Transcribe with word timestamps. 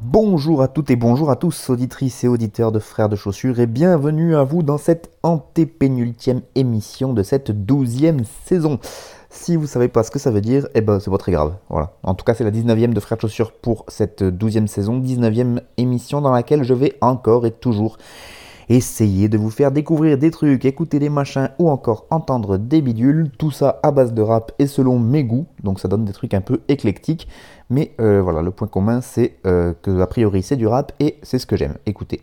Bonjour 0.00 0.62
à 0.62 0.68
toutes 0.68 0.90
et 0.90 0.96
bonjour 0.96 1.30
à 1.30 1.36
tous, 1.36 1.70
auditrices 1.70 2.24
et 2.24 2.28
auditeurs 2.28 2.72
de 2.72 2.78
Frères 2.78 3.08
de 3.08 3.16
Chaussures, 3.16 3.58
et 3.60 3.66
bienvenue 3.66 4.36
à 4.36 4.44
vous 4.44 4.62
dans 4.62 4.78
cette 4.78 5.10
antépénultième 5.22 6.42
émission 6.54 7.12
de 7.12 7.22
cette 7.22 7.50
douzième 7.50 8.24
saison. 8.44 8.78
Si 9.30 9.56
vous 9.56 9.66
savez 9.66 9.88
pas 9.88 10.02
ce 10.02 10.10
que 10.10 10.18
ça 10.18 10.30
veut 10.30 10.40
dire, 10.40 10.68
eh 10.74 10.80
ben 10.80 11.00
c'est 11.00 11.10
pas 11.10 11.18
très 11.18 11.32
grave. 11.32 11.54
Voilà. 11.68 11.92
En 12.02 12.14
tout 12.14 12.24
cas, 12.24 12.34
c'est 12.34 12.44
la 12.44 12.50
19e 12.50 12.92
de 12.92 13.00
Frères 13.00 13.16
de 13.16 13.22
Chaussures 13.22 13.52
pour 13.52 13.84
cette 13.88 14.22
douzième 14.22 14.68
saison, 14.68 15.00
19e 15.00 15.60
émission 15.76 16.20
dans 16.20 16.32
laquelle 16.32 16.64
je 16.64 16.74
vais 16.74 16.96
encore 17.00 17.46
et 17.46 17.52
toujours 17.52 17.96
essayer 18.70 19.28
de 19.28 19.36
vous 19.36 19.50
faire 19.50 19.72
découvrir 19.72 20.16
des 20.16 20.30
trucs, 20.30 20.64
écouter 20.64 21.00
des 21.00 21.08
machins 21.08 21.50
ou 21.58 21.68
encore 21.68 22.06
entendre 22.08 22.56
des 22.56 22.80
bidules, 22.80 23.30
tout 23.36 23.50
ça 23.50 23.80
à 23.82 23.90
base 23.90 24.14
de 24.14 24.22
rap 24.22 24.52
et 24.60 24.68
selon 24.68 25.00
mes 25.00 25.24
goûts, 25.24 25.46
donc 25.64 25.80
ça 25.80 25.88
donne 25.88 26.04
des 26.04 26.12
trucs 26.12 26.34
un 26.34 26.40
peu 26.40 26.60
éclectiques, 26.68 27.26
mais 27.68 27.92
euh, 28.00 28.22
voilà, 28.22 28.42
le 28.42 28.52
point 28.52 28.68
commun 28.68 29.00
c'est 29.00 29.34
euh, 29.44 29.74
que 29.82 30.00
a 30.00 30.06
priori 30.06 30.44
c'est 30.44 30.54
du 30.54 30.68
rap 30.68 30.92
et 31.00 31.16
c'est 31.22 31.40
ce 31.40 31.46
que 31.46 31.56
j'aime, 31.56 31.74
écoutez. 31.84 32.20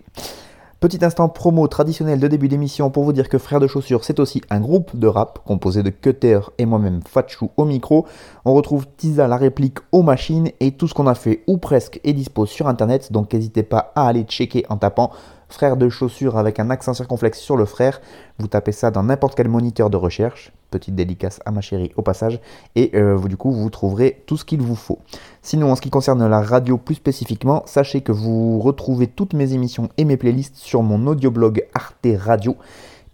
Petit 0.79 1.03
instant 1.03 1.27
promo 1.27 1.67
traditionnel 1.67 2.19
de 2.19 2.27
début 2.27 2.47
d'émission 2.47 2.91
pour 2.91 3.03
vous 3.03 3.11
dire 3.11 3.29
que 3.29 3.39
Frères 3.39 3.59
de 3.59 3.65
Chaussures, 3.65 4.03
c'est 4.03 4.19
aussi 4.19 4.43
un 4.51 4.59
groupe 4.59 4.95
de 4.95 5.07
rap 5.07 5.39
composé 5.43 5.81
de 5.81 5.89
Cutter 5.89 6.39
et 6.59 6.67
moi-même 6.67 7.01
Fatchou 7.01 7.49
au 7.57 7.65
micro. 7.65 8.05
On 8.45 8.53
retrouve 8.53 8.85
Tisa 8.95 9.27
la 9.27 9.37
réplique 9.37 9.79
aux 9.91 10.03
machines 10.03 10.51
et 10.59 10.73
tout 10.73 10.87
ce 10.87 10.93
qu'on 10.93 11.07
a 11.07 11.15
fait 11.15 11.43
ou 11.47 11.57
presque 11.57 11.99
est 12.03 12.13
dispo 12.13 12.45
sur 12.45 12.67
internet, 12.67 13.11
donc 13.11 13.33
n'hésitez 13.33 13.63
pas 13.63 13.91
à 13.95 14.07
aller 14.07 14.21
checker 14.21 14.65
en 14.69 14.77
tapant 14.77 15.11
Frères 15.49 15.77
de 15.77 15.89
Chaussures 15.89 16.37
avec 16.37 16.59
un 16.59 16.69
accent 16.69 16.93
circonflexe 16.93 17.39
sur 17.39 17.55
le 17.57 17.65
frère. 17.65 18.01
Vous 18.37 18.47
tapez 18.47 18.71
ça 18.71 18.91
dans 18.91 19.03
n'importe 19.03 19.35
quel 19.35 19.47
moniteur 19.47 19.89
de 19.89 19.97
recherche, 19.97 20.51
petite 20.71 20.95
dédicace 20.95 21.39
à 21.45 21.51
ma 21.51 21.61
chérie 21.61 21.91
au 21.95 22.01
passage, 22.01 22.39
et 22.75 22.91
euh, 22.95 23.15
vous, 23.15 23.29
du 23.29 23.37
coup 23.37 23.51
vous 23.51 23.69
trouverez 23.69 24.23
tout 24.25 24.37
ce 24.37 24.45
qu'il 24.45 24.61
vous 24.61 24.75
faut. 24.75 24.99
Sinon, 25.41 25.71
en 25.71 25.75
ce 25.75 25.81
qui 25.81 25.89
concerne 25.89 26.27
la 26.27 26.41
radio 26.41 26.77
plus 26.77 26.95
spécifiquement, 26.95 27.63
sachez 27.65 28.01
que 28.01 28.11
vous 28.11 28.59
retrouvez 28.59 29.07
toutes 29.07 29.33
mes 29.33 29.53
émissions 29.53 29.89
et 29.97 30.05
mes 30.05 30.17
playlists 30.17 30.57
sur 30.57 30.83
mon 30.83 31.07
audioblog 31.07 31.65
Arte 31.73 32.07
Radio. 32.17 32.55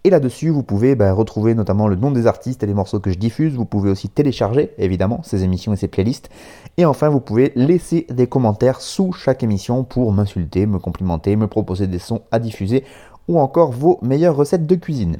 Et 0.06 0.10
là-dessus, 0.10 0.50
vous 0.50 0.62
pouvez 0.62 0.94
bah, 0.96 1.14
retrouver 1.14 1.54
notamment 1.54 1.88
le 1.88 1.96
nom 1.96 2.10
des 2.10 2.26
artistes 2.26 2.62
et 2.62 2.66
les 2.66 2.74
morceaux 2.74 3.00
que 3.00 3.10
je 3.10 3.16
diffuse. 3.16 3.54
Vous 3.54 3.64
pouvez 3.64 3.90
aussi 3.90 4.10
télécharger, 4.10 4.72
évidemment, 4.76 5.20
ces 5.22 5.44
émissions 5.44 5.72
et 5.72 5.76
ces 5.76 5.88
playlists. 5.88 6.28
Et 6.76 6.84
enfin, 6.84 7.08
vous 7.08 7.20
pouvez 7.20 7.52
laisser 7.56 8.06
des 8.10 8.26
commentaires 8.26 8.82
sous 8.82 9.12
chaque 9.12 9.42
émission 9.42 9.82
pour 9.82 10.12
m'insulter, 10.12 10.66
me 10.66 10.78
complimenter, 10.78 11.36
me 11.36 11.46
proposer 11.46 11.86
des 11.86 11.98
sons 11.98 12.20
à 12.30 12.38
diffuser 12.38 12.84
ou 13.28 13.40
encore 13.40 13.72
vos 13.72 13.98
meilleures 14.02 14.36
recettes 14.36 14.66
de 14.66 14.74
cuisine. 14.74 15.16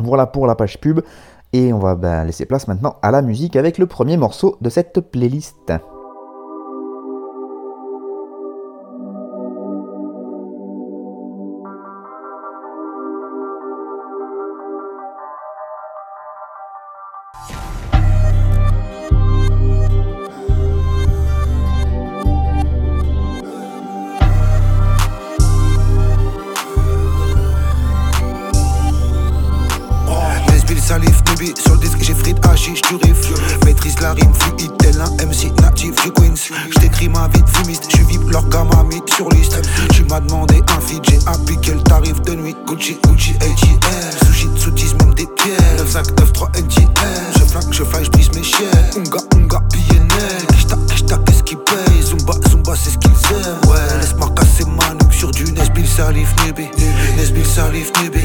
Voilà 0.00 0.26
pour 0.26 0.48
la 0.48 0.56
page 0.56 0.80
pub. 0.80 1.02
Et 1.52 1.72
on 1.72 1.78
va 1.78 1.94
bah, 1.94 2.24
laisser 2.24 2.46
place 2.46 2.66
maintenant 2.66 2.96
à 3.02 3.12
la 3.12 3.22
musique 3.22 3.54
avec 3.54 3.78
le 3.78 3.86
premier 3.86 4.16
morceau 4.16 4.56
de 4.60 4.70
cette 4.70 5.00
playlist. 5.00 5.72
Gucci, 42.80 42.96
Gucci, 43.02 43.34
ATM, 43.42 44.26
sushi, 44.26 44.48
soutise, 44.56 44.94
même 44.94 45.12
des 45.12 45.26
pierres. 45.36 45.58
9593 45.76 46.62
NTM, 46.62 46.88
je 47.38 47.44
flaque, 47.44 47.64
je 47.70 47.84
fly, 47.84 48.04
j'brise 48.06 48.30
mes 48.34 48.42
chiens. 48.42 48.70
Unga, 48.96 49.18
unga, 49.36 49.60
net, 49.60 50.46
kishta, 50.54 50.76
kishta, 50.88 51.18
qu'est-ce 51.26 51.42
qui 51.42 51.56
paye? 51.56 52.02
Zumba, 52.02 52.32
Zumba, 52.48 52.72
c'est 52.74 52.88
ce 52.88 52.96
qu'ils 52.96 53.10
aiment. 53.10 53.70
Ouais, 53.70 53.76
laisse-moi 54.00 54.30
casser 54.34 54.64
ma 54.64 54.94
nuque 54.94 55.12
sur 55.12 55.30
du 55.30 55.44
Nesbill, 55.52 55.86
Salif, 55.86 56.34
Nubi 56.46 56.70
Nesbill, 57.18 57.44
Salif, 57.44 57.92
Nubi 58.02 58.20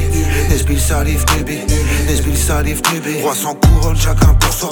Nesbill, 0.48 0.80
Salif, 0.80 1.26
Nubi 1.36 1.58
Nesbill, 2.08 2.38
Salif, 2.38 2.80
Nubi 2.94 3.20
Roi 3.20 3.34
sans 3.34 3.54
couronne, 3.56 3.96
chacun 3.96 4.32
pour 4.40 4.54
soi 4.54 4.70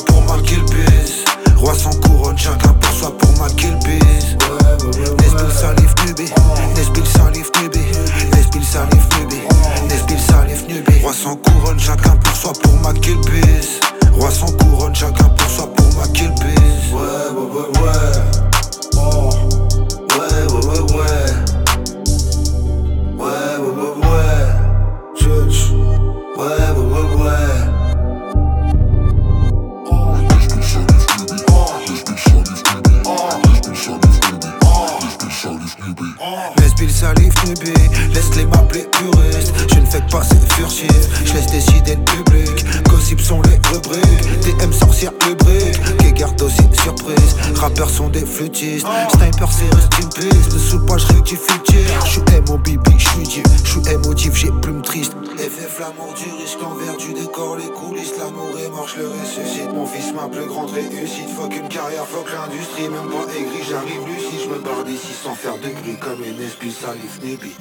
ma 60.25 60.37
plus 60.37 60.47
grande 60.47 60.71
réussite 60.71 61.29
Fuck 61.29 61.57
une 61.57 61.69
carrière, 61.69 62.07
fuck 62.07 62.27
l'industrie 62.33 62.89
Même 62.89 63.09
pas 63.11 63.33
aigri, 63.33 63.63
j'arrive 63.69 64.07
lucide 64.07 64.41
Je 64.45 64.49
me 64.49 64.59
barre 64.59 64.85
d'ici 64.85 65.13
sans 65.13 65.35
faire 65.35 65.57
de 65.57 65.69
bruit 65.69 65.97
Comme 66.01 66.25
une 66.25 66.41
esprit 66.41 66.73
salif 66.73 67.21
Nibi 67.23 67.53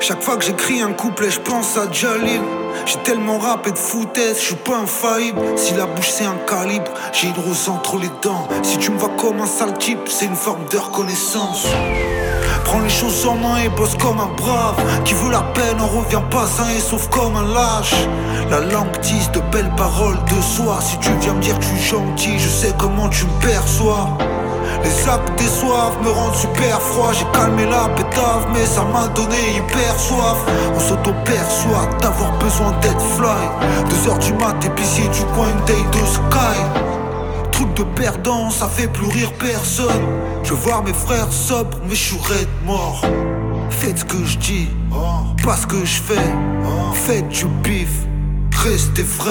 Chaque 0.00 0.22
fois 0.22 0.36
que 0.36 0.44
j'écris 0.44 0.80
un 0.80 0.92
couplet, 0.92 1.30
je 1.30 1.40
pense 1.40 1.76
à 1.76 1.90
Jalil. 1.92 2.59
J'ai 2.86 2.98
tellement 2.98 3.38
rappé 3.38 3.72
de 3.72 3.78
foutaise, 3.78 4.38
je 4.38 4.46
suis 4.46 4.54
pas 4.54 4.78
infaillible. 4.78 5.40
Si 5.56 5.74
la 5.74 5.86
bouche 5.86 6.10
c'est 6.10 6.24
un 6.24 6.36
calibre, 6.46 6.90
j'ai 7.12 7.28
une 7.28 7.44
rose 7.44 7.68
entre 7.68 7.98
les 7.98 8.10
dents. 8.22 8.48
Si 8.62 8.78
tu 8.78 8.90
me 8.90 8.98
vois 8.98 9.12
comme 9.16 9.40
un 9.40 9.46
sale 9.46 9.76
type, 9.78 10.08
c'est 10.08 10.26
une 10.26 10.36
forme 10.36 10.64
de 10.70 10.78
reconnaissance. 10.78 11.66
Prends 12.64 12.80
les 12.80 12.88
choses 12.88 13.26
en 13.26 13.34
main 13.34 13.58
et 13.64 13.68
bosse 13.68 13.96
comme 13.96 14.20
un 14.20 14.32
brave. 14.36 14.76
Qui 15.04 15.14
veut 15.14 15.30
la 15.30 15.42
peine, 15.42 15.76
on 15.80 15.98
revient 15.98 16.22
pas 16.30 16.46
sain 16.46 16.68
et 16.76 16.80
sauf 16.80 17.08
comme 17.08 17.36
un 17.36 17.52
lâche. 17.52 17.94
La 18.50 18.60
langue 18.60 19.00
tisse 19.00 19.30
de 19.32 19.40
belles 19.52 19.74
paroles 19.76 20.18
de 20.24 20.40
soi. 20.40 20.78
Si 20.80 20.96
tu 20.98 21.10
viens 21.20 21.34
me 21.34 21.40
dire 21.40 21.58
que 21.58 21.64
je 21.64 21.68
suis 21.68 21.88
gentil, 21.96 22.38
je 22.38 22.48
sais 22.48 22.72
comment 22.78 23.08
tu 23.08 23.24
me 23.24 23.40
perçois. 23.40 24.08
Les 24.82 25.08
actes 25.08 25.38
déçoivent, 25.38 25.98
me 26.02 26.10
rendent 26.10 26.34
super 26.34 26.80
froid. 26.80 27.12
J'ai 27.12 27.26
calmé 27.32 27.66
la 27.66 27.88
pétave, 27.94 28.46
mais 28.52 28.64
ça 28.64 28.82
m'a 28.84 29.08
donné 29.08 29.56
hyper 29.56 29.98
soif. 29.98 30.38
On 30.74 30.80
s'auto-perçoit 30.80 31.88
d'avoir 32.00 32.32
besoin 32.38 32.72
d'être 32.80 33.00
fly. 33.00 33.48
Deux 33.88 34.10
heures 34.10 34.18
du 34.18 34.32
mat, 34.34 34.64
épicier 34.64 35.08
du 35.08 35.24
coin, 35.34 35.48
day 35.66 35.74
de 35.92 36.06
sky. 36.06 36.58
Truc 37.52 37.74
de 37.74 37.82
perdant, 37.82 38.50
ça 38.50 38.68
fait 38.68 38.88
plus 38.88 39.08
rire 39.08 39.32
personne. 39.38 40.06
Je 40.42 40.50
veux 40.50 40.60
voir 40.60 40.82
mes 40.82 40.94
frères 40.94 41.32
sobres, 41.32 41.76
mais 41.88 41.94
je 41.94 42.14
raide 42.14 42.48
mort. 42.64 43.02
Faites 43.68 43.98
ce 43.98 44.04
que 44.04 44.24
je 44.24 44.38
dis, 44.38 44.68
pas 45.44 45.56
ce 45.56 45.66
que 45.66 45.84
je 45.84 46.00
fais. 46.00 46.34
Faites 46.94 47.28
du 47.28 47.46
bif, 47.62 47.90
restez 48.64 49.04
frais. 49.04 49.30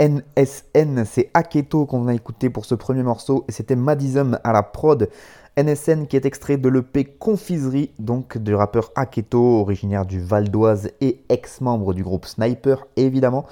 NSN, 0.00 1.04
c'est 1.04 1.30
Aketo 1.34 1.84
qu'on 1.84 2.08
a 2.08 2.14
écouté 2.14 2.48
pour 2.48 2.64
ce 2.64 2.74
premier 2.74 3.02
morceau 3.02 3.44
et 3.48 3.52
c'était 3.52 3.76
Madism 3.76 4.38
à 4.44 4.52
la 4.54 4.62
prod. 4.62 5.10
NSN 5.58 6.06
qui 6.06 6.16
est 6.16 6.24
extrait 6.24 6.56
de 6.56 6.70
l'EP 6.70 7.04
Confiserie, 7.04 7.92
donc 7.98 8.38
du 8.38 8.54
rappeur 8.54 8.92
Aketo, 8.94 9.60
originaire 9.60 10.06
du 10.06 10.18
Val 10.18 10.48
d'Oise 10.48 10.90
et 11.02 11.20
ex-membre 11.28 11.92
du 11.92 12.02
groupe 12.02 12.24
Sniper 12.24 12.86
évidemment. 12.96 13.44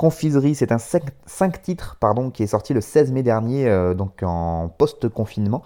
Confiserie, 0.00 0.54
c'est 0.54 0.72
un 0.72 0.78
5 0.78 1.60
titres 1.60 1.98
pardon, 2.00 2.30
qui 2.30 2.42
est 2.42 2.46
sorti 2.46 2.72
le 2.72 2.80
16 2.80 3.12
mai 3.12 3.22
dernier, 3.22 3.68
euh, 3.68 3.92
donc 3.92 4.22
en 4.22 4.70
post-confinement, 4.78 5.62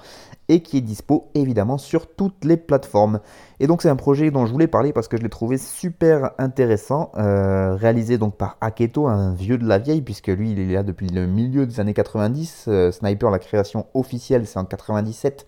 et 0.49 0.61
qui 0.61 0.79
est 0.79 0.81
dispo 0.81 1.31
évidemment 1.35 1.79
sur 1.79 2.13
toutes 2.13 2.45
les 2.45 2.57
plateformes. 2.57 3.21
Et 3.61 3.69
donc 3.69 3.81
c'est 3.81 3.89
un 3.89 3.95
projet 3.95 4.33
dont 4.33 4.45
je 4.45 4.51
voulais 4.51 4.67
parler 4.67 4.93
parce 4.93 5.07
que 5.07 5.17
je 5.17 5.23
l'ai 5.23 5.29
trouvé 5.29 5.57
super 5.57 6.33
intéressant, 6.39 7.13
euh, 7.17 7.77
réalisé 7.77 8.19
donc 8.19 8.37
par 8.37 8.57
Aketo, 8.61 9.07
un 9.07 9.35
vieux 9.35 9.57
de 9.57 9.69
la 9.69 9.79
vieille, 9.79 10.03
puisque 10.03 10.27
lui 10.27 10.51
il 10.51 10.59
est 10.59 10.75
là 10.75 10.83
depuis 10.83 11.07
le 11.07 11.29
milieu 11.29 11.65
des 11.65 11.79
années 11.79 11.95
90. 11.95 12.65
Euh, 12.67 12.91
Sniper, 12.91 13.31
la 13.31 13.39
création 13.39 13.87
officielle 13.95 14.49
c'est 14.49 14.59
en 14.59 14.65
97, 14.65 15.47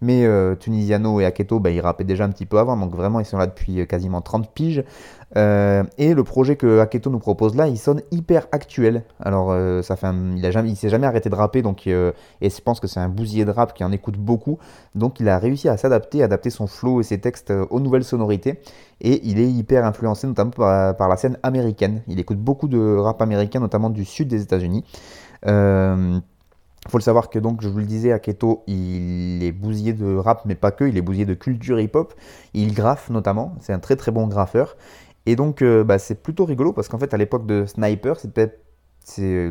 mais 0.00 0.24
Tunisiano 0.60 1.18
et 1.18 1.24
Aketo, 1.24 1.58
bah, 1.58 1.70
ils 1.70 1.80
rappaient 1.80 2.04
déjà 2.04 2.22
un 2.22 2.30
petit 2.30 2.46
peu 2.46 2.60
avant, 2.60 2.76
donc 2.76 2.94
vraiment 2.94 3.18
ils 3.18 3.26
sont 3.26 3.36
là 3.36 3.48
depuis 3.48 3.84
quasiment 3.88 4.20
30 4.20 4.54
piges. 4.54 4.84
Euh, 5.36 5.84
et 5.98 6.14
le 6.14 6.24
projet 6.24 6.56
que 6.56 6.80
Aketo 6.80 7.10
nous 7.10 7.18
propose 7.18 7.54
là, 7.54 7.68
il 7.68 7.78
sonne 7.78 8.02
hyper 8.10 8.46
actuel. 8.52 9.04
Alors, 9.20 9.50
euh, 9.50 9.82
ça 9.82 9.96
fait 9.96 10.06
il 10.36 10.44
a 10.44 10.62
il 10.62 10.76
s'est 10.76 10.88
jamais 10.88 11.06
arrêté 11.06 11.28
de 11.28 11.34
rapper, 11.34 11.60
donc 11.60 11.86
euh, 11.86 12.12
et 12.40 12.48
je 12.48 12.60
pense 12.60 12.80
que 12.80 12.86
c'est 12.86 13.00
un 13.00 13.08
bousier 13.08 13.44
de 13.44 13.50
rap 13.50 13.74
qui 13.74 13.84
en 13.84 13.92
écoute 13.92 14.16
beaucoup. 14.16 14.58
Donc, 14.94 15.20
il 15.20 15.28
a 15.28 15.38
réussi 15.38 15.68
à 15.68 15.76
s'adapter, 15.76 16.22
adapter 16.22 16.50
son 16.50 16.66
flow 16.66 17.00
et 17.00 17.04
ses 17.04 17.18
textes 17.18 17.52
aux 17.70 17.80
nouvelles 17.80 18.04
sonorités. 18.04 18.60
Et 19.00 19.20
il 19.28 19.38
est 19.38 19.50
hyper 19.50 19.84
influencé 19.84 20.26
notamment 20.26 20.50
par, 20.50 21.08
la 21.08 21.16
scène 21.16 21.38
américaine. 21.42 22.02
Il 22.08 22.18
écoute 22.18 22.38
beaucoup 22.38 22.68
de 22.68 22.96
rap 22.96 23.22
américain, 23.22 23.60
notamment 23.60 23.90
du 23.90 24.04
sud 24.04 24.28
des 24.28 24.42
États-Unis. 24.42 24.84
Euh, 25.46 26.18
faut 26.88 26.98
le 26.98 27.02
savoir 27.02 27.28
que 27.28 27.38
donc 27.38 27.60
je 27.60 27.68
vous 27.68 27.78
le 27.78 27.84
disais, 27.84 28.12
Aketo, 28.12 28.62
il 28.66 29.42
est 29.42 29.52
bousier 29.52 29.92
de 29.92 30.16
rap, 30.16 30.42
mais 30.46 30.54
pas 30.54 30.70
que, 30.70 30.84
il 30.84 30.96
est 30.96 31.02
bousier 31.02 31.26
de 31.26 31.34
culture 31.34 31.78
hip-hop. 31.78 32.14
Il 32.54 32.72
graffe 32.72 33.10
notamment, 33.10 33.54
c'est 33.60 33.72
un 33.72 33.78
très 33.78 33.96
très 33.96 34.10
bon 34.10 34.26
graffeur. 34.26 34.76
Et 35.28 35.36
donc 35.36 35.60
euh, 35.60 35.84
bah, 35.84 35.98
c'est 35.98 36.22
plutôt 36.22 36.46
rigolo 36.46 36.72
parce 36.72 36.88
qu'en 36.88 36.96
fait 36.96 37.12
à 37.12 37.18
l'époque 37.18 37.44
de 37.44 37.66
Sniper, 37.66 38.18
c'était 38.18 38.58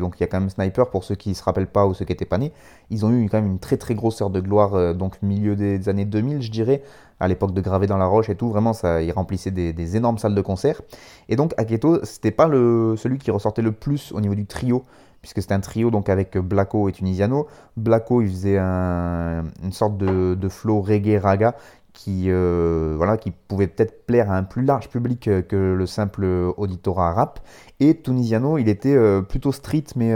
donc 0.00 0.14
il 0.16 0.20
y 0.20 0.24
a 0.24 0.26
quand 0.28 0.38
même 0.40 0.50
Sniper 0.50 0.88
pour 0.90 1.02
ceux 1.04 1.14
qui 1.16 1.34
se 1.36 1.42
rappellent 1.42 1.70
pas 1.70 1.86
ou 1.86 1.94
ceux 1.94 2.04
qui 2.04 2.12
étaient 2.12 2.24
pas 2.24 2.38
nés. 2.38 2.52
Ils 2.90 3.06
ont 3.06 3.12
eu 3.12 3.28
quand 3.28 3.38
même 3.40 3.50
une 3.50 3.58
très 3.60 3.76
très 3.76 3.94
grosse 3.94 4.20
heure 4.20 4.30
de 4.30 4.40
gloire 4.40 4.74
euh, 4.74 4.92
donc 4.92 5.22
milieu 5.22 5.54
des 5.54 5.88
années 5.88 6.04
2000 6.04 6.42
je 6.42 6.50
dirais 6.50 6.82
à 7.20 7.28
l'époque 7.28 7.52
de 7.54 7.60
Gravé 7.60 7.86
dans 7.86 7.96
la 7.96 8.06
roche 8.06 8.28
et 8.28 8.34
tout 8.34 8.48
vraiment 8.48 8.72
ça 8.72 9.02
ils 9.02 9.12
remplissaient 9.12 9.52
des, 9.52 9.96
énormes 9.96 10.18
salles 10.18 10.34
de 10.34 10.40
concert. 10.40 10.80
Et 11.28 11.36
donc 11.36 11.54
Aketo 11.58 12.04
c'était 12.04 12.32
pas 12.32 12.48
le 12.48 12.94
celui 12.96 13.18
qui 13.18 13.30
ressortait 13.30 13.62
le 13.62 13.70
plus 13.72 14.10
au 14.10 14.20
niveau 14.20 14.34
du 14.34 14.46
trio 14.46 14.84
puisque 15.22 15.42
c'était 15.42 15.54
un 15.54 15.60
trio 15.60 15.90
donc 15.90 16.08
avec 16.08 16.36
Blacko 16.38 16.88
et 16.88 16.92
Tunisiano. 16.92 17.46
Blacko 17.76 18.22
il 18.22 18.28
faisait 18.30 18.58
un- 18.58 19.44
une 19.62 19.72
sorte 19.72 19.96
de, 19.96 20.34
de 20.34 20.48
flow 20.48 20.80
reggae 20.80 21.18
raga 21.20 21.54
qui, 21.98 22.26
euh, 22.28 22.94
voilà, 22.96 23.16
qui 23.16 23.32
pouvait 23.32 23.66
peut-être 23.66 24.06
plaire 24.06 24.30
à 24.30 24.36
un 24.36 24.44
plus 24.44 24.62
large 24.62 24.88
public 24.88 25.26
euh, 25.26 25.42
que 25.42 25.56
le 25.56 25.84
simple 25.84 26.24
auditorat 26.56 27.12
rap. 27.12 27.40
Et 27.80 28.00
Tunisiano, 28.00 28.56
il 28.56 28.68
était 28.68 28.94
euh, 28.94 29.20
plutôt 29.20 29.50
street, 29.50 29.84
mais 29.96 30.12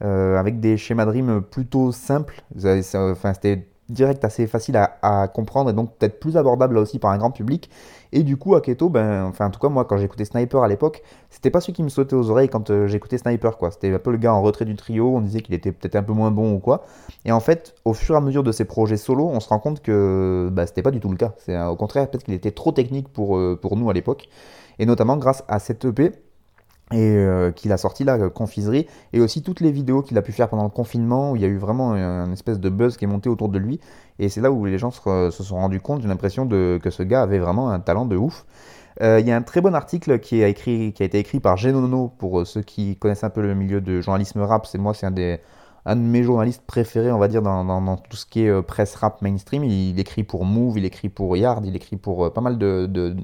avec 0.00 0.60
des 0.60 0.76
schémas 0.76 1.04
de 1.06 1.10
rime 1.10 1.42
plutôt 1.42 1.90
simples. 1.90 2.42
Enfin, 2.56 3.34
c'était 3.34 3.66
direct, 3.92 4.24
assez 4.24 4.46
facile 4.46 4.76
à, 4.76 5.28
comprendre 5.28 5.70
et 5.70 5.72
donc 5.72 5.96
peut-être 5.96 6.20
plus 6.20 6.36
abordable 6.36 6.74
là 6.74 6.80
aussi 6.80 6.98
par 6.98 7.10
un 7.10 7.18
grand 7.18 7.30
public. 7.30 7.70
Et 8.12 8.24
du 8.24 8.36
coup, 8.36 8.56
Aketo, 8.56 8.88
ben, 8.88 9.24
enfin, 9.24 9.46
en 9.46 9.50
tout 9.50 9.60
cas, 9.60 9.68
moi, 9.68 9.84
quand 9.84 9.96
j'écoutais 9.96 10.24
Sniper 10.24 10.62
à 10.62 10.68
l'époque, 10.68 11.02
c'était 11.30 11.50
pas 11.50 11.60
celui 11.60 11.74
qui 11.74 11.82
me 11.82 11.88
sautait 11.88 12.16
aux 12.16 12.30
oreilles 12.30 12.48
quand 12.48 12.70
euh, 12.70 12.88
j'écoutais 12.88 13.18
Sniper, 13.18 13.56
quoi. 13.56 13.70
C'était 13.70 13.94
un 13.94 13.98
peu 14.00 14.10
le 14.10 14.18
gars 14.18 14.34
en 14.34 14.42
retrait 14.42 14.64
du 14.64 14.74
trio, 14.74 15.14
on 15.14 15.20
disait 15.20 15.42
qu'il 15.42 15.54
était 15.54 15.70
peut-être 15.70 15.94
un 15.96 16.02
peu 16.02 16.12
moins 16.12 16.32
bon 16.32 16.54
ou 16.54 16.58
quoi. 16.58 16.84
Et 17.24 17.30
en 17.30 17.40
fait, 17.40 17.74
au 17.84 17.92
fur 17.92 18.16
et 18.16 18.18
à 18.18 18.20
mesure 18.20 18.42
de 18.42 18.50
ses 18.50 18.64
projets 18.64 18.96
solo, 18.96 19.28
on 19.28 19.38
se 19.38 19.48
rend 19.48 19.60
compte 19.60 19.80
que 19.80 20.48
bah, 20.52 20.66
c'était 20.66 20.82
pas 20.82 20.90
du 20.90 21.00
tout 21.00 21.08
le 21.08 21.16
cas. 21.16 21.34
C'est 21.38 21.54
euh, 21.54 21.68
au 21.68 21.76
contraire, 21.76 22.10
peut-être 22.10 22.24
qu'il 22.24 22.34
était 22.34 22.50
trop 22.50 22.72
technique 22.72 23.08
pour, 23.08 23.36
euh, 23.36 23.58
pour 23.60 23.76
nous 23.76 23.88
à 23.90 23.92
l'époque. 23.92 24.28
Et 24.80 24.86
notamment 24.86 25.16
grâce 25.16 25.44
à 25.46 25.58
cette 25.58 25.84
EP 25.84 26.12
et 26.92 27.14
euh, 27.16 27.52
qu'il 27.52 27.72
a 27.72 27.76
sorti 27.76 28.04
là, 28.04 28.18
euh, 28.18 28.30
Confiserie, 28.30 28.86
et 29.12 29.20
aussi 29.20 29.42
toutes 29.42 29.60
les 29.60 29.70
vidéos 29.70 30.02
qu'il 30.02 30.18
a 30.18 30.22
pu 30.22 30.32
faire 30.32 30.48
pendant 30.48 30.64
le 30.64 30.70
confinement, 30.70 31.32
où 31.32 31.36
il 31.36 31.42
y 31.42 31.44
a 31.44 31.48
eu 31.48 31.56
vraiment 31.56 31.92
un, 31.92 32.24
un 32.24 32.32
espèce 32.32 32.58
de 32.58 32.68
buzz 32.68 32.96
qui 32.96 33.04
est 33.04 33.08
monté 33.08 33.28
autour 33.28 33.48
de 33.48 33.58
lui. 33.58 33.80
Et 34.18 34.28
c'est 34.28 34.40
là 34.40 34.50
où 34.50 34.64
les 34.66 34.78
gens 34.78 34.90
se, 34.90 35.30
sont 35.30 35.56
rendus 35.56 35.80
compte, 35.80 36.02
j'ai 36.02 36.08
l'impression 36.08 36.46
de, 36.46 36.80
que 36.82 36.90
ce 36.90 37.02
gars 37.02 37.22
avait 37.22 37.38
vraiment 37.38 37.70
un 37.70 37.80
talent 37.80 38.06
de 38.06 38.16
ouf. 38.16 38.44
Euh, 39.02 39.20
Il 39.20 39.26
y 39.26 39.32
a 39.32 39.36
un 39.36 39.42
très 39.42 39.60
bon 39.60 39.74
article 39.74 40.18
qui 40.18 40.42
a, 40.44 40.52
qui 40.52 40.94
a 40.98 41.04
été 41.04 41.18
écrit 41.18 41.40
par 41.40 41.56
Genono, 41.56 42.08
pour 42.18 42.46
ceux 42.46 42.62
qui 42.62 42.96
connaissent 42.96 43.24
un 43.24 43.30
peu 43.30 43.42
le 43.42 43.54
milieu 43.54 43.80
de 43.80 44.00
journalisme 44.00 44.40
rap. 44.42 44.66
C'est 44.66 44.78
moi, 44.78 44.94
c'est 44.94 45.06
un 45.06 45.10
des 45.10 45.40
un 45.86 45.96
de 45.96 46.02
mes 46.02 46.22
journalistes 46.22 46.62
préférés, 46.66 47.10
on 47.10 47.18
va 47.18 47.28
dire, 47.28 47.42
dans, 47.42 47.96
tout 47.96 48.16
ce 48.16 48.26
qui 48.26 48.44
est 48.44 48.48
euh, 48.48 48.62
presse 48.62 48.94
rap 48.96 49.22
mainstream. 49.22 49.64
Il, 49.64 49.98
écrit 49.98 50.24
pour 50.24 50.44
Move, 50.44 50.78
il 50.78 50.84
écrit 50.84 51.08
pour 51.08 51.36
Yard, 51.36 51.64
il 51.64 51.74
écrit 51.74 51.96
pour 51.96 52.26
euh, 52.26 52.30
pas 52.30 52.42
mal 52.42 52.58
de, 52.58 53.16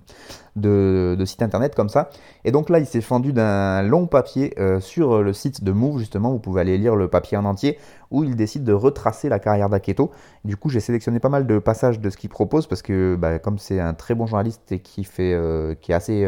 sites 1.25 1.43
internet 1.43 1.75
comme 1.75 1.91
ça. 1.91 2.09
Et 2.45 2.53
donc 2.53 2.71
là, 2.71 2.79
il 2.79 2.87
s'est 2.87 3.03
fendu 3.03 3.33
d'un 3.33 3.83
long 3.83 4.07
papier 4.07 4.55
euh, 4.59 4.81
sur 4.81 5.23
le 5.23 5.33
site 5.33 5.65
de 5.65 5.73
Move, 5.73 5.99
justement. 5.99 6.33
Vous 6.33 6.39
pouvez 6.39 6.63
aller 6.63 6.79
lire 6.79 6.97
le 6.97 7.09
papier 7.09 7.37
en 7.37 7.45
entier, 7.45 7.79
où 8.11 8.25
il 8.25 8.37
décide 8.37 8.65
de 8.65 8.73
retracer 8.73 9.29
la 9.29 9.39
carrière 9.39 9.69
d'Aketo. 9.69 10.11
Du 10.45 10.57
coup, 10.57 10.71
j'ai 10.71 10.81
sélectionné 10.81 11.21
pas 11.21 11.29
mal 11.29 11.47
de 11.47 11.59
passages 11.59 12.01
de 12.01 12.09
ce 12.09 12.17
qu'il 12.17 12.31
propose, 12.31 12.67
parce 12.67 12.81
que 12.81 13.17
bah, 13.17 13.39
comme 13.39 13.59
c'est 13.59 13.81
un 13.81 13.93
très 13.93 14.15
bon 14.15 14.27
journaliste 14.27 14.73
et 14.73 14.81
qui, 14.81 15.05
fait, 15.05 15.39
qui 15.83 15.93
est 15.93 15.95
assez 15.95 16.27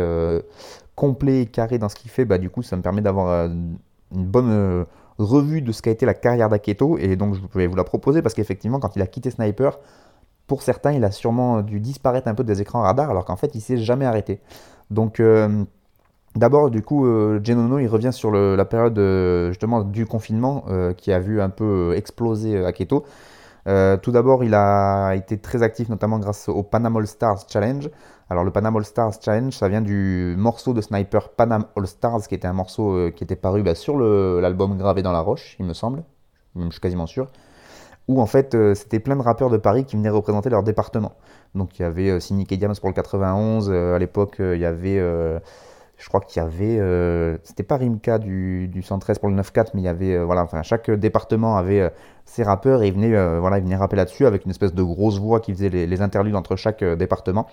complet 0.95 1.43
et 1.43 1.47
carré 1.47 1.79
dans 1.79 1.89
ce 1.89 1.95
qu'il 1.95 2.11
fait, 2.11 2.27
bah, 2.27 2.37
du 2.37 2.51
coup, 2.51 2.63
ça 2.63 2.77
me 2.77 2.83
permet 2.83 3.01
d'avoir 3.01 3.47
une 3.47 4.27
bonne 4.27 4.85
revue 5.19 5.63
de 5.63 5.73
ce 5.73 5.83
qu'a 5.83 5.91
été 5.91 6.07
la 6.07 6.15
carrière 6.15 6.49
d'Aketo. 6.49 6.99
Et 6.99 7.17
donc, 7.17 7.35
je 7.35 7.41
pouvais 7.41 7.67
vous 7.67 7.77
la 7.77 7.85
proposer, 7.85 8.23
parce 8.23 8.35
qu'effectivement, 8.35 8.79
quand 8.81 8.97
il 8.97 9.03
a 9.03 9.07
quitté 9.07 9.31
Sniper, 9.31 9.79
pour 10.47 10.63
certains, 10.63 10.93
il 10.93 11.05
a 11.05 11.11
sûrement 11.11 11.61
dû 11.63 11.81
disparaître 11.81 12.29
un 12.29 12.35
peu 12.35 12.45
des 12.45 12.61
écrans 12.61 12.83
radars, 12.83 13.11
alors 13.11 13.25
qu'en 13.25 13.37
fait, 13.37 13.55
il 13.55 13.61
s'est 13.61 13.77
jamais 13.77 14.07
arrêté. 14.07 14.41
Donc, 14.91 15.21
euh, 15.21 15.65
d'abord, 16.35 16.71
du 16.71 16.83
coup, 16.83 17.07
euh, 17.07 17.41
Genono, 17.45 17.79
il 17.79 17.87
revient 17.87 18.13
sur 18.13 18.31
la 18.31 18.65
période 18.65 18.99
euh, 18.99 19.49
justement 19.51 19.83
du 19.83 20.07
confinement 20.07 20.65
qui 20.97 21.13
a 21.13 21.19
vu 21.19 21.41
un 21.41 21.51
peu 21.51 21.95
exploser 21.97 22.65
Aketo. 22.65 23.05
Euh, 23.69 23.97
tout 23.99 24.11
d'abord, 24.11 24.45
il 24.45 24.55
a 24.55 25.13
été 25.15 25.39
très 25.39 25.63
actif, 25.63 25.89
notamment 25.89 26.19
grâce 26.19 26.49
au 26.49 26.63
Panam 26.63 26.97
All 26.97 27.07
Stars 27.07 27.45
Challenge. 27.49 27.91
Alors, 28.31 28.45
le 28.45 28.51
Panam 28.51 28.77
All 28.77 28.85
Stars 28.85 29.15
Challenge, 29.23 29.53
ça 29.53 29.69
vient 29.69 29.83
du 29.83 30.35
morceau 30.39 30.73
de 30.73 30.81
Sniper 30.81 31.29
Panam 31.31 31.67
All 31.77 31.87
Stars, 31.87 32.27
qui 32.29 32.35
était 32.35 32.49
un 32.49 32.53
morceau 32.55 32.93
euh, 32.93 33.11
qui 33.11 33.25
était 33.25 33.37
paru 33.37 33.63
bah, 33.63 33.75
sur 33.75 33.99
l'album 33.99 34.79
Gravé 34.79 35.03
dans 35.03 35.13
la 35.13 35.21
Roche, 35.21 35.57
il 35.61 35.67
me 35.67 35.75
semble. 35.75 36.03
Je 36.57 36.71
suis 36.71 36.81
quasiment 36.81 37.07
sûr 37.07 37.29
où 38.09 38.21
en 38.21 38.27
fait 38.27 38.55
euh, 38.55 38.75
c'était 38.75 39.01
plein 39.01 39.17
de 39.17 39.23
rappeurs 39.23 39.51
de 39.51 39.59
Paris 39.59 39.85
qui 39.85 39.97
venaient 39.97 40.09
représenter 40.09 40.51
leur 40.51 40.63
département. 40.63 41.13
Donc 41.55 41.79
il 41.79 41.83
y 41.83 41.85
avait 41.85 42.19
Cynic 42.21 42.51
et 42.51 42.59
pour 42.59 42.89
le 42.89 42.95
91, 42.95 43.71
euh, 43.71 43.95
à 43.95 43.99
l'époque 43.99 44.37
il 44.41 44.59
y 44.59 44.65
avait, 44.65 45.01
je 45.99 46.07
crois 46.09 46.21
qu'il 46.21 46.41
y 46.41 46.45
avait, 46.45 46.79
euh, 46.79 47.37
c'était 47.43 47.65
pas 47.65 47.77
Rimka 47.77 48.19
du, 48.19 48.69
du 48.69 48.83
113 48.83 49.19
pour 49.19 49.29
le 49.29 49.35
9-4, 49.35 49.71
mais 49.75 49.81
il 49.81 49.85
y 49.85 49.89
avait, 49.89 50.15
euh, 50.15 50.25
voilà, 50.25 50.45
enfin 50.45 50.63
chaque 50.63 50.91
département 50.91 51.57
avait 51.57 51.81
euh, 51.81 51.91
ses 52.25 52.45
rappeurs 52.45 52.83
et 52.83 52.89
ils 52.89 52.95
venaient, 52.95 53.39
voilà, 53.41 53.59
ils 53.59 53.65
venaient 53.65 53.77
rapper 53.77 53.97
là-dessus 53.97 54.25
avec 54.27 54.45
une 54.45 54.51
espèce 54.51 54.75
de 54.75 54.83
grosse 54.83 55.19
voix 55.19 55.41
qui 55.41 55.53
faisait 55.53 55.71
les, 55.71 55.87
les 55.87 56.01
interludes 56.01 56.37
entre 56.37 56.57
chaque 56.57 56.85
département. 56.85 57.49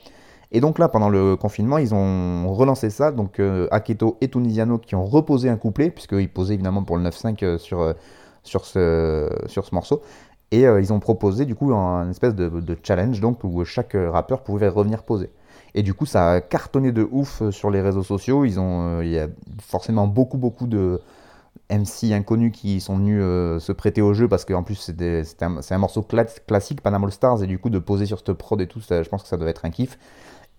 Et 0.51 0.61
donc 0.61 0.79
là, 0.79 0.89
pendant 0.89 1.09
le 1.09 1.35
confinement, 1.35 1.79
ils 1.79 1.95
ont 1.95 2.53
relancé 2.53 2.89
ça. 2.89 3.11
Donc 3.11 3.41
Aketo 3.71 4.17
et 4.21 4.27
Tunisiano 4.27 4.77
qui 4.77 4.95
ont 4.95 5.05
reposé 5.05 5.49
un 5.49 5.57
couplet, 5.57 5.89
puisqu'ils 5.89 6.29
posaient 6.29 6.53
évidemment 6.53 6.83
pour 6.83 6.97
le 6.97 7.03
9-5 7.09 7.43
euh, 7.43 7.57
sur, 7.57 7.95
sur, 8.43 8.65
ce, 8.65 9.29
sur 9.47 9.65
ce 9.65 9.73
morceau. 9.73 10.01
Et 10.51 10.61
ils 10.63 10.93
ont 10.93 10.99
proposé 10.99 11.45
du 11.45 11.55
coup 11.55 11.73
un 11.73 12.09
espèce 12.11 12.35
de, 12.35 12.49
de 12.49 12.77
challenge 12.83 13.19
donc 13.19 13.43
où 13.43 13.65
chaque 13.65 13.95
rappeur 13.95 14.43
pouvait 14.43 14.67
revenir 14.67 15.03
poser. 15.03 15.31
Et 15.77 15.83
du 15.83 15.93
coup, 15.93 16.05
ça 16.05 16.31
a 16.31 16.41
cartonné 16.41 16.93
de 16.93 17.07
ouf 17.11 17.41
euh, 17.41 17.51
sur 17.51 17.69
les 17.69 17.81
réseaux 17.81 18.01
sociaux. 18.01 18.45
Ils 18.45 18.59
ont, 18.59 18.99
euh, 18.99 19.05
il 19.05 19.11
y 19.11 19.19
a 19.19 19.27
forcément 19.61 20.07
beaucoup 20.07 20.37
beaucoup 20.37 20.67
de 20.67 21.01
MC 21.69 22.13
inconnus 22.13 22.53
qui 22.53 22.79
sont 22.79 22.97
venus 22.97 23.21
se 23.61 23.71
prêter 23.71 24.01
au 24.01 24.13
jeu 24.13 24.27
parce 24.27 24.45
qu'en 24.45 24.61
plus 24.61 24.75
c'est 24.75 25.41
un, 25.41 25.77
morceau 25.77 26.03
classique 26.03 26.81
Panama 26.81 27.09
Stars 27.09 27.41
et 27.41 27.47
du 27.47 27.57
coup 27.57 27.69
de 27.69 27.79
poser 27.79 28.05
sur 28.05 28.19
cette 28.19 28.33
prod 28.33 28.59
et 28.61 28.67
tout, 28.67 28.81
je 28.81 29.09
pense 29.09 29.23
que 29.23 29.29
ça 29.29 29.37
doit 29.37 29.49
être 29.49 29.65
un 29.65 29.71
kiff. 29.71 29.97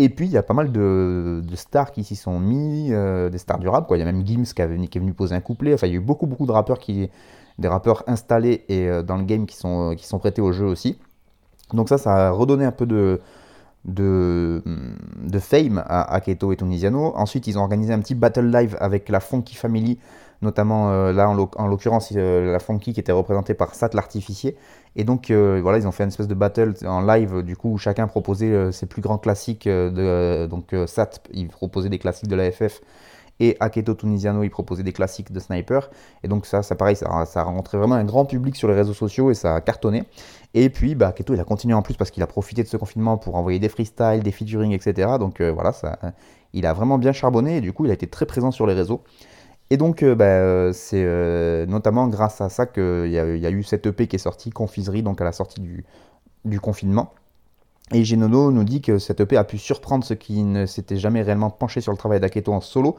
Et 0.01 0.09
puis 0.09 0.27
il 0.27 0.33
y 0.33 0.37
a 0.37 0.43
pas 0.43 0.55
mal 0.55 0.73
de, 0.73 1.43
stars 1.55 1.93
qui 1.93 2.03
s'y 2.03 2.17
sont 2.17 2.41
mis, 2.41 2.89
des 2.89 3.39
stars 3.39 3.59
du 3.61 3.69
rap 3.69 3.87
quoi. 3.87 3.99
Il 3.99 4.01
y 4.01 4.03
a 4.03 4.07
même 4.07 4.27
Gims 4.27 4.45
qui, 4.45 4.55
qui, 4.89 4.99
est 4.99 5.01
venu 5.01 5.13
poser 5.13 5.37
un 5.37 5.41
couplet. 5.41 5.75
Enfin 5.75 5.87
il 5.87 5.91
y 5.91 5.93
a 5.93 5.99
eu 5.99 6.01
beaucoup 6.01 6.27
beaucoup 6.27 6.47
de 6.47 6.53
rappeurs 6.53 6.79
qui, 6.81 7.09
des 7.59 7.69
rappeurs 7.69 8.03
installés 8.09 8.65
et 8.69 8.89
dans 9.05 9.17
le 9.17 9.25
game 9.25 9.47
qui 9.47 9.57
sont 9.57 9.95
qui 9.97 10.07
sont 10.07 10.19
prêtés 10.19 10.43
au 10.43 10.51
jeu 10.51 10.67
aussi. 10.67 10.99
Donc 11.73 11.89
ça 11.89 11.99
ça 11.99 12.29
a 12.29 12.31
redonné 12.31 12.65
un 12.65 12.73
peu 12.73 12.87
de 12.87 13.21
de, 13.87 14.63
de 15.23 15.39
fame 15.39 15.83
à 15.87 16.15
Aketo 16.15 16.53
et 16.53 16.57
Tunisiano. 16.57 17.13
Ensuite, 17.17 17.47
ils 17.47 17.59
ont 17.59 17.63
organisé 17.63 17.93
un 17.93 18.01
petit 18.01 18.15
battle 18.15 18.51
live 18.51 18.77
avec 18.81 19.09
la 19.09 19.21
Funky 19.21 19.55
Family, 19.55 19.99
notamment 20.43 20.91
euh, 20.91 21.13
là 21.13 21.29
en 21.29 21.67
l'occurrence 21.67 22.13
euh, 22.15 22.53
la 22.53 22.59
Funky 22.59 22.93
qui 22.93 23.01
était 23.01 23.13
représentée 23.13 23.55
par 23.55 23.75
Sat 23.75 23.91
l'artificier. 23.95 24.57
Et 24.97 25.05
donc 25.05 25.31
euh, 25.31 25.61
voilà, 25.63 25.79
ils 25.79 25.87
ont 25.87 25.93
fait 25.93 26.03
une 26.03 26.09
espèce 26.09 26.29
de 26.29 26.35
battle 26.35 26.75
en 26.85 27.01
live 27.03 27.43
du 27.43 27.57
coup 27.57 27.73
où 27.73 27.79
chacun 27.79 28.07
proposait 28.07 28.73
ses 28.73 28.87
plus 28.87 29.03
grands 29.03 29.19
classiques. 29.19 29.69
de, 29.69 30.47
donc 30.47 30.75
Sat, 30.87 31.23
il 31.33 31.49
proposait 31.49 31.89
des 31.89 31.99
classiques 31.99 32.29
de 32.29 32.37
la 32.37 32.51
FF 32.51 32.81
et 33.41 33.57
Aketo 33.61 33.95
Tunisiano, 33.95 34.43
il 34.43 34.51
proposait 34.51 34.83
des 34.83 34.93
classiques 34.93 35.33
de 35.33 35.41
sniper. 35.41 35.91
Et 36.23 36.29
donc 36.29 36.47
ça, 36.47 36.63
ça 36.63 36.75
pareil, 36.75 36.97
ça, 36.97 37.25
ça 37.27 37.41
a 37.41 37.43
rencontré 37.45 37.79
vraiment 37.79 37.97
un 37.97 38.05
grand 38.05 38.25
public 38.25 38.57
sur 38.57 38.69
les 38.69 38.75
réseaux 38.75 38.95
sociaux 38.95 39.31
et 39.31 39.35
ça 39.35 39.55
a 39.55 39.61
cartonné. 39.61 40.05
Et 40.55 40.71
puis, 40.71 40.95
bah, 40.95 41.09
Aketo, 41.09 41.35
il 41.35 41.41
a 41.41 41.45
continué 41.45 41.75
en 41.75 41.83
plus 41.83 41.95
parce 41.95 42.11
qu'il 42.11 42.23
a 42.23 42.27
profité 42.27 42.63
de 42.63 42.69
ce 42.69 42.77
confinement 42.77 43.19
pour 43.19 43.37
envoyer 43.37 43.59
des 43.59 43.69
freestyles, 43.69 44.23
des 44.23 44.33
featuring, 44.33 44.73
etc. 44.73 45.13
Donc 45.19 45.41
euh, 45.41 45.53
voilà, 45.53 45.73
il 46.55 46.67
a 46.67 46.73
vraiment 46.73 46.99
bien 46.99 47.13
charbonné 47.13 47.59
et 47.59 47.61
du 47.61 47.73
coup, 47.73 47.85
il 47.85 47.91
a 47.91 47.95
été 47.95 48.07
très 48.07 48.27
présent 48.27 48.51
sur 48.51 48.67
les 48.67 48.75
réseaux. 48.75 49.03
Et 49.69 49.77
donc, 49.77 50.03
euh, 50.03 50.15
bah, 50.15 50.25
euh, 50.25 50.73
c'est 50.73 51.67
notamment 51.67 52.09
grâce 52.09 52.41
à 52.41 52.49
ça 52.49 52.67
qu'il 52.67 53.11
y, 53.11 53.19
a 53.19 53.51
eu 53.51 53.63
cette 53.63 53.87
EP 53.87 54.07
qui 54.07 54.17
est 54.17 54.21
sortie, 54.21 54.51
Confiserie, 54.51 55.03
donc 55.03 55.21
à 55.21 55.25
la 55.25 55.33
sortie 55.33 55.61
du 56.45 56.61
confinement. 56.61 57.13
Et 57.93 58.05
Genono 58.05 58.51
nous 58.51 58.65
dit 58.65 58.81
que 58.81 58.99
cette 58.99 59.21
EP 59.21 59.37
a 59.37 59.45
pu 59.45 59.59
surprendre 59.59 60.05
ceux 60.05 60.17
qui 60.17 60.43
ne 60.43 60.67
s'étaient 60.67 60.97
jamais 60.97 61.23
réellement 61.23 61.51
penchés 61.51 61.81
sur 61.81 61.93
le 61.93 61.99
travail 61.99 62.19
d'Aketo 62.19 62.53
en 62.53 62.61
solo. 62.61 62.97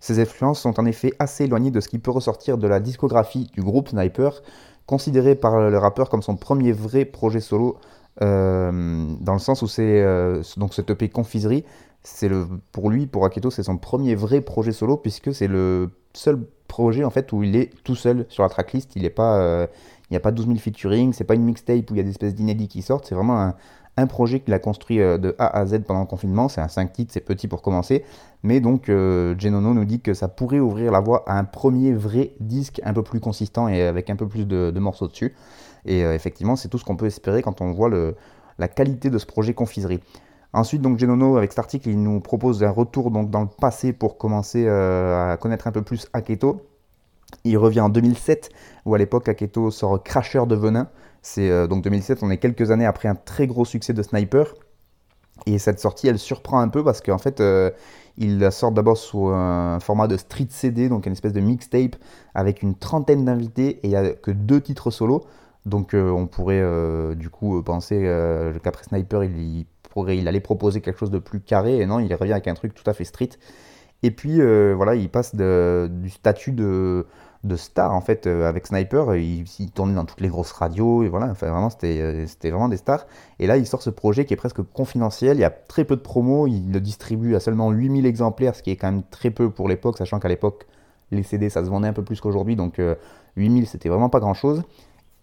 Ses 0.00 0.20
influences 0.20 0.60
sont 0.60 0.80
en 0.80 0.86
effet 0.86 1.12
assez 1.18 1.44
éloignées 1.44 1.70
de 1.70 1.80
ce 1.80 1.88
qui 1.88 1.98
peut 1.98 2.10
ressortir 2.10 2.58
de 2.58 2.66
la 2.66 2.80
discographie 2.80 3.50
du 3.52 3.62
groupe 3.62 3.90
Sniper, 3.90 4.42
considéré 4.86 5.34
par 5.34 5.70
le 5.70 5.78
rappeur 5.78 6.08
comme 6.08 6.22
son 6.22 6.36
premier 6.36 6.72
vrai 6.72 7.04
projet 7.04 7.40
solo, 7.40 7.76
euh, 8.20 9.06
dans 9.20 9.32
le 9.34 9.38
sens 9.38 9.62
où 9.62 9.68
c'est 9.68 10.02
euh, 10.02 10.42
donc 10.56 10.74
cette 10.74 10.90
EP 10.90 11.08
Confiserie, 11.08 11.64
c'est 12.02 12.28
le 12.28 12.46
pour 12.72 12.90
lui, 12.90 13.06
pour 13.06 13.24
Aketo, 13.24 13.50
c'est 13.50 13.62
son 13.62 13.76
premier 13.76 14.14
vrai 14.14 14.40
projet 14.40 14.72
solo 14.72 14.96
puisque 14.96 15.32
c'est 15.34 15.46
le 15.46 15.90
seul 16.14 16.40
projet 16.68 17.04
en 17.04 17.10
fait 17.10 17.32
où 17.32 17.42
il 17.42 17.54
est 17.54 17.70
tout 17.84 17.94
seul 17.94 18.26
sur 18.28 18.42
la 18.42 18.48
tracklist. 18.48 18.96
Il 18.96 19.08
pas, 19.10 19.38
euh, 19.38 19.66
n'y 20.10 20.16
a 20.16 20.20
pas 20.20 20.32
12 20.32 20.46
000 20.46 20.58
featuring, 20.58 21.12
c'est 21.12 21.24
pas 21.24 21.34
une 21.34 21.44
mixtape 21.44 21.90
où 21.90 21.94
il 21.94 21.98
y 21.98 22.00
a 22.00 22.02
des 22.02 22.10
espèces 22.10 22.34
d'inédits 22.34 22.68
qui 22.68 22.82
sortent. 22.82 23.06
C'est 23.06 23.14
vraiment 23.14 23.40
un, 23.40 23.54
un 23.96 24.06
projet 24.06 24.40
qu'il 24.40 24.54
a 24.54 24.58
construit 24.58 25.00
euh, 25.00 25.18
de 25.18 25.34
A 25.38 25.58
à 25.58 25.66
Z 25.66 25.80
pendant 25.86 26.00
le 26.00 26.06
confinement. 26.06 26.48
C'est 26.48 26.60
un 26.60 26.68
5 26.68 26.92
titres, 26.92 27.12
c'est 27.12 27.20
petit 27.20 27.48
pour 27.48 27.62
commencer. 27.62 28.04
Mais 28.42 28.60
donc, 28.60 28.88
euh, 28.88 29.34
Genono 29.38 29.74
nous 29.74 29.84
dit 29.84 30.00
que 30.00 30.14
ça 30.14 30.28
pourrait 30.28 30.60
ouvrir 30.60 30.92
la 30.92 31.00
voie 31.00 31.24
à 31.26 31.38
un 31.38 31.44
premier 31.44 31.92
vrai 31.92 32.32
disque 32.40 32.80
un 32.84 32.92
peu 32.92 33.02
plus 33.02 33.20
consistant 33.20 33.68
et 33.68 33.82
avec 33.82 34.10
un 34.10 34.16
peu 34.16 34.26
plus 34.26 34.46
de, 34.46 34.78
morceaux 34.78 35.08
dessus. 35.08 35.34
Et 35.84 36.04
euh, 36.04 36.14
effectivement, 36.14 36.56
c'est 36.56 36.68
tout 36.68 36.78
ce 36.78 36.84
qu'on 36.84 36.96
peut 36.96 37.06
espérer 37.06 37.42
quand 37.42 37.60
on 37.60 37.72
voit 37.72 37.90
la 38.58 38.68
qualité 38.68 39.10
de 39.10 39.18
ce 39.18 39.26
projet 39.26 39.54
confiserie. 39.54 40.00
Ensuite, 40.54 40.82
donc 40.82 40.98
Genono, 40.98 41.36
avec 41.36 41.52
cet 41.52 41.60
article, 41.60 41.88
il 41.88 42.02
nous 42.02 42.20
propose 42.20 42.62
un 42.62 42.70
retour 42.70 43.10
dans 43.10 43.40
le 43.40 43.48
passé 43.60 43.92
pour 43.92 44.18
commencer 44.18 44.68
à 44.68 45.36
connaître 45.40 45.66
un 45.66 45.72
peu 45.72 45.82
plus 45.82 46.08
Aketo. 46.12 46.60
Il 47.44 47.56
revient 47.56 47.80
en 47.80 47.88
2007, 47.88 48.50
où 48.84 48.94
à 48.94 48.98
l'époque 48.98 49.28
Aketo 49.28 49.70
sort 49.70 50.02
Cracheur 50.02 50.46
de 50.46 50.54
venin, 50.54 50.88
c'est 51.22 51.48
euh, 51.48 51.68
donc 51.68 51.82
2007, 51.84 52.22
on 52.22 52.30
est 52.30 52.38
quelques 52.38 52.70
années 52.72 52.84
après 52.84 53.08
un 53.08 53.14
très 53.14 53.46
gros 53.46 53.64
succès 53.64 53.92
de 53.92 54.02
Sniper. 54.02 54.54
Et 55.46 55.58
cette 55.58 55.80
sortie, 55.80 56.08
elle 56.08 56.18
surprend 56.18 56.60
un 56.60 56.68
peu 56.68 56.84
parce 56.84 57.00
qu'en 57.00 57.18
fait, 57.18 57.40
euh, 57.40 57.70
il 58.18 58.38
la 58.38 58.50
sort 58.50 58.72
d'abord 58.72 58.96
sous 58.96 59.28
un 59.28 59.80
format 59.80 60.06
de 60.06 60.16
street 60.16 60.48
CD, 60.50 60.88
donc 60.88 61.06
une 61.06 61.12
espèce 61.12 61.32
de 61.32 61.40
mixtape 61.40 61.96
avec 62.34 62.62
une 62.62 62.74
trentaine 62.74 63.24
d'invités 63.24 63.78
et 63.78 63.80
il 63.84 63.90
n'y 63.90 63.96
a 63.96 64.10
que 64.10 64.30
deux 64.30 64.60
titres 64.60 64.90
solo. 64.90 65.24
Donc 65.64 65.94
euh, 65.94 66.10
on 66.10 66.26
pourrait 66.26 66.62
du 67.16 67.30
coup 67.30 67.62
penser 67.62 68.02
qu'après 68.62 68.84
Sniper, 68.84 69.24
il, 69.24 69.64
il, 70.08 70.28
allait 70.28 70.40
proposer 70.40 70.80
quelque 70.80 70.98
chose 70.98 71.10
de 71.10 71.18
plus 71.18 71.40
carré 71.40 71.78
et 71.78 71.86
non, 71.86 72.00
il 72.00 72.12
revient 72.14 72.32
avec 72.32 72.48
un 72.48 72.54
truc 72.54 72.74
tout 72.74 72.88
à 72.88 72.92
fait 72.92 73.04
street. 73.04 73.30
Et 74.02 74.10
puis 74.10 74.40
voilà, 74.74 74.96
il 74.96 75.08
passe 75.08 75.34
du 75.34 76.10
statut 76.10 76.52
de 76.52 77.06
de 77.44 77.56
stars 77.56 77.92
en 77.92 78.00
fait 78.00 78.26
euh, 78.26 78.48
avec 78.48 78.66
Sniper. 78.66 79.16
Il, 79.16 79.44
tournait 79.74 79.94
dans 79.94 80.04
toutes 80.04 80.20
les 80.20 80.28
grosses 80.28 80.52
radios 80.52 81.02
et 81.02 81.08
voilà, 81.08 81.26
enfin 81.26 81.50
vraiment 81.50 81.70
c'était 81.70 82.00
euh, 82.00 82.26
c'était 82.26 82.50
vraiment 82.50 82.68
des 82.68 82.76
stars. 82.76 83.06
Et 83.38 83.46
là 83.46 83.56
il 83.56 83.66
sort 83.66 83.82
ce 83.82 83.90
projet 83.90 84.24
qui 84.24 84.34
est 84.34 84.36
presque 84.36 84.62
confidentiel. 84.62 85.36
Il 85.36 85.40
y 85.40 85.44
a 85.44 85.50
très 85.50 85.84
peu 85.84 85.96
de 85.96 86.00
promos. 86.00 86.46
Il 86.46 86.72
le 86.72 86.80
distribue 86.80 87.34
à 87.34 87.40
seulement 87.40 87.70
8000 87.70 88.06
exemplaires, 88.06 88.54
ce 88.54 88.62
qui 88.62 88.70
est 88.70 88.76
quand 88.76 88.90
même 88.92 89.02
très 89.10 89.30
peu 89.30 89.50
pour 89.50 89.68
l'époque, 89.68 89.98
sachant 89.98 90.20
qu'à 90.20 90.28
l'époque 90.28 90.66
les 91.10 91.22
CD 91.22 91.50
ça 91.50 91.64
se 91.64 91.68
vendait 91.68 91.88
un 91.88 91.92
peu 91.92 92.04
plus 92.04 92.20
qu'aujourd'hui, 92.20 92.56
donc 92.56 92.80
8000 93.36 93.62
euh, 93.62 93.66
c'était 93.66 93.88
vraiment 93.88 94.08
pas 94.08 94.20
grand 94.20 94.34
chose. 94.34 94.62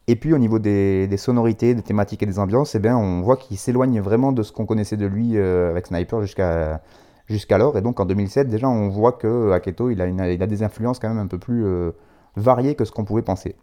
Et 0.07 0.15
puis 0.15 0.33
au 0.33 0.39
niveau 0.39 0.59
des, 0.59 1.07
sonorités, 1.17 1.75
des 1.75 1.83
thématiques 1.83 2.23
et 2.23 2.25
des 2.25 2.39
ambiances, 2.39 2.73
eh 2.73 2.79
bien, 2.79 2.97
on 2.97 3.21
voit 3.21 3.37
qu'il 3.37 3.57
s'éloigne 3.59 4.01
vraiment 4.01 4.31
de 4.31 4.41
ce 4.41 4.51
qu'on 4.51 4.65
connaissait 4.65 4.97
de 4.97 5.05
lui 5.05 5.37
avec 5.37 5.85
Sniper 5.85 6.21
jusqu'à 6.21 6.81
jusqu'alors. 7.27 7.77
Et 7.77 7.81
donc 7.81 7.99
en 7.99 8.05
2007, 8.05 8.47
déjà, 8.47 8.67
on 8.67 8.89
voit 8.89 9.11
que 9.11 9.51
Aketo, 9.51 9.91
il 9.91 10.01
a, 10.01 10.07
il 10.07 10.41
a 10.41 10.47
des 10.47 10.63
influences 10.63 10.97
quand 10.97 11.09
même 11.09 11.19
un 11.19 11.27
peu 11.27 11.37
plus, 11.37 11.63
varié 12.39 12.75
que 12.75 12.85
ce 12.85 12.91
qu'on 12.91 13.05
pouvait 13.05 13.21
penser. 13.21 13.55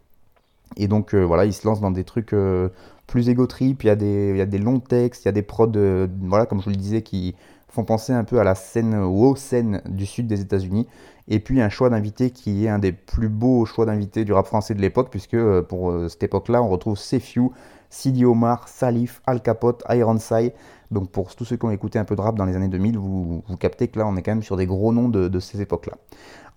Et 0.77 0.89
donc 0.89 1.15
euh, 1.15 1.23
voilà, 1.23 1.45
il 1.45 1.53
se 1.53 1.67
lance 1.67 1.81
dans 1.81 1.91
des 1.91 2.05
trucs 2.05 2.33
euh, 2.33 2.69
plus 3.07 3.29
égo 3.29 3.47
trip, 3.47 3.85
il 3.85 3.87
y, 3.87 3.91
a 3.91 3.97
des, 3.97 4.31
il 4.31 4.37
y 4.37 4.41
a 4.41 4.47
des 4.47 4.59
longs 4.59 4.81
textes, 4.81 5.25
il 5.25 5.29
y 5.29 5.31
a 5.31 5.33
des 5.33 5.43
prods, 5.43 5.71
euh, 5.77 6.09
voilà, 6.23 6.47
comme 6.47 6.59
je 6.59 6.65
vous 6.65 6.71
le 6.71 6.77
disais, 6.77 7.03
qui 7.03 7.35
font 7.69 7.85
penser 7.85 8.13
un 8.13 8.25
peu 8.25 8.41
à 8.41 8.45
la 8.45 8.55
scène 8.55 8.95
ou 8.95 9.25
aux 9.25 9.37
scènes 9.37 9.83
du 9.87 10.07
sud 10.07 10.27
des 10.27 10.41
États-Unis. 10.41 10.87
Et 11.29 11.41
puis 11.41 11.61
un 11.61 11.69
choix 11.69 11.91
d'invité 11.91 12.31
qui 12.31 12.65
est 12.65 12.69
un 12.69 12.79
des 12.79 12.93
plus 12.93 13.29
beaux 13.29 13.65
choix 13.65 13.85
d'invités 13.85 14.25
du 14.25 14.33
rap 14.33 14.47
français 14.47 14.75
de 14.75 14.81
l'époque, 14.81 15.09
puisque 15.11 15.37
pour 15.63 15.93
cette 16.09 16.23
époque-là, 16.23 16.63
on 16.63 16.69
retrouve 16.69 16.97
Sefiu, 16.97 17.51
Sidi 17.97 18.27
Omar, 18.27 18.69
Salif, 18.69 19.23
Al 19.27 19.41
Capote, 19.41 19.83
Ironside. 19.89 20.53
Donc 20.91 21.11
pour 21.11 21.35
tous 21.35 21.47
ceux 21.47 21.57
qui 21.57 21.65
ont 21.65 21.71
écouté 21.71 21.99
un 21.99 22.05
peu 22.05 22.15
de 22.15 22.21
rap 22.21 22.37
dans 22.37 22.45
les 22.45 22.55
années 22.55 22.69
2000, 22.69 22.99
vous, 22.99 23.43
vous 23.47 23.57
captez 23.57 23.89
que 23.89 23.99
là, 23.99 24.07
on 24.07 24.17
est 24.17 24.23
quand 24.23 24.33
même 24.33 24.43
sur 24.43 24.59
des 24.59 24.67
gros 24.67 24.93
noms 24.93 25.09
de, 25.09 25.41
ces 25.41 25.63
époques-là. 25.63 25.95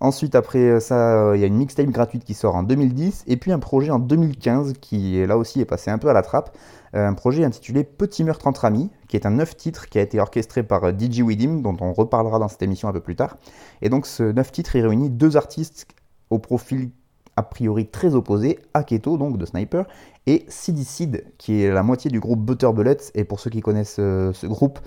Ensuite, 0.00 0.34
après 0.34 0.80
ça, 0.80 1.28
euh, 1.28 1.36
il 1.36 1.40
y 1.40 1.44
a 1.44 1.46
une 1.46 1.56
mixtape 1.56 1.86
gratuite 1.86 2.24
qui 2.24 2.34
sort 2.34 2.56
en 2.56 2.62
2010, 2.62 3.24
et 3.26 3.38
puis 3.38 3.52
un 3.52 3.58
projet 3.58 3.90
en 3.90 3.98
2015 3.98 4.74
qui, 4.80 5.26
là 5.26 5.38
aussi, 5.38 5.60
est 5.60 5.64
passé 5.64 5.90
un 5.90 5.98
peu 5.98 6.10
à 6.10 6.12
la 6.12 6.22
trappe. 6.22 6.56
Euh, 6.94 7.06
un 7.06 7.14
projet 7.14 7.42
intitulé 7.44 7.84
Petit 7.84 8.22
meurtre 8.22 8.46
entre 8.46 8.66
amis, 8.66 8.90
qui 9.08 9.16
est 9.16 9.24
un 9.24 9.30
neuf 9.30 9.56
titres 9.56 9.88
qui 9.88 9.98
a 9.98 10.02
été 10.02 10.20
orchestré 10.20 10.62
par 10.62 10.84
euh, 10.84 10.92
DJ 10.92 11.20
Widim, 11.20 11.60
dont 11.62 11.76
on 11.80 11.94
reparlera 11.94 12.38
dans 12.38 12.48
cette 12.48 12.62
émission 12.62 12.88
un 12.88 12.92
peu 12.92 13.00
plus 13.00 13.16
tard. 13.16 13.38
Et 13.80 13.88
donc, 13.88 14.06
ce 14.06 14.24
neuf 14.24 14.52
titres, 14.52 14.76
il 14.76 14.86
réunit 14.86 15.08
deux 15.08 15.38
artistes 15.38 15.86
au 16.28 16.38
profil 16.38 16.90
a 17.36 17.42
priori 17.42 17.86
très 17.86 18.14
opposé, 18.14 18.58
Aketo, 18.74 19.16
donc 19.16 19.38
de 19.38 19.46
Sniper, 19.46 19.86
et 20.26 20.44
Sidicide, 20.48 21.24
qui 21.38 21.62
est 21.62 21.70
la 21.70 21.82
moitié 21.82 22.10
du 22.10 22.20
groupe 22.20 22.40
Butter 22.40 22.70
Bullets. 22.72 23.10
Et 23.14 23.24
pour 23.24 23.40
ceux 23.40 23.50
qui 23.50 23.60
connaissent 23.60 23.96
ce 23.96 24.46
groupe, 24.46 24.78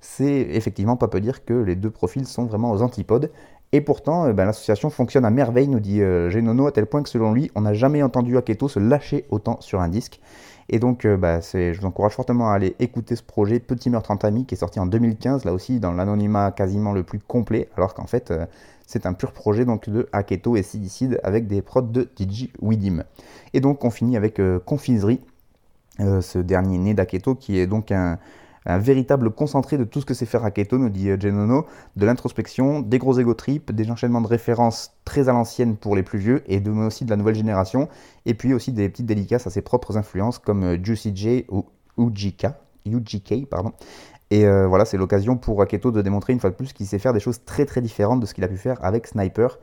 c'est 0.00 0.40
effectivement 0.50 0.96
pas 0.96 1.08
peu 1.08 1.20
dire 1.20 1.44
que 1.44 1.54
les 1.54 1.76
deux 1.76 1.90
profils 1.90 2.26
sont 2.26 2.46
vraiment 2.46 2.70
aux 2.72 2.82
antipodes. 2.82 3.30
Et 3.72 3.80
pourtant, 3.80 4.26
euh, 4.26 4.32
ben, 4.32 4.46
l'association 4.46 4.90
fonctionne 4.90 5.24
à 5.24 5.30
merveille, 5.30 5.68
nous 5.68 5.78
dit 5.78 6.02
euh, 6.02 6.28
Genono, 6.28 6.66
à 6.66 6.72
tel 6.72 6.86
point 6.86 7.02
que 7.02 7.08
selon 7.08 7.32
lui, 7.32 7.50
on 7.54 7.60
n'a 7.60 7.74
jamais 7.74 8.02
entendu 8.02 8.36
Aketo 8.36 8.68
se 8.68 8.80
lâcher 8.80 9.26
autant 9.30 9.60
sur 9.60 9.80
un 9.80 9.88
disque. 9.88 10.20
Et 10.68 10.78
donc, 10.78 11.04
euh, 11.04 11.16
bah, 11.16 11.40
je 11.40 11.78
vous 11.78 11.86
encourage 11.86 12.12
fortement 12.12 12.50
à 12.50 12.54
aller 12.54 12.74
écouter 12.80 13.14
ce 13.14 13.22
projet 13.22 13.60
Petit 13.60 13.90
meurtre 13.90 14.10
en 14.10 14.16
ami 14.16 14.44
qui 14.46 14.54
est 14.54 14.58
sorti 14.58 14.80
en 14.80 14.86
2015, 14.86 15.44
là 15.44 15.52
aussi 15.52 15.78
dans 15.78 15.92
l'anonymat 15.92 16.50
quasiment 16.50 16.92
le 16.92 17.02
plus 17.02 17.20
complet, 17.20 17.68
alors 17.76 17.94
qu'en 17.94 18.06
fait, 18.06 18.32
c'est 18.90 19.06
un 19.06 19.12
pur 19.12 19.32
projet 19.32 19.64
donc, 19.64 19.88
de 19.88 20.08
Aketo 20.12 20.56
et 20.56 20.62
Sidicide 20.62 21.20
avec 21.22 21.46
des 21.46 21.62
prods 21.62 21.82
de 21.82 22.08
DJ 22.18 22.48
Widim. 22.60 23.04
Et 23.54 23.60
donc, 23.60 23.84
on 23.84 23.90
finit 23.90 24.16
avec 24.16 24.40
Confiserie, 24.64 25.20
ce 25.98 26.38
dernier 26.38 26.78
né 26.78 26.94
d'Aketo 26.94 27.34
qui 27.34 27.58
est 27.58 27.66
donc 27.66 27.92
un 28.66 28.78
véritable 28.78 29.30
concentré 29.30 29.78
de 29.78 29.84
tout 29.84 30.00
ce 30.00 30.06
que 30.06 30.14
c'est 30.14 30.26
faire 30.26 30.42
Raketo, 30.42 30.78
nous 30.78 30.90
dit 30.90 31.10
euh, 31.10 31.18
Genono, 31.18 31.66
de 31.96 32.06
l'introspection, 32.06 32.80
des 32.80 32.98
gros 32.98 33.18
ego 33.18 33.34
trips, 33.34 33.72
des 33.72 33.90
enchaînements 33.90 34.20
de 34.20 34.26
références 34.26 34.92
très 35.04 35.28
à 35.28 35.32
l'ancienne 35.32 35.76
pour 35.76 35.96
les 35.96 36.02
plus 36.02 36.18
vieux 36.18 36.42
et 36.46 36.60
de, 36.60 36.70
aussi 36.70 37.04
de 37.04 37.10
la 37.10 37.16
nouvelle 37.16 37.34
génération, 37.34 37.88
et 38.26 38.34
puis 38.34 38.52
aussi 38.52 38.72
des 38.72 38.88
petites 38.88 39.06
dédicaces 39.06 39.46
à 39.46 39.50
ses 39.50 39.62
propres 39.62 39.96
influences 39.96 40.38
comme 40.38 40.64
euh, 40.64 40.78
Juicy 40.82 41.12
J 41.14 41.46
ou 41.48 41.66
UGK, 41.98 42.48
UGK 42.86 43.46
pardon. 43.48 43.72
Et 44.30 44.46
euh, 44.46 44.66
voilà, 44.66 44.84
c'est 44.84 44.96
l'occasion 44.96 45.36
pour 45.36 45.58
Raketo 45.58 45.90
de 45.90 46.02
démontrer 46.02 46.32
une 46.32 46.40
fois 46.40 46.50
de 46.50 46.54
plus 46.54 46.72
qu'il 46.72 46.86
sait 46.86 46.98
faire 46.98 47.12
des 47.12 47.20
choses 47.20 47.44
très 47.44 47.66
très 47.66 47.80
différentes 47.80 48.20
de 48.20 48.26
ce 48.26 48.34
qu'il 48.34 48.44
a 48.44 48.48
pu 48.48 48.56
faire 48.56 48.78
avec 48.84 49.06
Sniper 49.06 49.58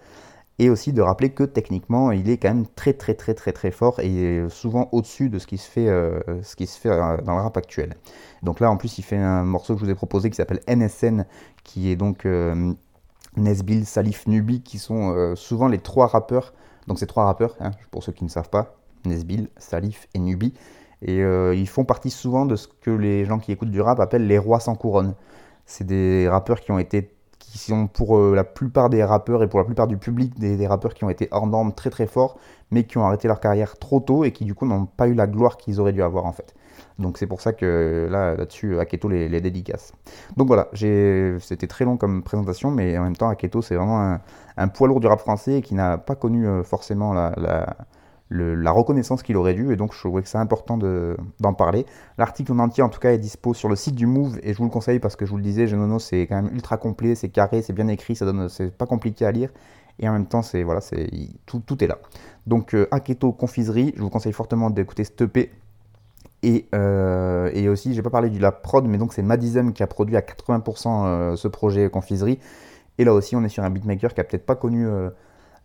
et 0.60 0.70
aussi 0.70 0.92
de 0.92 1.02
rappeler 1.02 1.30
que 1.30 1.44
techniquement 1.44 2.12
il 2.12 2.30
est 2.30 2.38
quand 2.38 2.48
même 2.48 2.66
très 2.76 2.94
très 2.94 3.14
très 3.14 3.36
très 3.36 3.52
très 3.52 3.70
fort 3.70 4.00
et 4.00 4.44
souvent 4.50 4.90
au-dessus 4.92 5.30
de 5.30 5.38
ce 5.38 5.46
qui 5.46 5.58
se 5.58 5.70
fait, 5.70 5.86
se 5.86 6.80
fait 6.80 6.90
dans 6.90 7.36
le 7.36 7.42
rap 7.42 7.56
actuel. 7.58 7.96
Donc 8.44 8.60
là, 8.60 8.70
en 8.70 8.78
plus, 8.78 8.98
il 8.98 9.04
fait 9.04 9.18
un 9.18 9.44
morceau 9.44 9.74
que 9.74 9.80
je 9.80 9.86
vous 9.86 9.92
ai 9.92 9.96
proposé 9.96 10.30
qui 10.30 10.36
s'appelle 10.36 10.62
NSN, 10.68 11.26
qui 11.64 11.90
est 11.90 11.96
donc 11.96 12.26
euh, 12.26 12.74
Nesbill, 13.36 13.86
Salif, 13.86 14.28
Nubi, 14.28 14.62
qui 14.62 14.80
sont 14.80 15.14
euh, 15.16 15.36
souvent 15.36 15.68
les 15.68 15.80
trois 15.80 16.08
rappeurs 16.08 16.54
Donc 16.88 17.00
c'est 17.00 17.08
trois 17.08 17.26
rappeurs, 17.26 17.56
hein, 17.60 17.72
pour 17.92 18.04
ceux 18.04 18.12
qui 18.12 18.24
ne 18.24 18.30
savent 18.30 18.50
pas, 18.50 18.76
Nesbill, 19.06 19.50
Salif 19.58 20.08
et 20.14 20.20
Nubi. 20.20 20.54
Et 21.02 21.22
euh, 21.22 21.54
ils 21.56 21.68
font 21.68 21.86
partie 21.86 22.10
souvent 22.10 22.46
de 22.46 22.56
ce 22.56 22.68
que 22.68 22.90
les 22.90 23.26
gens 23.26 23.40
qui 23.40 23.52
écoutent 23.52 23.72
du 23.72 23.82
rap 23.82 24.00
appellent 24.00 24.28
les 24.28 24.38
rois 24.38 24.60
sans 24.60 24.76
couronne. 24.76 25.14
C'est 25.66 25.86
des 25.86 26.28
rappeurs 26.30 26.60
qui 26.60 26.72
ont 26.72 26.80
été, 26.80 27.12
qui 27.40 27.58
sont 27.60 27.88
pour 27.88 28.18
euh, 28.18 28.34
la 28.36 28.44
plupart 28.44 28.90
des 28.90 29.04
rappeurs 29.04 29.44
et 29.44 29.48
pour 29.48 29.60
la 29.60 29.66
plupart 29.66 29.88
du 29.88 29.98
public, 29.98 30.38
des, 30.40 30.68
rappeurs 30.68 30.94
qui 30.94 31.04
ont 31.04 31.10
été 31.10 31.28
hors 31.32 31.48
normes 31.48 31.74
très 31.74 31.90
très 31.90 32.08
forts, 32.08 32.40
mais 32.72 32.86
qui 32.86 32.98
ont 32.98 33.06
arrêté 33.06 33.28
leur 33.28 33.40
carrière 33.40 33.78
trop 33.78 34.00
tôt 34.00 34.24
et 34.24 34.32
qui 34.32 34.46
du 34.46 34.56
coup 34.56 34.66
n'ont 34.66 34.86
pas 34.86 35.08
eu 35.08 35.14
la 35.14 35.28
gloire 35.28 35.58
qu'ils 35.58 35.80
auraient 35.80 35.94
dû 35.94 36.02
avoir 36.02 36.26
en 36.26 36.32
fait. 36.32 36.56
Donc 37.00 37.18
c'est 37.18 37.28
pour 37.28 37.42
ça 37.42 37.54
que 37.54 38.08
là, 38.10 38.36
là-dessus, 38.36 38.80
Aketo 38.80 39.08
les, 39.08 39.42
dédicace. 39.42 39.94
Donc 40.36 40.48
voilà, 40.48 40.70
c'était 40.74 41.68
très 41.68 41.86
long 41.86 41.98
comme 41.98 42.24
présentation, 42.24 42.72
mais 42.72 42.98
en 42.98 43.04
même 43.04 43.16
temps, 43.16 43.30
Aketo, 43.30 43.62
c'est 43.62 43.76
vraiment 43.76 44.18
un, 44.58 44.68
poids 44.68 44.88
lourd 44.88 45.00
du 45.00 45.08
rap 45.08 45.20
français 45.20 45.62
qui 45.62 45.76
n'a 45.76 45.98
pas 45.98 46.16
connu 46.16 46.48
euh, 46.48 46.64
forcément 46.64 47.14
la, 47.14 47.32
la 48.30 48.72
reconnaissance 48.72 49.24
qu'il 49.24 49.38
aurait 49.38 49.54
dû, 49.54 49.72
et 49.72 49.76
donc 49.76 49.94
je 49.94 50.00
trouvais 50.00 50.22
que 50.22 50.28
c'est 50.28 50.38
important 50.38 50.78
d'en 50.78 51.54
parler. 51.54 51.86
L'article 52.18 52.54
en 52.54 52.60
entier, 52.60 52.84
en 52.84 52.90
tout 52.90 53.00
cas, 53.00 53.12
est 53.12 53.18
dispo 53.18 53.54
sur 53.54 53.70
le 53.70 53.76
site 53.76 53.96
du 53.96 54.06
Move, 54.06 54.40
et 54.44 54.54
je 54.54 54.58
vous 54.58 54.66
le 54.66 54.70
conseille 54.70 55.00
parce 55.00 55.16
que 55.16 55.26
je 55.26 55.32
vous 55.32 55.38
le 55.38 55.44
disais, 55.44 55.68
Genono, 55.68 56.00
c'est 56.00 56.28
quand 56.28 56.42
même 56.42 56.54
ultra 56.54 56.78
complet, 56.78 57.16
c'est 57.16 57.30
carré, 57.30 57.62
c'est 57.62 57.74
bien 57.74 57.88
écrit, 57.88 58.16
ça 58.16 58.26
c'est 58.50 58.76
pas 58.76 58.86
compliqué 58.86 59.26
à 59.26 59.32
lire, 59.32 59.50
et 60.00 60.10
en 60.10 60.14
même 60.14 60.28
temps, 60.28 60.42
c'est 60.42 60.64
voilà, 60.64 60.82
c'est 60.82 61.10
tout, 61.46 61.62
tout 61.66 61.84
est 61.84 61.88
là. 61.88 61.98
Donc, 62.46 62.74
euh, 62.74 62.88
Aketo 62.92 63.32
Confiserie, 63.32 63.94
je 63.96 64.02
vous 64.02 64.10
conseille 64.10 64.34
fortement 64.34 64.70
d'écouter 64.70 65.04
ce 65.04 65.24
EP 65.24 65.52
et, 66.44 66.68
euh, 66.76 67.50
et, 67.54 67.68
aussi, 67.68 67.94
j'ai 67.94 68.02
pas 68.02 68.10
parlé 68.10 68.30
de 68.30 68.40
la 68.40 68.52
prod, 68.52 68.86
mais 68.88 68.98
donc 68.98 69.14
c'est 69.14 69.24
Madizem 69.24 69.74
qui 69.74 69.82
a 69.82 69.88
produit 69.88 70.16
à 70.16 70.22
80% 70.22 71.06
euh, 71.06 71.36
ce 71.36 71.48
projet 71.48 71.90
Confiserie. 71.90 72.40
Et 72.98 73.04
là 73.04 73.14
aussi, 73.14 73.36
on 73.36 73.44
est 73.44 73.50
sur 73.50 73.64
un 73.64 73.70
beatmaker 73.70 74.14
qui 74.14 74.22
a 74.22 74.24
peut-être 74.24 74.46
pas 74.46 74.56
connu 74.56 74.88
euh, 74.88 75.10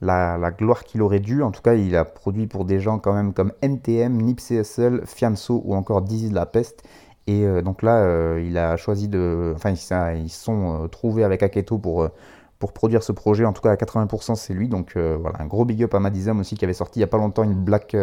la, 0.02 0.50
gloire 0.50 0.85
qu'il 0.85 1.00
aurait 1.02 1.21
dû. 1.21 1.42
En 1.42 1.50
tout 1.50 1.62
cas, 1.62 1.75
il 1.75 1.97
a 1.97 2.04
produit 2.04 2.47
pour 2.47 2.64
des 2.64 2.80
gens 2.80 2.99
quand 2.99 3.14
même 3.14 3.32
comme 3.32 3.52
NTM, 3.62 4.21
NipCSL, 4.21 5.02
Fianso 5.06 5.62
ou 5.64 5.75
encore 5.75 6.02
Dizzy 6.02 6.28
de 6.28 6.35
la 6.35 6.47
Peste. 6.47 6.82
Et 7.26 7.47
euh, 7.47 7.62
donc 7.62 7.82
là, 7.82 7.99
euh, 7.99 8.44
il 8.44 8.59
a 8.59 8.76
choisi 8.76 9.09
de. 9.09 9.52
Enfin, 9.56 9.71
ils 9.71 10.28
se 10.28 10.44
sont 10.44 10.88
trouvés 10.90 11.25
avec 11.25 11.42
Aketo 11.42 11.78
pour 11.78 12.09
pour 12.59 12.73
produire 12.73 13.02
ce 13.02 13.12
projet. 13.12 13.44
En 13.44 13.52
tout 13.52 13.62
cas, 13.62 13.71
à 13.71 13.76
80%, 13.76 14.35
c'est 14.35 14.54
lui. 14.54 14.68
Donc 14.68 14.97
voilà, 14.97 15.40
un 15.40 15.47
gros 15.47 15.64
big 15.64 15.82
up 15.82 15.94
à 15.94 16.00
Madizem 16.00 16.40
aussi 16.40 16.56
qui 16.56 16.64
avait 16.64 16.75
sorti 16.75 16.99
il 16.99 17.02
y 17.02 17.04
a 17.04 17.09
pas 17.09 17.18
longtemps 17.18 17.44
une 17.44 17.54
black 17.54 17.97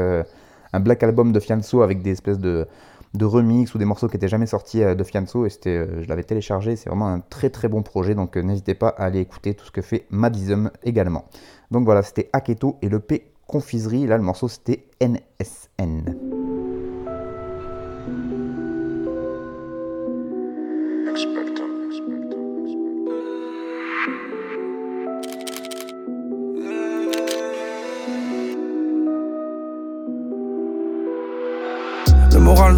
un 0.71 0.79
black 0.79 1.03
album 1.03 1.31
de 1.31 1.39
Fianso 1.39 1.81
avec 1.81 2.01
des 2.01 2.11
espèces 2.11 2.39
de, 2.39 2.67
de 3.13 3.25
remix 3.25 3.73
ou 3.73 3.77
des 3.77 3.85
morceaux 3.85 4.07
qui 4.07 4.15
n'étaient 4.15 4.27
jamais 4.27 4.45
sortis 4.45 4.83
euh, 4.83 4.95
de 4.95 5.03
Fianso 5.03 5.45
et 5.45 5.51
euh, 5.67 6.03
je 6.03 6.07
l'avais 6.07 6.23
téléchargé, 6.23 6.75
c'est 6.75 6.89
vraiment 6.89 7.07
un 7.07 7.19
très 7.19 7.49
très 7.49 7.67
bon 7.67 7.81
projet 7.81 8.15
donc 8.15 8.37
euh, 8.37 8.41
n'hésitez 8.41 8.75
pas 8.75 8.89
à 8.89 9.05
aller 9.05 9.19
écouter 9.19 9.53
tout 9.53 9.65
ce 9.65 9.71
que 9.71 9.81
fait 9.81 10.05
Madism 10.09 10.71
également. 10.83 11.25
Donc 11.71 11.85
voilà, 11.85 12.03
c'était 12.03 12.29
Aketo 12.33 12.77
et 12.81 12.89
le 12.89 12.99
P 12.99 13.31
Confiserie, 13.47 14.05
là 14.05 14.17
le 14.17 14.23
morceau 14.23 14.47
c'était 14.47 14.85
NSN. 15.01 16.15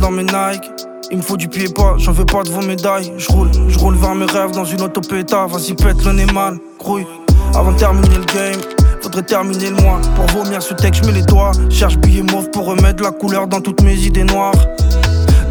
Dans 0.02 0.12
mes 0.12 0.24
Nike. 0.24 0.70
Il 1.12 1.18
me 1.18 1.22
faut 1.22 1.38
du 1.38 1.48
pied 1.48 1.70
pas, 1.70 1.96
j'en 1.98 2.12
veux 2.12 2.26
pas 2.26 2.44
de 2.44 2.50
vos 2.50 2.62
médailles. 2.62 3.14
Je 3.18 3.30
roule, 3.30 3.96
vers 3.96 4.16
mes 4.16 4.26
rêves 4.26 4.52
dans 4.52 4.66
une 4.66 4.82
autopéta. 4.82 5.46
Vas-y, 5.46 5.74
pète 5.74 6.04
le 6.04 6.14
nez 6.14 6.26
mal, 6.26 6.58
grouille. 6.80 7.06
Avant 7.54 7.72
de 7.72 7.78
terminer 7.78 8.16
le 8.16 8.26
game, 8.26 8.62
faudrait 9.02 9.24
terminer 9.24 9.70
le 9.70 9.76
mois. 9.82 10.00
Pour 10.16 10.26
vomir 10.44 10.62
ce 10.62 10.74
texte, 10.74 11.04
je 11.04 11.08
mets 11.08 11.20
les 11.20 11.24
doigts. 11.24 11.52
Cherche 11.70 11.98
billet 11.98 12.24
mauve 12.24 12.50
pour 12.50 12.66
remettre 12.66 13.04
la 13.04 13.12
couleur 13.12 13.48
dans 13.48 13.62
toutes 13.62 13.82
mes 13.84 13.96
idées 13.96 14.24
noires. 14.24 14.56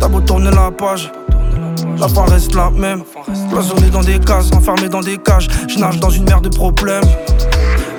T'as 0.01 0.09
beau 0.09 0.21
tourner 0.21 0.51
la 0.51 0.71
page, 0.71 1.13
la 1.99 2.09
fin 2.09 2.25
reste 2.25 2.55
la 2.55 2.71
même. 2.71 3.03
Cloisonné 3.51 3.91
dans 3.91 4.03
des 4.03 4.19
cases, 4.19 4.51
enfermé 4.53 4.89
dans 4.89 5.03
des 5.03 5.19
cages. 5.19 5.49
Je 5.69 5.79
nage 5.79 6.01
dans 6.01 6.11
une 6.11 6.25
mer 6.25 6.41
de 6.41 6.49
problèmes. 6.49 7.05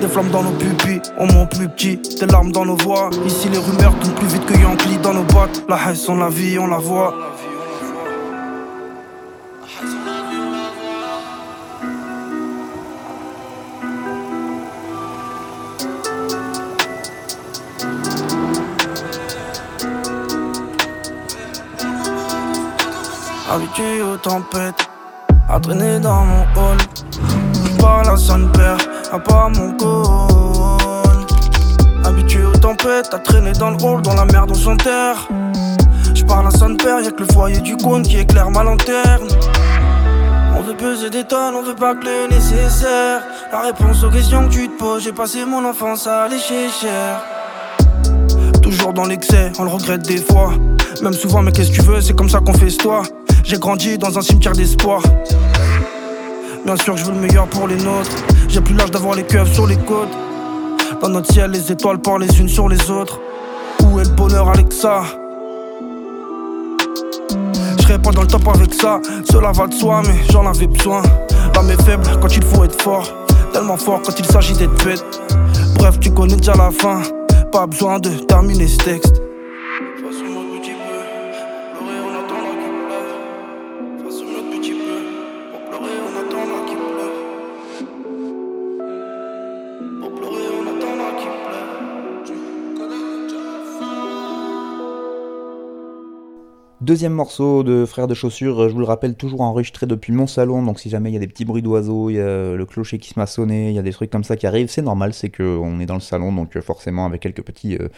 Des 0.02 0.08
flammes 0.08 0.30
dans 0.30 0.42
nos 0.42 0.50
pupilles, 0.50 1.00
on 1.16 1.32
monte 1.32 1.56
plus 1.56 1.68
petit, 1.68 1.96
des 2.18 2.26
larmes 2.26 2.50
dans 2.50 2.64
nos 2.64 2.74
voix. 2.74 3.08
Ici 3.24 3.48
les 3.48 3.58
rumeurs 3.58 3.96
tournent 4.00 4.14
plus 4.16 4.26
vite 4.26 4.44
que 4.46 4.58
Yankee 4.58 4.98
dans 5.00 5.14
nos 5.14 5.22
boîtes. 5.22 5.62
La 5.68 5.76
haine, 5.76 5.96
on 6.08 6.16
la 6.16 6.28
vie, 6.28 6.58
on 6.58 6.66
la 6.66 6.78
voit. 6.78 7.14
Habitué 23.52 24.02
aux 24.02 24.16
tempêtes, 24.16 24.74
à 25.48 25.60
traîner 25.60 26.00
dans 26.00 26.24
mon 26.24 26.42
hall. 26.56 26.78
Par 27.78 28.02
la 28.02 28.16
sonne 28.16 28.50
père 28.50 28.78
à 29.12 29.18
pas 29.18 29.48
mon 29.50 29.72
col. 29.72 31.26
Habitué 32.04 32.44
aux 32.44 32.56
tempêtes, 32.56 33.12
à 33.12 33.18
traîner 33.18 33.52
dans 33.52 33.70
le 33.70 33.76
rôle, 33.76 34.02
dans 34.02 34.14
la 34.14 34.24
merde 34.24 34.50
on 34.50 34.54
s'enterre. 34.54 35.28
J'parle 36.14 36.46
à 36.46 36.50
son 36.50 36.74
père, 36.76 37.00
y'a 37.00 37.10
que 37.10 37.22
le 37.22 37.32
foyer 37.32 37.60
du 37.60 37.76
cône 37.76 38.02
qui 38.02 38.18
éclaire 38.18 38.50
ma 38.50 38.64
lanterne. 38.64 39.28
On 40.56 40.62
veut 40.62 40.74
peser 40.74 41.10
des 41.10 41.24
tonnes, 41.24 41.54
on 41.54 41.62
veut 41.62 41.74
pas 41.74 41.94
que 41.94 42.06
le 42.06 42.34
nécessaire. 42.34 43.22
La 43.52 43.60
réponse 43.60 44.02
aux 44.02 44.10
questions 44.10 44.48
que 44.48 44.52
tu 44.52 44.68
te 44.68 44.78
poses, 44.78 45.04
j'ai 45.04 45.12
passé 45.12 45.44
mon 45.44 45.64
enfance 45.64 46.06
à 46.06 46.26
lécher 46.28 46.68
cher. 46.70 47.22
Toujours 48.62 48.94
dans 48.94 49.04
l'excès, 49.04 49.52
on 49.58 49.64
le 49.64 49.70
regrette 49.70 50.02
des 50.02 50.18
fois. 50.18 50.52
Même 51.02 51.12
souvent, 51.12 51.42
mais 51.42 51.52
qu'est-ce 51.52 51.70
que 51.70 51.76
tu 51.76 51.82
veux, 51.82 52.00
c'est 52.00 52.16
comme 52.16 52.30
ça 52.30 52.40
qu'on 52.40 52.54
fait 52.54 52.68
toi. 52.68 53.02
J'ai 53.44 53.58
grandi 53.58 53.98
dans 53.98 54.18
un 54.18 54.22
cimetière 54.22 54.52
d'espoir. 54.52 55.02
Bien 56.64 56.76
sûr 56.76 56.94
que 56.94 57.00
je 57.00 57.04
veux 57.06 57.12
le 57.12 57.18
meilleur 57.18 57.48
pour 57.48 57.66
les 57.66 57.76
nôtres. 57.76 58.10
J'ai 58.48 58.60
plus 58.60 58.74
l'âge 58.74 58.92
d'avoir 58.92 59.16
les 59.16 59.24
keufs 59.24 59.52
sur 59.52 59.66
les 59.66 59.76
côtes. 59.76 60.08
Dans 61.00 61.08
notre 61.08 61.32
ciel, 61.32 61.50
les 61.50 61.72
étoiles 61.72 61.98
parlent 61.98 62.22
les 62.22 62.40
unes 62.40 62.48
sur 62.48 62.68
les 62.68 62.90
autres. 62.90 63.18
Où 63.82 63.98
est 63.98 64.04
le 64.04 64.10
bonheur, 64.10 64.48
Alexa? 64.48 65.02
Je 67.78 67.82
serai 67.82 67.98
pas 67.98 68.12
dans 68.12 68.20
le 68.22 68.28
top 68.28 68.46
avec 68.46 68.72
ça. 68.74 69.00
Cela 69.28 69.50
va 69.50 69.66
de 69.66 69.74
soi, 69.74 70.02
mais 70.06 70.14
j'en 70.30 70.46
avais 70.46 70.68
besoin. 70.68 71.02
L'âme 71.54 71.70
est 71.70 71.82
faible 71.82 72.04
quand 72.20 72.36
il 72.36 72.44
faut 72.44 72.62
être 72.62 72.80
fort. 72.80 73.12
Tellement 73.52 73.76
fort 73.76 74.00
quand 74.06 74.16
il 74.18 74.24
s'agit 74.24 74.54
d'être 74.54 74.84
bête. 74.84 75.04
Bref, 75.78 75.98
tu 75.98 76.12
connais 76.12 76.36
déjà 76.36 76.54
la 76.54 76.70
fin. 76.70 77.02
Pas 77.50 77.66
besoin 77.66 77.98
de 77.98 78.10
terminer 78.10 78.68
ce 78.68 78.78
texte. 78.78 79.20
Deuxième 96.92 97.14
morceau 97.14 97.62
de 97.62 97.86
Frères 97.86 98.06
de 98.06 98.12
Chaussures, 98.12 98.68
je 98.68 98.74
vous 98.74 98.80
le 98.80 98.84
rappelle, 98.84 99.14
toujours 99.14 99.40
enregistré 99.40 99.86
depuis 99.86 100.12
mon 100.12 100.26
salon, 100.26 100.62
donc 100.62 100.78
si 100.78 100.90
jamais 100.90 101.08
il 101.08 101.14
y 101.14 101.16
a 101.16 101.20
des 101.20 101.26
petits 101.26 101.46
bruits 101.46 101.62
d'oiseaux, 101.62 102.10
il 102.10 102.16
y 102.16 102.20
a 102.20 102.54
le 102.54 102.66
clocher 102.66 102.98
qui 102.98 103.08
se 103.08 103.18
m'a 103.18 103.24
sonné, 103.24 103.70
il 103.70 103.74
y 103.74 103.78
a 103.78 103.82
des 103.82 103.92
trucs 103.92 104.10
comme 104.10 104.24
ça 104.24 104.36
qui 104.36 104.46
arrivent, 104.46 104.68
c'est 104.68 104.82
normal, 104.82 105.14
c'est 105.14 105.30
qu'on 105.30 105.80
est 105.80 105.86
dans 105.86 105.94
le 105.94 106.00
salon, 106.00 106.34
donc 106.34 106.60
forcément 106.60 107.06
avec 107.06 107.22
quelques 107.22 107.40
petits, 107.40 107.78
euh, 107.78 107.88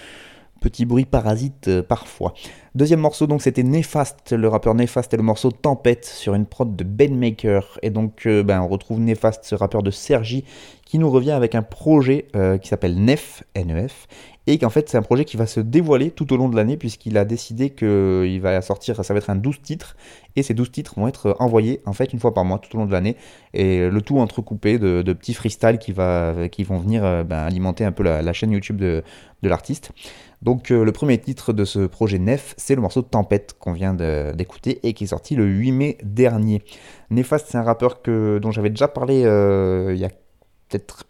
petits 0.61 0.85
bruits 0.85 1.07
parasites 1.07 1.67
euh, 1.67 1.83
parfois. 1.83 2.35
Deuxième 2.77 3.01
morceau, 3.01 3.27
donc 3.27 3.43
c'était 3.43 3.65
Néfaste, 3.65 4.33
le 4.33 4.47
rappeur 4.47 4.77
Néfaste 4.77 5.13
et 5.13 5.17
le 5.17 5.25
morceau 5.25 5.51
Tempête 5.51 6.05
sur 6.05 6.37
une 6.37 6.47
prod 6.47 6.77
de 6.77 6.85
Ben 6.85 7.19
Maker. 7.19 7.81
Et 7.83 7.91
donc 7.91 8.27
euh, 8.27 8.45
ben, 8.45 8.61
on 8.61 8.69
retrouve 8.69 9.01
Néfaste, 9.01 9.45
ce 9.45 9.57
rappeur 9.57 9.83
de 9.83 9.91
Sergi, 9.91 10.45
qui 10.87 11.01
nous 11.01 11.11
revient 11.11 11.33
avec 11.33 11.57
un 11.57 11.63
projet 11.63 12.29
qui 12.63 12.69
s'appelle 12.69 13.03
Nef, 13.03 13.43
NEF, 13.57 14.07
et 14.47 14.59
qu'en 14.59 14.71
fait 14.71 14.89
c'est 14.89 14.99
un 14.99 15.03
projet 15.03 15.25
qui 15.25 15.37
va 15.37 15.47
se 15.47 15.61
dévoiler 15.61 16.11
tout 16.11 16.33
au 16.33 16.37
long 16.37 16.49
de 16.49 16.57
l'année 16.57 16.77
puisqu'il 16.77 17.17
a 17.19 17.25
décidé 17.25 17.71
qu'il 17.71 18.41
va 18.41 18.61
sortir, 18.63 19.03
ça 19.05 19.15
va 19.15 19.19
être 19.19 19.31
un 19.31 19.37
12 19.37 19.63
titres, 19.63 19.97
et 20.37 20.43
ces 20.43 20.55
12 20.55 20.71
titres 20.71 20.95
vont 20.97 21.09
être 21.09 21.37
envoyés 21.39 21.81
en 21.87 21.93
fait 21.93 22.13
une 22.13 22.19
fois 22.19 22.35
par 22.35 22.45
mois 22.45 22.59
tout 22.59 22.75
au 22.77 22.79
long 22.79 22.87
de 22.87 22.93
l'année, 22.93 23.17
et 23.53 23.89
le 23.89 24.03
tout 24.03 24.19
entrecoupé 24.19 24.79
de, 24.79 25.13
petits 25.13 25.35
freestyles 25.35 25.79
qui, 25.79 25.93
vont 25.93 26.79
venir 26.79 27.05
euh, 27.05 27.25
ben, 27.25 27.39
alimenter 27.39 27.85
un 27.85 27.93
peu 27.93 28.03
la, 28.03 28.33
chaîne 28.33 28.51
YouTube 28.51 28.77
de, 28.77 29.03
l'artiste. 29.43 29.93
Donc 30.41 30.71
euh, 30.71 30.85
le 30.85 30.93
premier 30.93 31.19
titre 31.19 31.53
de 31.53 31.65
ce 31.65 31.81
projet 31.81 32.19
Nef, 32.19 32.55
c'est 32.57 32.75
le 32.75 32.81
morceau 32.81 33.03
Tempête 33.03 33.55
qu'on 33.59 33.73
vient 33.73 33.95
d'écouter 33.95 34.81
et 34.83 34.93
qui 34.93 35.05
est 35.05 35.09
sorti 35.09 35.37
le 35.37 35.45
8 35.45 35.73
mai 35.73 35.99
dernier. 36.03 36.63
Nefast, 37.11 37.47
c'est 37.49 37.59
un 37.59 37.63
rappeur 37.63 38.01
dont 38.07 38.51
j'avais 38.51 38.71
déjà 38.71 38.89
parlé 38.89 39.25
euh, 39.25 39.93
il 39.95 40.01
y 40.01 40.05
a 40.05 40.11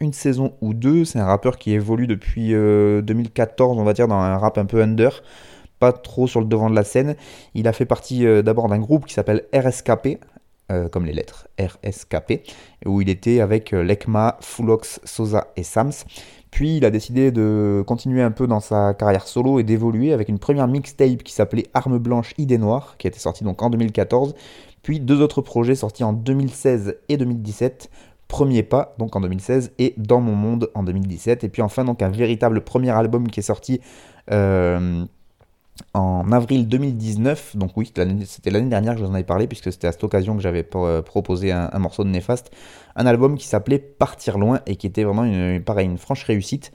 une 0.00 0.12
saison 0.12 0.55
ou 0.61 0.74
deux. 0.74 1.05
C'est 1.05 1.18
un 1.18 1.27
rappeur 1.27 1.59
qui 1.59 1.72
évolue 1.72 2.07
depuis 2.07 2.50
2014, 2.50 3.77
euh, 3.77 3.81
on 3.81 3.85
va 3.85 3.92
dire, 3.92 4.09
dans 4.09 4.16
un 4.16 4.37
rap 4.37 4.59
un 4.59 4.66
peu 4.66 4.83
under, 4.83 5.22
pas 5.79 5.92
trop 5.92 6.27
sur 6.27 6.40
le 6.40 6.46
devant 6.46 6.70
de 6.70 6.74
la 6.74 6.85
scène. 6.85 7.16
Il 7.55 7.68
a 7.68 7.72
fait 7.72 7.87
partie 7.87 8.27
euh, 8.27 8.42
d'abord 8.42 8.68
d'un 8.68 8.79
groupe 8.79 9.07
qui 9.07 9.14
s'appelle 9.14 9.44
RSKP, 9.55 10.18
euh, 10.72 10.88
comme 10.88 11.05
les 11.05 11.12
lettres 11.12 11.48
RSKP, 11.61 12.42
où 12.87 13.00
il 13.00 13.09
était 13.09 13.40
avec 13.40 13.72
Lekma, 13.72 14.38
Fulox, 14.40 15.00
Sosa 15.05 15.48
et 15.57 15.62
Sams. 15.62 15.92
Puis 16.50 16.77
il 16.77 16.85
a 16.85 16.90
décidé 16.90 17.33
de 17.33 17.83
continuer 17.85 18.22
un 18.22 18.31
peu 18.31 18.46
dans 18.46 18.61
sa 18.61 18.94
carrière 18.94 19.27
solo 19.27 19.59
et 19.59 19.64
d'évoluer 19.64 20.12
avec 20.12 20.29
une 20.29 20.38
première 20.38 20.68
mixtape 20.68 21.24
qui 21.24 21.33
s'appelait 21.33 21.66
Arme 21.74 21.98
Blanche, 21.98 22.33
Idée 22.38 22.59
Noire, 22.59 22.94
qui 22.96 23.09
a 23.09 23.11
été 23.11 23.18
sortie 23.18 23.42
donc 23.42 23.61
en 23.61 23.70
2014. 23.70 24.35
Puis 24.85 25.00
deux 25.00 25.20
autres 25.22 25.40
projets 25.40 25.74
sortis 25.74 26.05
en 26.05 26.12
2016 26.12 26.98
et 27.09 27.16
2017. 27.16 27.90
Premier 28.34 28.64
pas 28.64 28.96
donc 28.98 29.14
en 29.14 29.20
2016 29.20 29.74
et 29.78 29.94
Dans 29.96 30.20
mon 30.20 30.34
monde 30.34 30.68
en 30.74 30.82
2017. 30.82 31.44
Et 31.44 31.48
puis 31.48 31.62
enfin 31.62 31.84
donc 31.84 32.02
un 32.02 32.08
véritable 32.08 32.62
premier 32.62 32.90
album 32.90 33.28
qui 33.28 33.38
est 33.38 33.44
sorti 33.44 33.80
euh, 34.32 35.04
en 35.92 36.32
avril 36.32 36.66
2019, 36.66 37.56
donc 37.56 37.76
oui, 37.76 37.86
c'était 37.86 38.50
l'année 38.50 38.68
dernière 38.68 38.94
que 38.94 38.98
je 38.98 39.04
vous 39.04 39.10
en 39.10 39.14
avais 39.14 39.22
parlé, 39.22 39.46
puisque 39.46 39.72
c'était 39.72 39.86
à 39.86 39.92
cette 39.92 40.02
occasion 40.02 40.34
que 40.34 40.42
j'avais 40.42 40.68
euh, 40.74 41.02
proposé 41.02 41.52
un, 41.52 41.78
morceau 41.78 42.02
de 42.02 42.08
Néfaste, 42.08 42.50
un 42.96 43.06
album 43.06 43.38
qui 43.38 43.46
s'appelait 43.46 43.78
Partir 43.78 44.36
loin 44.38 44.60
et 44.66 44.74
qui 44.74 44.88
était 44.88 45.04
vraiment 45.04 45.24
une, 45.24 45.62
pareil, 45.62 45.86
une 45.86 45.98
franche 45.98 46.24
réussite. 46.24 46.72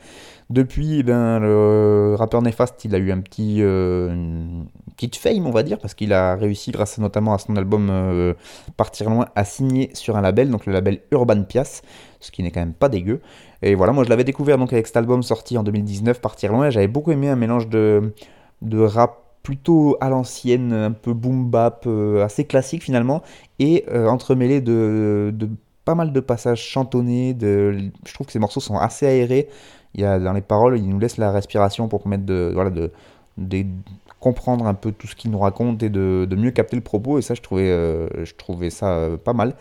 Depuis, 0.49 0.97
eh 0.99 1.03
ben, 1.03 1.38
le 1.39 2.15
rappeur 2.17 2.41
Néfaste, 2.41 2.83
il 2.83 2.95
a 2.95 2.97
eu 2.97 3.12
un 3.12 3.21
petit, 3.21 3.57
euh, 3.59 4.12
une 4.12 4.65
petite 4.95 5.15
fame, 5.15 5.45
on 5.45 5.51
va 5.51 5.62
dire, 5.62 5.77
parce 5.77 5.93
qu'il 5.93 6.12
a 6.12 6.35
réussi, 6.35 6.71
grâce 6.71 6.97
notamment 6.97 7.35
à 7.35 7.38
son 7.38 7.55
album 7.55 7.89
euh, 7.91 8.33
Partir 8.75 9.12
loin, 9.12 9.27
à 9.35 9.45
signer 9.45 9.91
sur 9.93 10.17
un 10.17 10.21
label, 10.21 10.49
donc 10.49 10.65
le 10.65 10.73
label 10.73 11.01
Urban 11.12 11.43
Pias, 11.43 11.83
ce 12.19 12.31
qui 12.31 12.41
n'est 12.41 12.49
quand 12.49 12.62
même 12.62 12.73
pas 12.73 12.89
dégueu. 12.89 13.21
Et 13.62 13.75
voilà, 13.75 13.93
moi 13.93 14.03
je 14.03 14.09
l'avais 14.09 14.23
découvert 14.23 14.57
donc 14.57 14.73
avec 14.73 14.88
cet 14.88 14.97
album 14.97 15.21
sorti 15.21 15.55
en 15.55 15.62
2019, 15.62 16.19
Partir 16.19 16.51
loin, 16.51 16.71
j'avais 16.71 16.88
beaucoup 16.88 17.12
aimé 17.12 17.29
un 17.29 17.35
mélange 17.35 17.67
de 17.69 18.12
de 18.63 18.79
rap 18.79 19.19
plutôt 19.43 19.97
à 20.01 20.09
l'ancienne, 20.09 20.73
un 20.73 20.91
peu 20.91 21.13
boom 21.13 21.49
bap, 21.49 21.83
euh, 21.85 22.25
assez 22.25 22.45
classique 22.45 22.83
finalement, 22.83 23.21
et 23.59 23.85
entremêlé 23.89 24.62
de, 24.62 25.31
pas 25.85 25.95
mal 25.95 26.12
de 26.12 26.19
passages 26.19 26.62
chantonnés. 26.62 27.33
De, 27.35 27.91
je 28.05 28.13
trouve 28.13 28.27
que 28.27 28.33
ces 28.33 28.39
morceaux 28.39 28.59
sont 28.59 28.77
assez 28.77 29.05
aérés. 29.05 29.47
Il 29.95 30.02
y 30.02 30.06
a 30.06 30.19
dans 30.19 30.34
les 30.34 30.41
paroles, 30.41 30.78
il 30.78 30.88
nous 30.88 30.99
laisse 30.99 31.17
la 31.17 31.32
respiration 31.32 31.88
pour 31.88 32.02
permettre 32.02 32.25
de, 32.25 32.52
voilà, 32.54 32.69
de, 32.69 32.91
comprendre 34.19 34.67
un 34.67 34.73
peu 34.73 34.91
tout 34.91 35.08
ce 35.08 35.15
qu'il 35.15 35.32
nous 35.32 35.39
raconte 35.39 35.82
et 35.82 35.89
de, 35.89 36.28
mieux 36.38 36.52
capter 36.52 36.75
le 36.75 36.84
propos. 36.84 37.19
Et 37.19 37.21
ça, 37.21 37.34
je 37.34 37.41
trouvais, 37.41 37.69
euh, 37.69 38.25
je 38.25 38.34
trouvais 38.36 38.69
ça 38.69 39.10
pas 39.23 39.34
mal. 39.34 39.56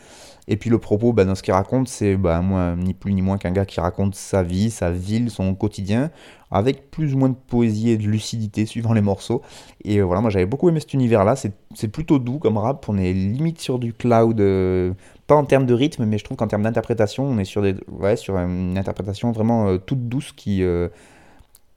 Et 0.50 0.56
puis 0.56 0.70
le 0.70 0.78
propos, 0.78 1.12
bah, 1.12 1.26
dans 1.26 1.34
ce 1.34 1.42
qu'il 1.42 1.52
raconte, 1.52 1.88
c'est 1.88 2.16
bah, 2.16 2.42
ni 2.76 2.94
plus 2.94 3.12
ni 3.12 3.20
moins 3.20 3.36
qu'un 3.36 3.50
gars 3.50 3.66
qui 3.66 3.80
raconte 3.80 4.14
sa 4.14 4.42
vie, 4.42 4.70
sa 4.70 4.90
ville, 4.90 5.30
son 5.30 5.54
quotidien, 5.54 6.10
avec 6.50 6.90
plus 6.90 7.14
ou 7.14 7.18
moins 7.18 7.28
de 7.28 7.36
poésie 7.36 7.90
et 7.90 7.98
de 7.98 8.04
lucidité 8.04 8.64
suivant 8.66 8.94
les 8.94 9.02
morceaux. 9.02 9.42
Et 9.84 9.98
euh, 9.98 10.04
voilà, 10.04 10.22
moi 10.22 10.30
j'avais 10.30 10.46
beaucoup 10.46 10.70
aimé 10.70 10.80
cet 10.80 10.94
univers-là, 10.94 11.36
c'est 11.36 11.88
plutôt 11.88 12.18
doux 12.18 12.38
comme 12.38 12.56
rap, 12.56 12.88
on 12.88 12.96
est 12.96 13.12
limite 13.12 13.60
sur 13.60 13.78
du 13.78 13.92
cloud, 13.92 14.40
euh, 14.40 14.94
pas 15.26 15.34
en 15.34 15.44
termes 15.44 15.66
de 15.66 15.74
rythme, 15.74 16.06
mais 16.06 16.16
je 16.16 16.24
trouve 16.24 16.38
qu'en 16.38 16.48
termes 16.48 16.62
d'interprétation, 16.62 17.24
on 17.26 17.36
est 17.36 17.44
sur, 17.44 17.60
des, 17.60 17.74
ouais, 17.88 18.16
sur 18.16 18.36
une 18.38 18.78
interprétation 18.78 19.30
vraiment 19.32 19.68
euh, 19.68 19.76
toute 19.76 20.08
douce 20.08 20.32
qui 20.32 20.62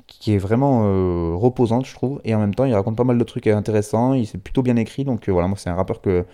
qui 0.07 0.34
est 0.34 0.38
vraiment 0.38 0.81
reposante, 1.38 1.86
je 1.86 1.95
trouve. 1.95 2.19
Et 2.25 2.36
en 2.36 2.39
même 2.39 2.53
temps, 2.53 2.65
il 2.65 2.73
raconte 2.73 2.97
pas 2.97 3.05
mal 3.05 3.17
de 3.17 3.23
trucs 3.23 3.47
intéressants. 3.47 4.13
Il 4.13 4.27
s'est 4.27 4.38
plutôt 4.38 4.62
bien 4.62 4.75
écrit. 4.75 5.05
Donc 5.05 5.29
voilà, 5.29 5.47
moi, 5.47 5.57
c'est 5.57 5.69
un 5.69 5.75
rappeur 5.75 6.01
que, 6.01 6.25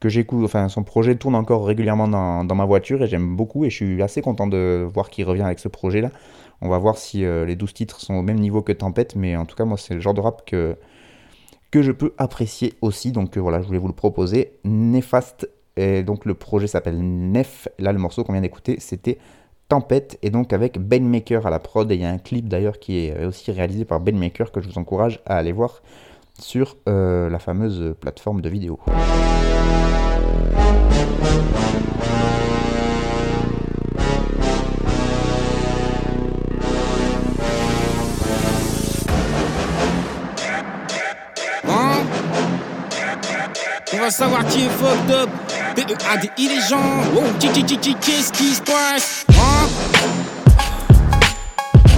que 0.00 0.08
j'écoute, 0.08 0.44
enfin 0.44 0.68
son 0.68 0.82
projet 0.82 1.14
tourne 1.14 1.34
encore 1.34 1.66
régulièrement 1.66 2.08
dans, 2.08 2.54
ma 2.54 2.64
voiture 2.64 3.02
et 3.02 3.06
j'aime 3.06 3.36
beaucoup 3.36 3.64
et 3.64 3.70
je 3.70 3.76
suis 3.76 4.02
assez 4.02 4.22
content 4.22 4.46
de 4.46 4.88
voir 4.92 5.10
qu'il 5.10 5.26
revient 5.26 5.42
avec 5.42 5.58
ce 5.58 5.68
projet 5.68 6.00
là. 6.00 6.10
On 6.62 6.68
va 6.68 6.78
voir 6.78 6.98
si 6.98 7.24
euh, 7.24 7.46
les 7.46 7.56
12 7.56 7.72
titres 7.72 8.00
sont 8.00 8.14
au 8.14 8.22
même 8.22 8.38
niveau 8.38 8.60
que 8.62 8.72
Tempête, 8.72 9.14
mais 9.16 9.36
en 9.36 9.44
tout 9.46 9.56
cas 9.56 9.64
moi 9.64 9.76
c'est 9.78 9.94
le 9.94 10.00
genre 10.00 10.14
de 10.14 10.20
rap 10.20 10.42
que, 10.46 10.76
que 11.70 11.82
je 11.82 11.92
peux 11.92 12.14
apprécier 12.18 12.74
aussi, 12.80 13.12
donc 13.12 13.36
euh, 13.36 13.40
voilà 13.40 13.60
je 13.60 13.66
voulais 13.66 13.78
vous 13.78 13.88
le 13.88 13.94
proposer. 13.94 14.52
Néfaste, 14.64 15.48
et 15.76 16.02
donc 16.02 16.24
le 16.24 16.34
projet 16.34 16.66
s'appelle 16.66 16.98
Nef, 16.98 17.68
là 17.78 17.92
le 17.92 17.98
morceau 17.98 18.24
qu'on 18.24 18.32
vient 18.32 18.42
d'écouter 18.42 18.76
c'était 18.80 19.18
Tempête 19.68 20.18
et 20.22 20.30
donc 20.30 20.52
avec 20.52 20.78
Ben 20.78 21.06
Maker 21.06 21.46
à 21.46 21.50
la 21.50 21.58
prod 21.58 21.90
et 21.92 21.94
il 21.94 22.00
y 22.00 22.04
a 22.04 22.10
un 22.10 22.18
clip 22.18 22.48
d'ailleurs 22.48 22.78
qui 22.78 23.06
est 23.06 23.24
aussi 23.24 23.52
réalisé 23.52 23.84
par 23.84 24.00
Ben 24.00 24.18
Maker 24.18 24.50
que 24.50 24.60
je 24.60 24.68
vous 24.68 24.78
encourage 24.78 25.20
à 25.26 25.36
aller 25.36 25.52
voir 25.52 25.82
sur 26.38 26.76
euh, 26.88 27.28
la 27.28 27.38
fameuse 27.38 27.94
plateforme 28.00 28.40
de 28.40 28.48
vidéo. 28.48 28.80
Savoir 44.10 44.44
qui 44.46 44.64
est 44.64 44.68
fucked 44.68 45.10
up. 45.10 45.30
D-E-A-D-I 45.76 46.48
les 46.48 46.60
gens. 46.60 47.02
Oh, 47.16 47.22
qu'est-ce 47.38 48.32
qui 48.32 48.54
se 48.54 48.60
passe? 48.60 49.24
Hein? 49.30 49.68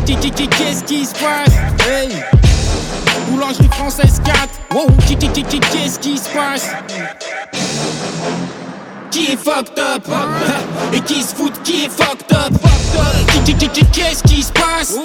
Qu'est-ce 0.06 0.84
qui 0.84 1.06
se 1.06 1.14
passe? 1.14 1.54
Hey. 1.88 2.22
Boulangerie 3.30 3.68
française 3.72 4.20
4. 4.24 4.38
Wow, 4.74 4.88
qu'est-ce 5.08 5.98
qui 5.98 6.18
se 6.18 6.28
passe? 6.28 6.68
Qui 9.12 9.32
est 9.32 9.36
fucked 9.36 9.78
up 9.78 10.08
Et 10.90 11.00
qui 11.00 11.22
se 11.22 11.34
fout 11.34 11.52
qui 11.62 11.84
est 11.84 11.90
fucked 11.90 12.34
up 12.34 12.50
Qu'est-ce 13.92 14.22
qui 14.22 14.42
se 14.42 14.52
passe? 14.52 14.96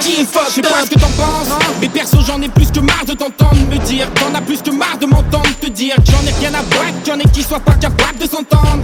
Qui 0.00 0.20
est 0.20 0.24
fucked 0.24 0.38
up 0.38 0.48
Je 0.48 0.54
sais 0.54 0.62
pas 0.62 0.84
ce 0.84 0.90
que 0.90 0.98
t'en 0.98 1.10
penses 1.10 1.48
Mais 1.80 1.88
perso 1.88 2.18
j'en 2.26 2.42
ai 2.42 2.48
plus 2.48 2.72
que 2.72 2.80
marre 2.80 3.04
de 3.06 3.12
t'entendre 3.12 3.54
me 3.70 3.78
dire. 3.86 4.08
T'en 4.14 4.34
as 4.34 4.40
plus 4.40 4.62
que 4.62 4.70
marre 4.72 4.98
de 4.98 5.06
m'entendre 5.06 5.48
te 5.60 5.68
dire. 5.68 5.94
J'en 6.10 6.26
ai 6.26 6.32
rien 6.40 6.54
à 6.54 6.62
battre 6.62 7.02
Qu'il 7.04 7.12
y 7.12 7.16
en 7.16 7.20
ait 7.20 7.30
qui 7.32 7.42
soient 7.42 7.60
pas 7.60 7.74
capables 7.74 8.18
de 8.18 8.26
s'entendre. 8.26 8.82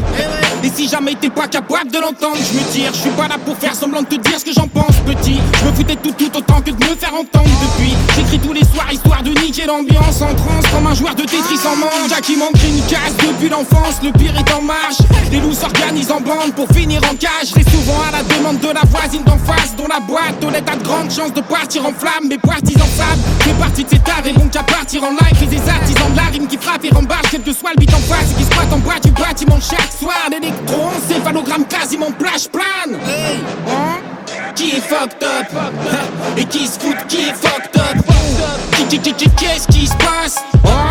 Et 0.62 0.70
si 0.72 0.88
jamais 0.88 1.16
t'es 1.20 1.30
pas 1.30 1.48
capable 1.48 1.90
de 1.90 1.98
l'entendre 1.98 2.36
Je 2.36 2.56
me 2.56 2.72
tire, 2.72 2.92
je 2.94 3.00
suis 3.00 3.10
pas 3.10 3.26
là 3.26 3.36
pour 3.44 3.56
faire 3.56 3.74
semblant 3.74 4.02
de 4.02 4.06
te 4.06 4.16
dire 4.16 4.38
ce 4.38 4.44
que 4.44 4.52
j'en 4.52 4.68
pense 4.68 4.94
petit. 5.06 5.40
Je 5.60 5.66
me 5.66 5.72
foutais 5.72 5.96
tout 5.96 6.12
tout 6.12 6.30
autant 6.36 6.60
que 6.60 6.70
de 6.70 6.84
me 6.84 6.94
faire 6.94 7.14
entendre 7.14 7.50
depuis. 7.62 7.94
J'écris 8.14 8.38
tous 8.38 8.52
les 8.52 8.64
soirs 8.64 8.92
histoire 8.92 9.22
de 9.22 9.30
niquer 9.40 9.66
l'ambiance 9.66 10.22
En 10.22 10.34
transe 10.34 10.64
comme 10.72 10.86
un 10.86 10.94
joueur 10.94 11.14
de 11.14 11.22
Tetris 11.22 11.60
en 11.66 11.76
manque 11.76 12.20
qui 12.22 12.36
manque 12.36 12.62
une 12.62 12.82
casse 12.86 13.16
depuis 13.40 13.48
l'enfance 13.48 14.00
Le 14.02 14.12
pire 14.12 14.34
est 14.36 14.52
en 14.52 14.60
marche. 14.60 14.98
Les 15.32 15.40
loups 15.40 15.54
s'organisent 15.54 16.10
en 16.10 16.20
bande 16.20 16.52
pour 16.54 16.68
finir 16.68 17.00
en 17.10 17.14
cage. 17.16 17.48
Souvent 17.70 18.00
à 18.08 18.12
la 18.12 18.22
demande 18.22 18.60
de 18.60 18.68
la 18.68 18.82
voisine 18.86 19.22
d'en 19.24 19.38
face 19.38 19.74
Dont 19.76 19.88
la 19.88 20.00
boîte 20.00 20.42
lettres 20.52 20.72
a 20.72 20.76
de 20.76 20.82
grandes 20.82 21.10
chances 21.10 21.32
de 21.32 21.40
partir 21.40 21.86
en 21.86 21.92
flammes 21.92 22.28
Mais 22.28 22.38
partisans 22.38 22.88
savent 22.96 23.18
fait 23.40 23.54
partie 23.54 23.84
de 23.84 23.90
cet 23.90 24.08
art 24.08 24.26
et 24.26 24.32
donc 24.32 24.54
à 24.56 24.62
partir 24.62 25.04
en 25.04 25.10
live 25.10 25.42
Et 25.42 25.46
des 25.46 25.68
artisans 25.68 26.12
de 26.12 26.16
la 26.16 26.24
rime 26.24 26.46
qui 26.46 26.58
frappent 26.58 26.84
et 26.84 26.90
rembarquent 26.90 27.30
Quel 27.30 27.42
que 27.42 27.52
soit 27.52 27.70
le 27.70 27.80
beat 27.80 27.94
en 27.94 28.00
face 28.00 28.32
et 28.32 28.34
qui 28.34 28.44
squattent 28.44 28.72
en 28.72 28.78
bas 28.78 29.00
du 29.02 29.10
bâtiment 29.10 29.58
chaque 29.60 29.92
soir. 29.98 30.28
L'électroencéphalogramme 30.30 31.64
quasiment 31.66 32.12
plage 32.12 32.48
plane. 32.48 32.98
Hey, 33.06 33.38
hein? 33.68 34.00
Qui 34.54 34.70
est 34.76 34.80
fucked 34.80 35.22
up? 35.22 35.46
Et 36.36 36.44
qui 36.44 36.66
se 36.66 36.78
fout 36.78 36.96
qui 37.08 37.28
est 37.28 37.34
fucked 37.34 37.76
up? 37.76 38.04
Qu'est-ce 39.36 39.66
qui 39.68 39.86
se 39.86 39.94
passe? 39.94 40.36
Hein? 40.64 40.89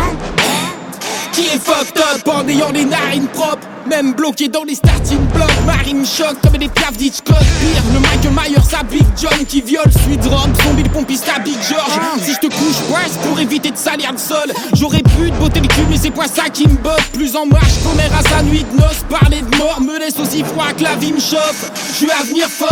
Qui 1.40 1.46
est 1.56 1.58
fucked 1.58 1.98
up 1.98 2.28
en 2.28 2.46
ayant 2.48 2.70
les 2.70 2.84
narines 2.84 3.28
propres 3.28 3.66
Même 3.90 4.14
bloqué 4.14 4.46
dans 4.46 4.62
les 4.62 4.76
starting 4.76 5.18
blocks. 5.34 5.50
Marine 5.66 6.06
choc 6.06 6.36
comme 6.42 6.56
des 6.58 6.68
piafs 6.68 6.96
d'Hitchcock. 6.96 7.36
Pire, 7.36 7.82
le 7.92 7.98
Michael 7.98 8.30
Myers 8.30 8.78
à 8.78 8.84
Big 8.84 9.04
John 9.20 9.44
Qui 9.48 9.60
viole, 9.62 9.90
suit 10.04 10.16
drop, 10.16 10.48
zombie 10.62 10.84
le 10.84 10.90
pompiste 10.90 11.28
à 11.28 11.40
Big 11.40 11.56
George. 11.68 11.98
Si 12.22 12.32
je 12.34 12.38
te 12.38 12.46
couche, 12.46 12.80
ouais, 12.88 13.28
pour 13.28 13.40
éviter 13.40 13.72
de 13.72 13.76
salir 13.76 14.12
le 14.12 14.18
sol. 14.18 14.52
J'aurais 14.74 15.02
pu 15.02 15.32
te 15.32 15.36
botter 15.38 15.58
le 15.58 15.66
cul 15.66 15.82
mais 15.90 15.96
c'est 16.00 16.12
pas 16.12 16.28
ça 16.28 16.48
qui 16.52 16.68
me 16.68 16.76
botte. 16.76 17.02
Plus 17.12 17.34
en 17.34 17.46
marche, 17.46 17.82
commère 17.82 18.16
à 18.16 18.22
sa 18.22 18.44
nuit 18.44 18.64
de 18.72 18.76
noces. 18.80 19.04
Parler 19.08 19.40
de 19.42 19.56
mort 19.56 19.80
me 19.80 19.98
laisse 19.98 20.18
aussi 20.20 20.44
froid 20.44 20.72
que 20.76 20.84
la 20.84 20.94
vie 20.94 21.12
me 21.12 21.20
chauffe. 21.20 21.72
Je 21.90 21.96
suis 21.96 22.10
à 22.12 22.22
venir 22.22 22.46
fort. 22.46 22.68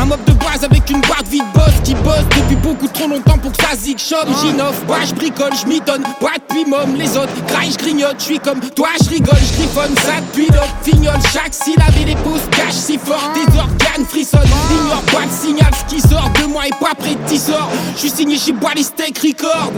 Un 0.00 0.06
mob 0.06 0.20
de 0.24 0.32
base 0.34 0.62
avec 0.62 0.88
une 0.88 1.00
boîte 1.00 1.26
vide 1.28 1.42
boss 1.52 1.74
qui 1.82 1.94
bosse 1.94 2.24
depuis 2.36 2.54
beaucoup 2.56 2.86
trop 2.86 3.08
longtemps 3.08 3.38
pour 3.38 3.50
que 3.50 3.60
ça 3.60 3.74
zig 3.76 3.98
shot. 3.98 4.16
J'innovre, 4.40 4.80
bah 4.86 4.98
je 5.04 5.12
bricole, 5.14 5.50
je 5.60 5.66
m'étonne, 5.66 6.02
pas 6.20 6.34
depuis 6.38 6.64
môme, 6.64 6.94
les 6.96 7.16
autres 7.16 7.32
graille, 7.48 7.72
je 7.72 7.78
grignote, 7.78 8.14
je 8.18 8.24
suis 8.24 8.38
comme 8.38 8.60
toi, 8.60 8.90
je 9.02 9.10
rigole, 9.10 9.34
je 9.36 9.56
griffonne, 9.58 9.94
ça 9.96 10.19
pilote, 10.32 10.74
fignole, 10.82 11.20
chaque 11.32 11.54
syllabe 11.54 11.94
et 12.00 12.04
les 12.04 12.16
pouces 12.16 12.46
cache 12.50 12.72
si 12.72 12.98
fort, 12.98 13.32
tes 13.34 13.58
organes 13.58 14.06
frissonnent, 14.08 14.40
ignore 14.70 15.02
pas 15.12 15.26
de 15.26 15.32
signal, 15.32 15.70
ce 15.74 15.94
qui 15.94 16.00
sort 16.00 16.30
de 16.40 16.46
moi 16.46 16.66
est 16.66 16.78
pas 16.80 16.94
prêt 16.94 17.16
de 17.30 17.36
sort. 17.36 17.70
Je 17.94 18.00
suis 18.00 18.10
signé 18.10 18.38
chez 18.38 18.52
Ballistic 18.52 19.18
Record. 19.18 19.72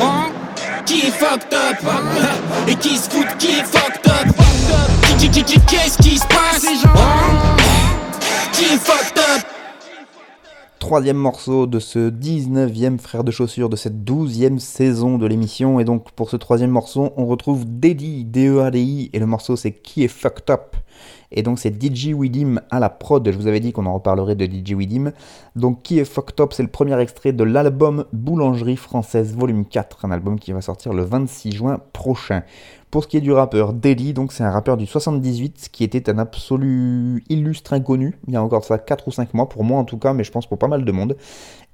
Hein? 0.00 0.30
Qui 0.86 1.06
est 1.06 1.10
fucked 1.10 1.52
up 1.52 1.78
Et 2.68 2.74
qui 2.76 2.96
se 2.96 3.08
fout 3.08 3.26
qui 3.38 3.58
est 3.58 3.64
fucked 3.64 4.06
up? 4.06 4.34
Qu'est-ce 5.66 5.98
qui 5.98 6.18
se 6.18 6.26
passe? 6.26 6.64
Hein? 6.64 7.56
Qui 8.52 8.64
est 8.64 8.78
fucked 8.78 9.18
up? 9.18 9.53
Troisième 10.84 11.16
morceau 11.16 11.66
de 11.66 11.78
ce 11.78 12.10
19e 12.10 12.98
frère 12.98 13.24
de 13.24 13.30
chaussures 13.30 13.70
de 13.70 13.74
cette 13.74 14.04
12e 14.04 14.58
saison 14.58 15.16
de 15.16 15.26
l'émission. 15.26 15.80
Et 15.80 15.84
donc 15.84 16.12
pour 16.12 16.28
ce 16.28 16.36
troisième 16.36 16.72
morceau, 16.72 17.14
on 17.16 17.24
retrouve 17.24 17.64
Deddy, 17.66 18.26
D-E-A-D-I, 18.26 19.08
et 19.14 19.18
le 19.18 19.24
morceau 19.24 19.56
c'est 19.56 19.72
Qui 19.72 20.04
est 20.04 20.08
fucked 20.08 20.50
up? 20.50 20.76
Et 21.32 21.42
donc 21.42 21.58
c'est 21.58 21.82
DJ 21.82 22.08
Widim 22.08 22.60
à 22.70 22.80
la 22.80 22.90
prod, 22.90 23.26
je 23.28 23.36
vous 23.36 23.46
avais 23.46 23.60
dit 23.60 23.72
qu'on 23.72 23.86
en 23.86 23.94
reparlerait 23.94 24.36
de 24.36 24.44
DJ 24.44 24.72
Widim. 24.72 25.12
Donc 25.56 25.82
qui 25.82 25.98
est 25.98 26.04
Fucked 26.04 26.38
Up, 26.40 26.52
c'est 26.52 26.62
le 26.62 26.68
premier 26.68 27.00
extrait 27.00 27.32
de 27.32 27.44
l'album 27.44 28.04
Boulangerie 28.12 28.76
Française 28.76 29.34
Volume 29.34 29.64
4, 29.64 30.04
un 30.04 30.10
album 30.10 30.38
qui 30.38 30.52
va 30.52 30.60
sortir 30.60 30.92
le 30.92 31.02
26 31.02 31.52
juin 31.52 31.80
prochain. 31.92 32.42
Pour 32.94 33.02
ce 33.02 33.08
qui 33.08 33.16
est 33.16 33.20
du 33.20 33.32
rappeur, 33.32 33.72
Deli, 33.72 34.12
donc 34.12 34.32
c'est 34.32 34.44
un 34.44 34.52
rappeur 34.52 34.76
du 34.76 34.86
78 34.86 35.68
qui 35.72 35.82
était 35.82 36.08
un 36.08 36.16
absolu 36.16 37.24
illustre 37.28 37.72
inconnu, 37.72 38.16
il 38.28 38.34
y 38.34 38.36
a 38.36 38.42
encore 38.44 38.64
ça 38.64 38.78
4 38.78 39.08
ou 39.08 39.10
5 39.10 39.34
mois, 39.34 39.48
pour 39.48 39.64
moi 39.64 39.80
en 39.80 39.84
tout 39.84 39.98
cas, 39.98 40.12
mais 40.12 40.22
je 40.22 40.30
pense 40.30 40.46
pour 40.46 40.58
pas 40.58 40.68
mal 40.68 40.84
de 40.84 40.92
monde. 40.92 41.16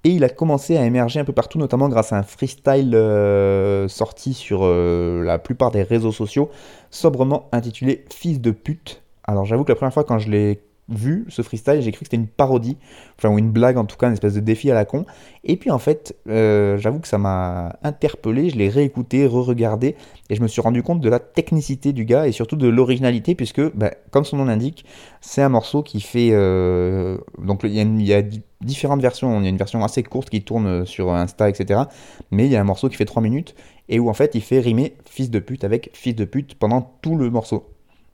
Et 0.02 0.08
il 0.08 0.24
a 0.24 0.30
commencé 0.30 0.78
à 0.78 0.86
émerger 0.86 1.20
un 1.20 1.26
peu 1.26 1.34
partout, 1.34 1.58
notamment 1.58 1.90
grâce 1.90 2.14
à 2.14 2.16
un 2.16 2.22
freestyle 2.22 2.94
euh, 2.94 3.86
sorti 3.86 4.32
sur 4.32 4.60
euh, 4.62 5.22
la 5.22 5.38
plupart 5.38 5.70
des 5.70 5.82
réseaux 5.82 6.10
sociaux, 6.10 6.48
sobrement 6.88 7.50
intitulé 7.52 8.06
Fils 8.10 8.40
de 8.40 8.50
pute. 8.50 9.02
Alors 9.24 9.44
j'avoue 9.44 9.64
que 9.64 9.72
la 9.72 9.76
première 9.76 9.92
fois 9.92 10.04
quand 10.04 10.20
je 10.20 10.30
l'ai 10.30 10.62
vu 10.90 11.24
ce 11.28 11.42
freestyle, 11.42 11.80
j'ai 11.80 11.92
cru 11.92 12.00
que 12.00 12.06
c'était 12.06 12.16
une 12.16 12.26
parodie, 12.26 12.76
enfin 13.16 13.28
ou 13.30 13.38
une 13.38 13.50
blague 13.50 13.78
en 13.78 13.84
tout 13.84 13.96
cas, 13.96 14.08
une 14.08 14.12
espèce 14.12 14.34
de 14.34 14.40
défi 14.40 14.70
à 14.70 14.74
la 14.74 14.84
con. 14.84 15.06
Et 15.44 15.56
puis 15.56 15.70
en 15.70 15.78
fait, 15.78 16.16
euh, 16.28 16.76
j'avoue 16.78 16.98
que 16.98 17.08
ça 17.08 17.18
m'a 17.18 17.76
interpellé, 17.82 18.50
je 18.50 18.56
l'ai 18.56 18.68
réécouté, 18.68 19.26
re-regardé, 19.26 19.96
et 20.28 20.34
je 20.34 20.42
me 20.42 20.48
suis 20.48 20.60
rendu 20.60 20.82
compte 20.82 21.00
de 21.00 21.08
la 21.08 21.18
technicité 21.18 21.92
du 21.92 22.04
gars 22.04 22.26
et 22.26 22.32
surtout 22.32 22.56
de 22.56 22.68
l'originalité, 22.68 23.34
puisque, 23.34 23.62
bah, 23.74 23.92
comme 24.10 24.24
son 24.24 24.36
nom 24.36 24.44
l'indique, 24.44 24.84
c'est 25.20 25.42
un 25.42 25.48
morceau 25.48 25.82
qui 25.82 26.00
fait... 26.00 26.30
Euh, 26.32 27.18
donc 27.38 27.60
il 27.64 27.72
y, 27.72 27.80
a, 27.80 27.82
il 27.82 28.02
y, 28.02 28.14
a 28.14 28.22
différentes 28.60 29.00
versions, 29.00 29.38
il 29.40 29.44
y 29.44 29.46
a 29.46 29.50
une 29.50 29.56
version 29.56 29.82
assez 29.84 30.02
courte 30.02 30.28
qui 30.28 30.42
tourne 30.42 30.84
sur 30.84 31.12
Insta, 31.12 31.48
etc. 31.48 31.82
Mais 32.30 32.46
il 32.46 32.52
y 32.52 32.56
a 32.56 32.60
un 32.60 32.64
morceau 32.64 32.88
qui 32.88 32.96
fait 32.96 33.04
3 33.04 33.22
minutes, 33.22 33.54
et 33.88 33.98
où 33.98 34.08
en 34.08 34.14
fait 34.14 34.34
il 34.34 34.40
fait 34.40 34.60
rimer 34.60 34.94
fils 35.04 35.30
de 35.30 35.38
pute 35.38 35.64
avec 35.64 35.90
fils 35.92 36.14
de 36.14 36.24
pute 36.24 36.54
pendant 36.54 36.98
tout 37.02 37.16
le 37.16 37.30
morceau 37.30 37.66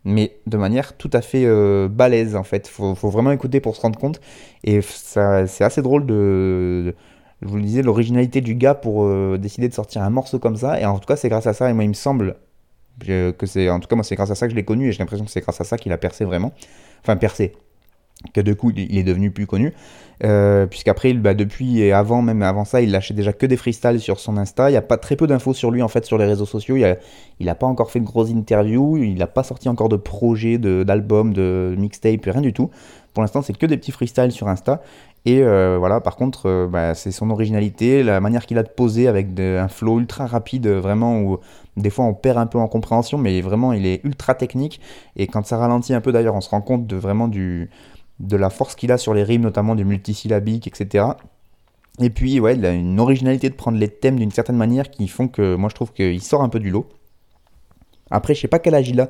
mais 0.06 0.38
de 0.46 0.56
manière 0.56 0.96
tout 0.96 1.10
à 1.12 1.20
fait 1.20 1.44
euh, 1.44 1.88
balèze 1.88 2.36
en 2.36 2.44
fait. 2.44 2.68
Faut, 2.68 2.94
faut 2.94 3.10
vraiment 3.10 3.32
écouter 3.32 3.60
pour 3.60 3.74
se 3.74 3.80
rendre 3.80 3.98
compte. 3.98 4.20
Et 4.64 4.80
c'est 4.80 5.64
assez 5.64 5.82
drôle 5.82 6.06
de, 6.06 6.94
je 7.42 7.48
vous 7.48 7.56
le 7.56 7.62
disais, 7.62 7.82
l'originalité 7.82 8.40
du 8.40 8.54
gars 8.54 8.74
pour 8.74 9.04
euh, 9.04 9.36
décider 9.36 9.68
de 9.68 9.74
sortir 9.74 10.02
un 10.02 10.10
morceau 10.10 10.38
comme 10.38 10.56
ça. 10.56 10.80
Et 10.80 10.84
en 10.86 10.98
tout 10.98 11.06
cas, 11.06 11.16
c'est 11.16 11.28
grâce 11.28 11.48
à 11.48 11.52
ça. 11.52 11.68
Et 11.68 11.72
moi, 11.72 11.82
il 11.84 11.88
me 11.88 11.94
semble 11.94 12.36
que 13.00 13.34
c'est, 13.44 13.68
en 13.68 13.80
tout 13.80 13.88
cas, 13.88 13.96
moi, 13.96 14.04
c'est 14.04 14.14
grâce 14.14 14.30
à 14.30 14.36
ça 14.36 14.46
que 14.46 14.52
je 14.52 14.56
l'ai 14.56 14.64
connu. 14.64 14.88
Et 14.88 14.92
j'ai 14.92 15.00
l'impression 15.00 15.24
que 15.24 15.30
c'est 15.30 15.40
grâce 15.40 15.60
à 15.60 15.64
ça 15.64 15.76
qu'il 15.76 15.92
a 15.92 15.98
percé 15.98 16.24
vraiment. 16.24 16.52
Enfin, 17.02 17.16
percé 17.16 17.52
que 18.32 18.40
de 18.40 18.52
coup 18.54 18.72
il 18.74 18.96
est 18.98 19.04
devenu 19.04 19.30
plus 19.30 19.46
connu, 19.46 19.72
euh, 20.24 20.66
puisqu'après, 20.66 21.12
bah, 21.12 21.34
depuis 21.34 21.80
et 21.80 21.92
avant, 21.92 22.22
même 22.22 22.42
avant 22.42 22.64
ça, 22.64 22.80
il 22.80 22.90
lâchait 22.90 23.14
déjà 23.14 23.32
que 23.32 23.46
des 23.46 23.56
freestyles 23.56 24.00
sur 24.00 24.18
son 24.18 24.36
Insta. 24.36 24.70
Il 24.70 24.72
n'y 24.72 24.78
a 24.78 24.82
pas 24.82 24.96
très 24.96 25.16
peu 25.16 25.26
d'infos 25.26 25.52
sur 25.52 25.70
lui 25.70 25.82
en 25.82 25.88
fait 25.88 26.04
sur 26.04 26.18
les 26.18 26.24
réseaux 26.24 26.46
sociaux. 26.46 26.76
Il 26.76 27.46
n'a 27.46 27.54
pas 27.54 27.66
encore 27.66 27.90
fait 27.90 28.00
de 28.00 28.06
grosses 28.06 28.30
interviews, 28.30 28.96
il 28.96 29.18
n'a 29.18 29.26
pas 29.26 29.42
sorti 29.42 29.68
encore 29.68 29.88
de 29.88 29.96
projets, 29.96 30.58
d'albums, 30.58 31.32
de, 31.32 31.74
de 31.74 31.80
mixtape, 31.80 32.24
rien 32.24 32.40
du 32.40 32.52
tout. 32.52 32.70
Pour 33.12 33.22
l'instant, 33.22 33.42
c'est 33.42 33.56
que 33.56 33.66
des 33.66 33.76
petits 33.76 33.92
freestyles 33.92 34.32
sur 34.32 34.48
Insta. 34.48 34.82
Et 35.24 35.42
euh, 35.42 35.76
voilà, 35.78 36.00
par 36.00 36.16
contre, 36.16 36.46
euh, 36.46 36.68
bah, 36.68 36.94
c'est 36.94 37.10
son 37.10 37.30
originalité, 37.30 38.04
la 38.04 38.20
manière 38.20 38.46
qu'il 38.46 38.58
a 38.58 38.62
de 38.62 38.68
poser 38.68 39.08
avec 39.08 39.28
un 39.40 39.66
flow 39.68 39.98
ultra 39.98 40.26
rapide, 40.26 40.68
vraiment 40.68 41.20
où 41.20 41.38
des 41.76 41.90
fois 41.90 42.04
on 42.04 42.14
perd 42.14 42.38
un 42.38 42.46
peu 42.46 42.58
en 42.58 42.68
compréhension, 42.68 43.18
mais 43.18 43.40
vraiment 43.40 43.72
il 43.72 43.86
est 43.86 44.04
ultra 44.04 44.34
technique. 44.34 44.80
Et 45.16 45.26
quand 45.26 45.44
ça 45.44 45.56
ralentit 45.58 45.94
un 45.94 46.00
peu 46.00 46.12
d'ailleurs, 46.12 46.36
on 46.36 46.40
se 46.40 46.50
rend 46.50 46.60
compte 46.60 46.86
de 46.86 46.94
vraiment 46.94 47.26
du, 47.26 47.70
de 48.20 48.36
la 48.36 48.50
force 48.50 48.74
qu'il 48.74 48.92
a 48.92 48.98
sur 48.98 49.14
les 49.14 49.22
rimes, 49.22 49.42
notamment 49.42 49.74
du 49.74 49.84
multisyllabique, 49.84 50.66
etc. 50.66 51.06
Et 52.00 52.10
puis, 52.10 52.40
ouais, 52.40 52.54
il 52.54 52.64
a 52.66 52.72
une 52.72 53.00
originalité 53.00 53.48
de 53.48 53.54
prendre 53.54 53.78
les 53.78 53.88
thèmes 53.88 54.18
d'une 54.18 54.30
certaine 54.30 54.56
manière 54.56 54.90
qui 54.90 55.08
font 55.08 55.28
que 55.28 55.54
moi 55.54 55.68
je 55.70 55.74
trouve 55.74 55.92
qu'il 55.92 56.22
sort 56.22 56.42
un 56.42 56.48
peu 56.48 56.60
du 56.60 56.70
lot. 56.70 56.86
Après, 58.10 58.34
je 58.34 58.40
sais 58.40 58.48
pas 58.48 58.58
quel 58.58 58.74
âge 58.74 58.88
il 58.88 59.00
a, 59.00 59.08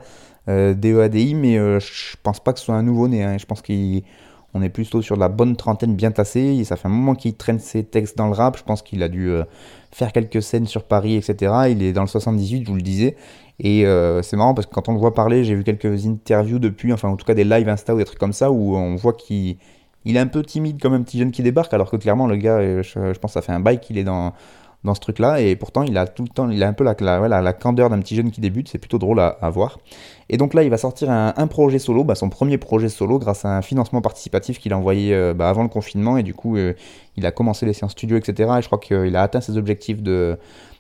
euh, 0.48 0.74
DEADI, 0.74 1.34
mais 1.34 1.58
euh, 1.58 1.80
je 1.80 2.16
pense 2.22 2.40
pas 2.40 2.52
que 2.52 2.58
ce 2.58 2.66
soit 2.66 2.76
un 2.76 2.82
nouveau-né. 2.82 3.24
Hein. 3.24 3.36
Je 3.38 3.46
pense 3.46 3.60
qu'on 3.60 4.62
est 4.62 4.68
plutôt 4.68 5.02
sur 5.02 5.16
de 5.16 5.20
la 5.20 5.28
bonne 5.28 5.56
trentaine 5.56 5.96
bien 5.96 6.12
tassée. 6.12 6.62
ça 6.64 6.76
fait 6.76 6.86
un 6.86 6.92
moment 6.92 7.14
qu'il 7.14 7.34
traîne 7.34 7.58
ses 7.58 7.84
textes 7.84 8.16
dans 8.16 8.26
le 8.26 8.32
rap. 8.32 8.56
Je 8.56 8.62
pense 8.62 8.82
qu'il 8.82 9.02
a 9.02 9.08
dû 9.08 9.28
euh, 9.28 9.44
faire 9.90 10.12
quelques 10.12 10.42
scènes 10.42 10.66
sur 10.66 10.84
Paris, 10.84 11.16
etc. 11.16 11.52
Il 11.70 11.82
est 11.82 11.92
dans 11.92 12.02
le 12.02 12.08
78, 12.08 12.62
je 12.64 12.68
vous 12.68 12.76
le 12.76 12.82
disais. 12.82 13.16
Et 13.58 13.86
euh, 13.86 14.22
c'est 14.22 14.36
marrant 14.36 14.54
parce 14.54 14.66
que 14.66 14.74
quand 14.74 14.88
on 14.88 14.92
le 14.92 14.98
voit 14.98 15.14
parler, 15.14 15.44
j'ai 15.44 15.54
vu 15.54 15.64
quelques 15.64 16.06
interviews 16.06 16.58
depuis, 16.58 16.92
enfin 16.92 17.08
en 17.08 17.16
tout 17.16 17.24
cas 17.24 17.34
des 17.34 17.44
lives 17.44 17.68
Insta 17.68 17.94
ou 17.94 17.98
des 17.98 18.04
trucs 18.04 18.18
comme 18.18 18.34
ça, 18.34 18.50
où 18.50 18.76
on 18.76 18.96
voit 18.96 19.14
qu'il 19.14 19.56
il 20.04 20.16
est 20.16 20.20
un 20.20 20.26
peu 20.26 20.42
timide 20.42 20.80
comme 20.80 20.92
un 20.92 21.02
petit 21.02 21.18
jeune 21.18 21.32
qui 21.32 21.42
débarque, 21.42 21.72
alors 21.74 21.90
que 21.90 21.96
clairement 21.96 22.26
le 22.26 22.36
gars, 22.36 22.58
euh, 22.58 22.82
je, 22.82 23.18
pense 23.18 23.30
que 23.30 23.34
ça 23.34 23.42
fait 23.42 23.52
un 23.52 23.60
bail 23.60 23.80
qu'il 23.80 23.96
est 23.96 24.04
dans, 24.04 24.34
dans 24.84 24.94
ce 24.94 25.00
truc-là, 25.00 25.40
et 25.40 25.56
pourtant 25.56 25.82
il 25.82 25.96
a 25.96 26.06
tout 26.06 26.22
le 26.22 26.28
temps, 26.28 26.50
il 26.50 26.62
a 26.62 26.68
un 26.68 26.74
peu 26.74 26.84
la, 26.84 26.94
la, 27.00 27.40
la 27.40 27.52
candeur 27.54 27.88
d'un 27.88 27.98
petit 27.98 28.14
jeune 28.14 28.30
qui 28.30 28.42
débute, 28.42 28.68
c'est 28.68 28.78
plutôt 28.78 28.98
drôle 28.98 29.20
à, 29.20 29.50
voir. 29.50 29.78
Et 30.28 30.36
donc 30.36 30.52
là, 30.52 30.62
il 30.62 30.70
va 30.70 30.76
sortir 30.76 31.10
un, 31.10 31.46
projet 31.46 31.78
solo, 31.78 32.04
bah, 32.04 32.14
son 32.14 32.28
premier 32.28 32.58
projet 32.58 32.90
solo, 32.90 33.18
grâce 33.18 33.46
à 33.46 33.56
un 33.56 33.62
financement 33.62 34.02
participatif 34.02 34.58
qu'il 34.58 34.74
a 34.74 34.78
envoyé 34.78 35.14
euh, 35.14 35.32
bah, 35.32 35.48
avant 35.48 35.62
le 35.62 35.70
confinement, 35.70 36.18
et 36.18 36.22
du 36.22 36.34
coup, 36.34 36.56
il 36.58 37.26
a 37.26 37.32
commencé 37.32 37.64
les 37.64 37.72
séances 37.72 37.92
studio, 37.92 38.18
etc. 38.18 38.50
Et 38.58 38.62
je 38.62 38.66
crois 38.66 38.78
qu'il 38.78 39.16
a 39.16 39.22
atteint 39.22 39.40
ses 39.40 39.56
objectifs 39.56 40.02
de 40.02 40.38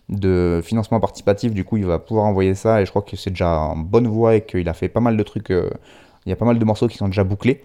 de 0.08 0.60
financement 0.62 1.00
participatif, 1.00 1.52
du 1.52 1.64
coup 1.64 1.76
il 1.76 1.84
va 1.84 1.98
pouvoir 1.98 2.26
envoyer 2.26 2.54
ça 2.54 2.80
et 2.80 2.86
je 2.86 2.90
crois 2.90 3.02
que 3.02 3.16
c'est 3.16 3.30
déjà 3.30 3.58
en 3.58 3.76
bonne 3.76 4.06
voie 4.06 4.36
et 4.36 4.40
qu'il 4.42 4.68
a 4.68 4.74
fait 4.74 4.88
pas 4.88 5.00
mal 5.00 5.16
de 5.16 5.22
trucs, 5.22 5.50
euh, 5.50 5.70
il 6.24 6.30
y 6.30 6.32
a 6.32 6.36
pas 6.36 6.44
mal 6.44 6.58
de 6.58 6.64
morceaux 6.64 6.88
qui 6.88 6.96
sont 6.96 7.08
déjà 7.08 7.24
bouclés. 7.24 7.62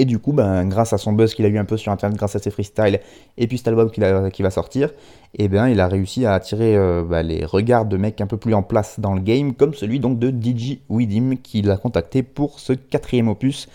Et 0.00 0.06
du 0.06 0.18
coup, 0.18 0.32
ben, 0.32 0.66
grâce 0.66 0.94
à 0.94 0.98
son 0.98 1.12
buzz 1.12 1.34
qu'il 1.34 1.44
a 1.44 1.48
eu 1.48 1.58
un 1.58 1.66
peu 1.66 1.76
sur 1.76 1.92
internet, 1.92 2.16
grâce 2.16 2.34
à 2.34 2.38
ses 2.38 2.50
freestyles, 2.50 3.00
et 3.36 3.46
puis 3.46 3.58
cet 3.58 3.68
album 3.68 3.90
qui 3.90 4.42
va 4.42 4.50
sortir, 4.50 4.88
eh 5.34 5.46
bien, 5.46 5.68
il 5.68 5.78
a 5.78 5.88
réussi 5.88 6.24
à 6.24 6.32
attirer 6.32 6.74
euh, 6.74 7.04
ben, 7.04 7.22
les 7.22 7.44
regards 7.44 7.84
de 7.84 7.98
mecs 7.98 8.18
un 8.22 8.26
peu 8.26 8.38
plus 8.38 8.54
en 8.54 8.62
place 8.62 8.98
dans 8.98 9.12
le 9.12 9.20
game, 9.20 9.52
comme 9.52 9.74
celui 9.74 10.00
donc 10.00 10.18
de 10.18 10.30
DJ 10.30 10.78
Widim, 10.88 11.36
qui 11.42 11.60
l'a 11.60 11.76
contacté 11.76 12.22
pour 12.22 12.60
ce 12.60 12.72
quatrième 12.72 13.28
opus 13.28 13.68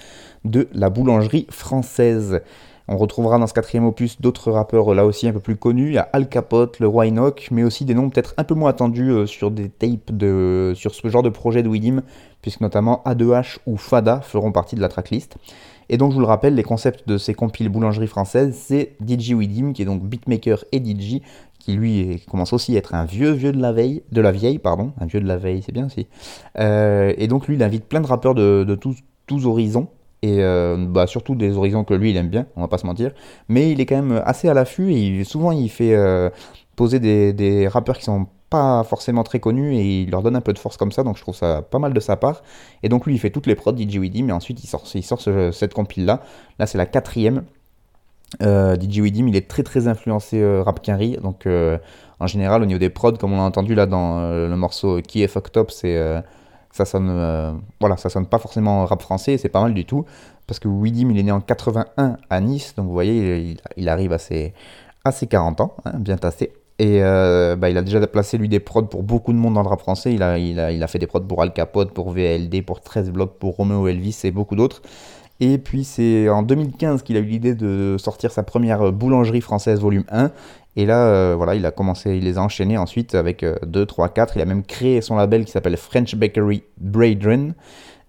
de 0.45 0.67
la 0.73 0.89
boulangerie 0.89 1.45
française. 1.51 2.41
On 2.87 2.97
retrouvera 2.97 3.39
dans 3.39 3.47
ce 3.47 3.53
quatrième 3.53 3.85
opus 3.85 4.21
d'autres 4.21 4.51
rappeurs 4.51 4.93
là 4.93 5.05
aussi 5.05 5.27
un 5.27 5.33
peu 5.33 5.39
plus 5.39 5.55
connus. 5.55 5.87
Il 5.87 5.93
y 5.93 5.97
a 5.97 6.07
Al 6.13 6.29
Capote, 6.29 6.79
le 6.79 6.87
Roi 6.87 7.05
mais 7.51 7.63
aussi 7.63 7.85
des 7.85 7.95
noms 7.95 8.09
peut-être 8.09 8.33
un 8.37 8.43
peu 8.43 8.53
moins 8.53 8.69
attendus 8.69 9.09
euh, 9.09 9.25
sur 9.25 9.49
des 9.49 9.69
tapes 9.69 10.11
sur 10.75 10.93
ce 10.93 11.07
genre 11.07 11.23
de 11.23 11.29
projet 11.29 11.63
de 11.63 11.69
Widim, 11.69 12.03
puisque 12.41 12.61
notamment 12.61 13.01
A2H 13.05 13.57
ou 13.65 13.77
Fada 13.77 14.21
feront 14.21 14.51
partie 14.51 14.75
de 14.75 14.81
la 14.81 14.89
tracklist. 14.89 15.37
Et 15.89 15.97
donc 15.97 16.11
je 16.11 16.15
vous 16.15 16.21
le 16.21 16.27
rappelle, 16.27 16.55
les 16.55 16.63
concepts 16.63 17.07
de 17.07 17.17
ces 17.17 17.33
compiles 17.33 17.69
boulangerie 17.69 18.07
française, 18.07 18.55
c'est 18.59 18.95
DJ 19.05 19.31
Widim, 19.31 19.73
qui 19.73 19.83
est 19.83 19.85
donc 19.85 20.03
beatmaker 20.03 20.63
et 20.71 20.79
DJ, 20.79 21.21
qui 21.59 21.73
lui 21.73 22.23
commence 22.29 22.53
aussi 22.53 22.75
à 22.75 22.79
être 22.79 22.93
un 22.93 23.05
vieux 23.05 23.31
vieux 23.31 23.51
de 23.51 23.59
la 23.59 23.71
veille, 23.71 24.03
de 24.11 24.21
la 24.21 24.31
vieille, 24.31 24.59
pardon, 24.59 24.93
un 24.99 25.05
vieux 25.05 25.19
de 25.19 25.27
la 25.27 25.37
veille, 25.37 25.63
c'est 25.63 25.71
bien 25.71 25.87
aussi. 25.87 26.07
Euh, 26.59 27.13
et 27.17 27.27
donc 27.27 27.47
lui, 27.47 27.55
il 27.55 27.63
invite 27.63 27.85
plein 27.85 28.01
de 28.01 28.07
rappeurs 28.07 28.35
de, 28.35 28.77
tous 29.25 29.45
horizons, 29.45 29.87
et 30.21 30.37
euh, 30.39 30.75
bah, 30.77 31.07
surtout 31.07 31.35
des 31.35 31.55
horizons 31.55 31.83
que 31.83 31.93
lui 31.93 32.11
il 32.11 32.17
aime 32.17 32.29
bien, 32.29 32.47
on 32.55 32.61
va 32.61 32.67
pas 32.67 32.77
se 32.77 32.85
mentir, 32.85 33.11
mais 33.47 33.71
il 33.71 33.81
est 33.81 33.85
quand 33.85 34.01
même 34.01 34.21
assez 34.25 34.49
à 34.49 34.53
l'affût 34.53 34.91
et 34.93 35.23
souvent 35.23 35.51
il 35.51 35.69
fait 35.69 35.93
euh, 35.93 36.29
poser 36.75 36.99
des, 36.99 37.67
rappeurs 37.67 37.97
qui 37.97 38.05
sont 38.05 38.27
pas 38.49 38.83
forcément 38.83 39.23
très 39.23 39.39
connus 39.39 39.75
et 39.75 40.01
il 40.01 40.11
leur 40.11 40.21
donne 40.21 40.35
un 40.35 40.41
peu 40.41 40.53
de 40.53 40.59
force 40.59 40.77
comme 40.77 40.91
ça, 40.91 41.03
donc 41.03 41.17
je 41.17 41.21
trouve 41.21 41.35
ça 41.35 41.61
pas 41.61 41.79
mal 41.79 41.93
de 41.93 41.99
sa 41.99 42.15
part. 42.15 42.43
Et 42.83 42.89
donc 42.89 43.05
lui 43.05 43.15
il 43.15 43.19
fait 43.19 43.29
toutes 43.29 43.47
les 43.47 43.55
prods 43.55 43.75
DJ 43.77 43.97
Widim, 43.97 44.25
mais 44.25 44.33
ensuite 44.33 44.63
il 44.63 44.67
sort, 44.67 44.83
il 44.93 45.03
sort 45.03 45.21
cette 45.21 45.73
compile 45.73 46.05
là, 46.05 46.21
là 46.59 46.65
c'est 46.65 46.77
la 46.77 46.85
quatrième. 46.85 47.43
Euh, 48.41 48.75
DJ 48.75 48.99
Widim 48.99 49.27
il 49.27 49.35
est 49.35 49.47
très 49.47 49.63
très 49.63 49.87
influencé 49.87 50.43
rap 50.61 50.81
Quinry, 50.81 51.17
donc 51.21 51.47
en 52.19 52.27
général 52.27 52.63
au 52.63 52.65
niveau 52.65 52.79
des 52.79 52.89
prods, 52.89 53.13
comme 53.13 53.33
on 53.33 53.37
l'a 53.37 53.43
entendu 53.43 53.75
là 53.75 53.85
dans 53.85 54.21
le 54.31 54.55
morceau 54.55 55.01
Qui 55.01 55.21
est 55.23 55.27
Fucked 55.27 55.57
Up, 55.57 55.69
c'est 55.71 56.23
ça 56.75 56.83
sonne, 56.83 57.07
euh, 57.09 57.53
voilà, 57.79 57.95
ça 57.95 58.09
sonne 58.09 58.25
pas 58.25 58.37
forcément 58.37 58.85
rap 58.85 59.01
français, 59.01 59.37
c'est 59.37 59.47
pas 59.47 59.61
mal 59.61 59.73
du 59.73 59.85
tout, 59.85 60.03
parce 60.45 60.59
que 60.59 60.67
Widim, 60.67 61.09
il 61.09 61.17
est 61.17 61.23
né 61.23 61.31
en 61.31 61.39
81 61.39 62.17
à 62.29 62.41
Nice, 62.41 62.73
donc 62.75 62.87
vous 62.87 62.91
voyez, 62.91 63.55
il, 63.77 63.87
arrive 63.87 64.11
à 64.11 64.17
ses, 64.17 64.53
40 65.29 65.61
ans, 65.61 65.73
hein, 65.85 65.93
bien 65.97 66.17
tassé. 66.17 66.51
Et 66.77 67.01
euh, 67.01 67.55
bah, 67.55 67.69
il 67.69 67.77
a 67.77 67.81
déjà 67.81 68.05
placé 68.05 68.37
lui 68.37 68.49
des 68.49 68.59
prods 68.59 68.87
pour 68.87 69.03
beaucoup 69.03 69.31
de 69.31 69.37
monde 69.37 69.53
dans 69.53 69.61
le 69.61 69.69
rap 69.69 69.79
français. 69.79 70.13
Il 70.13 70.21
a, 70.21 70.37
il 70.37 70.59
a, 70.59 70.73
il 70.73 70.83
a 70.83 70.87
fait 70.87 70.99
des 70.99 71.07
prods 71.07 71.21
pour 71.21 71.41
Al 71.41 71.53
Capote, 71.53 71.93
pour 71.93 72.11
VLD, 72.11 72.65
pour 72.65 72.81
13 72.81 73.11
blocs, 73.11 73.39
pour 73.39 73.55
Romeo 73.55 73.87
Elvis 73.87 74.19
et 74.25 74.31
beaucoup 74.31 74.57
d'autres. 74.57 74.81
Et 75.39 75.57
puis 75.57 75.85
c'est 75.85 76.27
en 76.27 76.43
2015 76.43 77.03
qu'il 77.03 77.15
a 77.15 77.19
eu 77.19 77.25
l'idée 77.25 77.55
de 77.55 77.95
sortir 77.97 78.31
sa 78.31 78.43
première 78.43 78.91
boulangerie 78.91 79.39
française 79.39 79.79
volume 79.79 80.03
1. 80.09 80.31
Et 80.75 80.85
là, 80.85 81.07
euh, 81.07 81.35
voilà, 81.35 81.55
il 81.55 81.65
a 81.65 81.71
commencé, 81.71 82.17
il 82.17 82.23
les 82.23 82.37
a 82.37 82.41
enchaînés 82.41 82.77
ensuite 82.77 83.15
avec 83.15 83.45
2, 83.65 83.85
3, 83.85 84.09
4. 84.09 84.35
Il 84.35 84.41
a 84.41 84.45
même 84.45 84.63
créé 84.63 85.01
son 85.01 85.15
label 85.15 85.45
qui 85.45 85.51
s'appelle 85.51 85.77
French 85.77 86.15
Bakery 86.15 86.63
Braidren, 86.77 87.53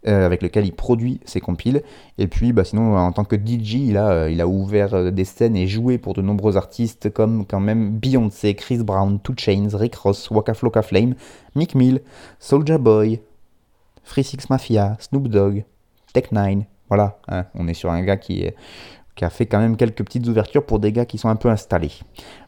euh, 0.09 0.27
avec 0.27 0.43
lequel 0.43 0.67
il 0.67 0.73
produit 0.73 1.21
ses 1.25 1.41
compiles. 1.41 1.83
Et 2.19 2.27
puis, 2.27 2.53
bah, 2.53 2.65
sinon, 2.65 2.97
en 2.97 3.13
tant 3.13 3.25
que 3.25 3.37
DJ, 3.37 3.75
il 3.75 3.97
a, 3.97 4.11
euh, 4.11 4.31
il 4.31 4.41
a 4.41 4.49
ouvert 4.49 5.13
des 5.13 5.25
scènes 5.25 5.57
et 5.57 5.67
joué 5.67 5.99
pour 5.99 6.15
de 6.15 6.23
nombreux 6.23 6.57
artistes 6.57 7.13
comme 7.13 7.47
quand 7.47 7.61
même 7.61 7.91
Beyoncé, 7.91 8.55
Chris 8.55 8.79
Brown, 8.79 9.21
Two 9.21 9.35
Chains, 9.37 9.69
Rick 9.73 9.95
Ross, 9.97 10.31
Waka 10.31 10.55
Flocka 10.55 10.83
Flame, 10.83 11.15
Mick 11.55 11.75
Mill, 11.75 12.03
Soulja 12.41 12.79
Boy, 12.79 13.21
Free 14.05 14.25
Six 14.25 14.49
Mafia, 14.51 14.97
Snoop 15.01 15.29
Dogg, 15.29 15.65
Tech 16.13 16.31
Nine. 16.33 16.67
Voilà, 16.89 17.19
hein, 17.27 17.47
on 17.55 17.67
est 17.67 17.75
sur 17.75 17.91
un 17.91 18.03
gars 18.03 18.17
qui 18.17 18.43
est 18.43 18.55
qui 19.17 19.25
a 19.25 19.31
fait 19.31 19.47
quand 19.47 19.59
même 19.59 19.77
quelques 19.77 20.05
petites 20.05 20.29
ouvertures 20.29 20.65
pour 20.65 20.79
des 20.79 20.93
gars 20.93 21.07
qui 21.07 21.19
sont 21.19 21.29
un 21.29 21.37
peu 21.37 21.49
installés. 21.49 21.93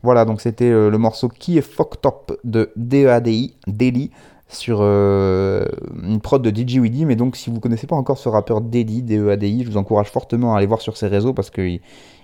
Voilà, 0.03 0.25
donc 0.25 0.41
c'était 0.41 0.71
euh, 0.71 0.91
le 0.91 0.99
morceau 0.99 1.29
Qui 1.29 1.59
est 1.59 1.63
Fucked 1.63 2.07
Up 2.07 2.39
de 2.45 2.71
DEADI, 2.77 3.55
Daily. 3.67 4.11
sur 4.49 4.81
une 4.83 6.21
prod 6.23 6.41
de 6.41 6.51
DJ 6.51 6.79
Weedy. 6.79 7.05
Mais 7.05 7.17
donc, 7.17 7.37
si 7.37 7.51
vous 7.51 7.61
connaissez 7.61 7.87
pas 7.87 7.97
encore 7.97 8.19
ce 8.19 8.29
rappeur 8.29 8.61
Dedi, 8.61 9.03
D-E-A-D-I, 9.03 9.65
je 9.65 9.71
vous 9.71 9.77
encourage 9.77 10.09
fortement 10.09 10.55
à 10.55 10.59
aller 10.59 10.67
voir 10.67 10.81
sur 10.81 10.97
ses 10.97 11.09
réseaux 11.09 11.35
parce 11.35 11.51
qu'il 11.51 11.81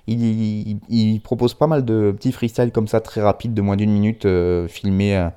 il, 0.07 1.21
propose 1.23 1.55
pas 1.55 1.67
mal 1.67 1.85
de 1.85 2.13
petits 2.17 2.33
freestyles 2.33 2.71
comme 2.71 2.89
ça, 2.89 3.01
très 3.01 3.21
rapides, 3.21 3.55
de 3.55 3.63
moins 3.63 3.77
d'une 3.77 3.93
minute, 3.93 4.27
filmés 4.69 5.29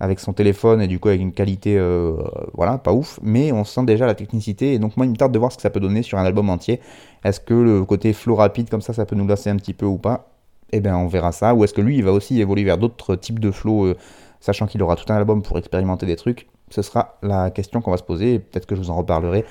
avec 0.00 0.20
son 0.20 0.32
téléphone 0.32 0.82
et 0.82 0.86
du 0.86 0.98
coup 0.98 1.08
avec 1.08 1.20
une 1.20 1.32
qualité 1.32 1.76
euh, 1.78 2.16
voilà 2.52 2.78
pas 2.78 2.92
ouf 2.92 3.18
mais 3.22 3.52
on 3.52 3.64
sent 3.64 3.84
déjà 3.84 4.06
la 4.06 4.14
technicité 4.14 4.74
et 4.74 4.78
donc 4.78 4.96
moi 4.96 5.06
il 5.06 5.10
me 5.10 5.16
tarde 5.16 5.32
de 5.32 5.38
voir 5.38 5.52
ce 5.52 5.56
que 5.56 5.62
ça 5.62 5.70
peut 5.70 5.80
donner 5.80 6.02
sur 6.02 6.18
un 6.18 6.24
album 6.24 6.50
entier. 6.50 6.80
Est-ce 7.24 7.40
que 7.40 7.54
le 7.54 7.84
côté 7.84 8.12
flow 8.12 8.34
rapide 8.34 8.68
comme 8.68 8.82
ça 8.82 8.92
ça 8.92 9.06
peut 9.06 9.16
nous 9.16 9.26
lasser 9.26 9.50
un 9.50 9.56
petit 9.56 9.74
peu 9.74 9.86
ou 9.86 9.98
pas? 9.98 10.28
Eh 10.72 10.80
bien 10.80 10.96
on 10.96 11.06
verra 11.06 11.32
ça. 11.32 11.54
Ou 11.54 11.64
est-ce 11.64 11.74
que 11.74 11.80
lui 11.80 11.96
il 11.96 12.04
va 12.04 12.12
aussi 12.12 12.40
évoluer 12.40 12.64
vers 12.64 12.78
d'autres 12.78 13.16
types 13.16 13.38
de 13.38 13.50
flow 13.50 13.86
euh, 13.86 13.96
sachant 14.40 14.66
qu'il 14.66 14.82
aura 14.82 14.96
tout 14.96 15.10
un 15.12 15.16
album 15.16 15.42
pour 15.42 15.58
expérimenter 15.58 16.06
des 16.06 16.16
trucs? 16.16 16.48
Ce 16.70 16.82
sera 16.82 17.18
la 17.22 17.50
question 17.50 17.80
qu'on 17.80 17.90
va 17.90 17.96
se 17.96 18.02
poser 18.02 18.34
et 18.34 18.38
peut-être 18.38 18.66
que 18.66 18.74
je 18.74 18.80
vous 18.80 18.90
en 18.90 18.96
reparlerai 18.96 19.44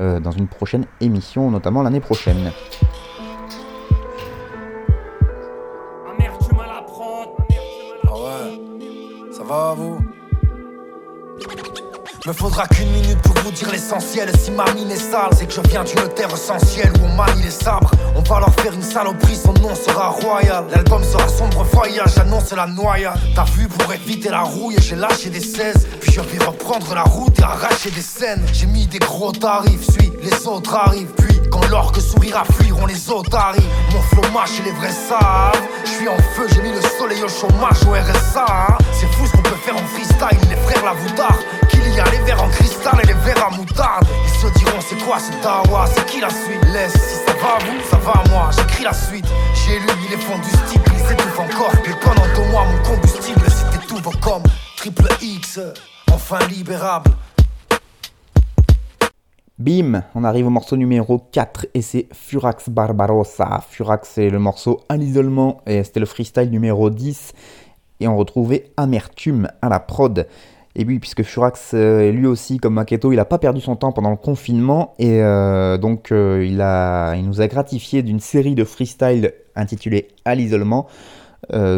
euh, 0.00 0.20
dans 0.20 0.30
une 0.30 0.48
prochaine 0.48 0.86
émission 1.00 1.50
notamment 1.50 1.82
l'année 1.82 2.00
prochaine 2.00 2.52
vous 9.42 9.98
me 12.26 12.32
faudra 12.32 12.68
qu'une 12.68 12.90
minute 12.90 13.20
pour 13.22 13.34
vous 13.42 13.50
dire 13.50 13.70
l'essentiel. 13.72 14.30
Si 14.38 14.52
ma 14.52 14.64
mine 14.74 14.90
est 14.90 14.96
sale, 14.96 15.30
c'est 15.36 15.46
que 15.46 15.52
je 15.52 15.60
viens 15.68 15.82
d'une 15.82 16.08
terre 16.14 16.32
essentielle 16.32 16.92
où 17.00 17.06
on 17.06 17.16
manie 17.16 17.42
les 17.42 17.50
sabres. 17.50 17.90
On 18.14 18.20
va 18.20 18.38
leur 18.38 18.54
faire 18.54 18.72
une 18.72 18.82
saloperie, 18.82 19.34
son 19.34 19.52
nom 19.54 19.74
sera 19.74 20.10
royal. 20.10 20.66
L'album 20.70 21.02
sera 21.02 21.26
sombre 21.26 21.64
voyage, 21.64 22.14
j'annonce 22.14 22.52
la 22.52 22.66
noyade. 22.68 23.18
T'as 23.34 23.44
vu 23.44 23.66
pour 23.66 23.92
éviter 23.92 24.28
la 24.28 24.42
rouille, 24.42 24.76
j'ai 24.78 24.96
lâché 24.96 25.30
des 25.30 25.40
16. 25.40 25.88
Puis 26.00 26.12
je 26.12 26.20
vais 26.20 26.44
reprendre 26.44 26.94
la 26.94 27.02
route 27.02 27.36
et 27.40 27.42
arracher 27.42 27.90
des 27.90 28.02
scènes. 28.02 28.44
J'ai 28.52 28.66
mis 28.66 28.86
des 28.86 29.00
gros 29.00 29.32
tarifs, 29.32 29.90
suis 29.90 30.12
les 30.22 30.46
autres 30.46 30.76
arrivent. 30.76 31.12
Quand 31.52 31.68
l'orque 31.68 32.00
sourira, 32.00 32.44
fuiront 32.44 32.86
les 32.86 33.10
arrivent. 33.32 33.62
Mon 33.92 34.00
flow 34.00 34.22
et 34.22 34.62
les 34.64 34.72
vrais 34.72 34.90
savent. 34.90 35.62
Je 35.84 35.90
suis 35.90 36.08
en 36.08 36.16
feu, 36.34 36.48
j'ai 36.52 36.62
mis 36.62 36.72
le 36.72 36.80
soleil 36.98 37.22
au 37.22 37.28
chômage 37.28 37.84
au 37.86 37.92
RSA. 37.92 38.78
C'est 38.92 39.06
fou 39.12 39.26
ce 39.26 39.32
qu'on 39.32 39.42
peut 39.42 39.60
faire 39.64 39.76
en 39.76 39.86
freestyle, 39.86 40.48
les 40.48 40.56
frères 40.56 40.84
la 40.84 40.94
voutard. 40.94 41.38
Il 41.74 41.96
y 41.96 42.00
a 42.00 42.04
les 42.10 42.18
verres 42.20 42.42
en 42.42 42.48
cristal 42.48 42.98
et 43.02 43.06
les 43.06 43.12
verres 43.12 43.46
à 43.46 43.50
moutarde. 43.50 44.06
Ils 44.24 44.40
se 44.40 44.58
diront 44.58 44.80
c'est 44.80 44.98
quoi 45.04 45.18
ce 45.18 45.30
dawa, 45.42 45.84
c'est 45.94 46.06
qui 46.06 46.20
la 46.20 46.30
suite? 46.30 46.64
Laisse, 46.72 46.92
si 46.92 47.16
ça 47.26 47.34
va 47.34 47.56
à 47.56 47.58
vous, 47.58 47.80
ça 47.90 47.98
va 47.98 48.12
à 48.12 48.28
moi, 48.30 48.50
j'écris 48.56 48.84
la 48.84 48.94
suite. 48.94 49.26
J'ai 49.54 49.78
lu, 49.78 49.88
il 50.08 50.14
est 50.14 50.24
combustible, 50.24 50.84
il 50.94 51.06
s'étouffe 51.06 51.38
encore. 51.38 51.72
Mais 51.86 51.94
pendant 52.02 52.26
deux 52.34 52.50
mois, 52.50 52.64
mon 52.64 52.82
combustible, 52.82 53.42
c'était 53.48 53.86
tout 53.86 54.00
comme 54.22 54.42
triple 54.78 55.08
X, 55.20 55.60
enfin 56.10 56.38
libérable. 56.48 57.10
Bim, 59.62 60.02
on 60.16 60.24
arrive 60.24 60.48
au 60.48 60.50
morceau 60.50 60.76
numéro 60.76 61.20
4 61.30 61.66
et 61.74 61.82
c'est 61.82 62.08
Furax 62.12 62.68
Barbarossa. 62.68 63.62
Furax 63.68 64.10
c'est 64.14 64.28
le 64.28 64.40
morceau 64.40 64.80
à 64.88 64.96
l'isolement 64.96 65.60
et 65.68 65.84
c'était 65.84 66.00
le 66.00 66.06
freestyle 66.06 66.50
numéro 66.50 66.90
10 66.90 67.32
et 68.00 68.08
on 68.08 68.16
retrouvait 68.16 68.72
Amertume 68.76 69.46
à 69.62 69.68
la 69.68 69.78
prod. 69.78 70.26
Et 70.74 70.84
oui, 70.84 70.98
puisque 70.98 71.22
Furax, 71.22 71.74
euh, 71.74 72.10
lui 72.10 72.26
aussi, 72.26 72.56
comme 72.58 72.74
Maketo, 72.74 73.12
il 73.12 73.16
n'a 73.16 73.24
pas 73.24 73.38
perdu 73.38 73.60
son 73.60 73.76
temps 73.76 73.92
pendant 73.92 74.10
le 74.10 74.16
confinement, 74.16 74.94
et 74.98 75.22
euh, 75.22 75.76
donc 75.78 76.10
euh, 76.10 76.44
il, 76.44 76.60
a, 76.60 77.14
il 77.14 77.24
nous 77.24 77.40
a 77.40 77.46
gratifié 77.46 78.02
d'une 78.02 78.20
série 78.20 78.54
de 78.54 78.64
freestyle 78.64 79.32
intitulée 79.54 80.08
À 80.24 80.34
l'isolement, 80.34 80.88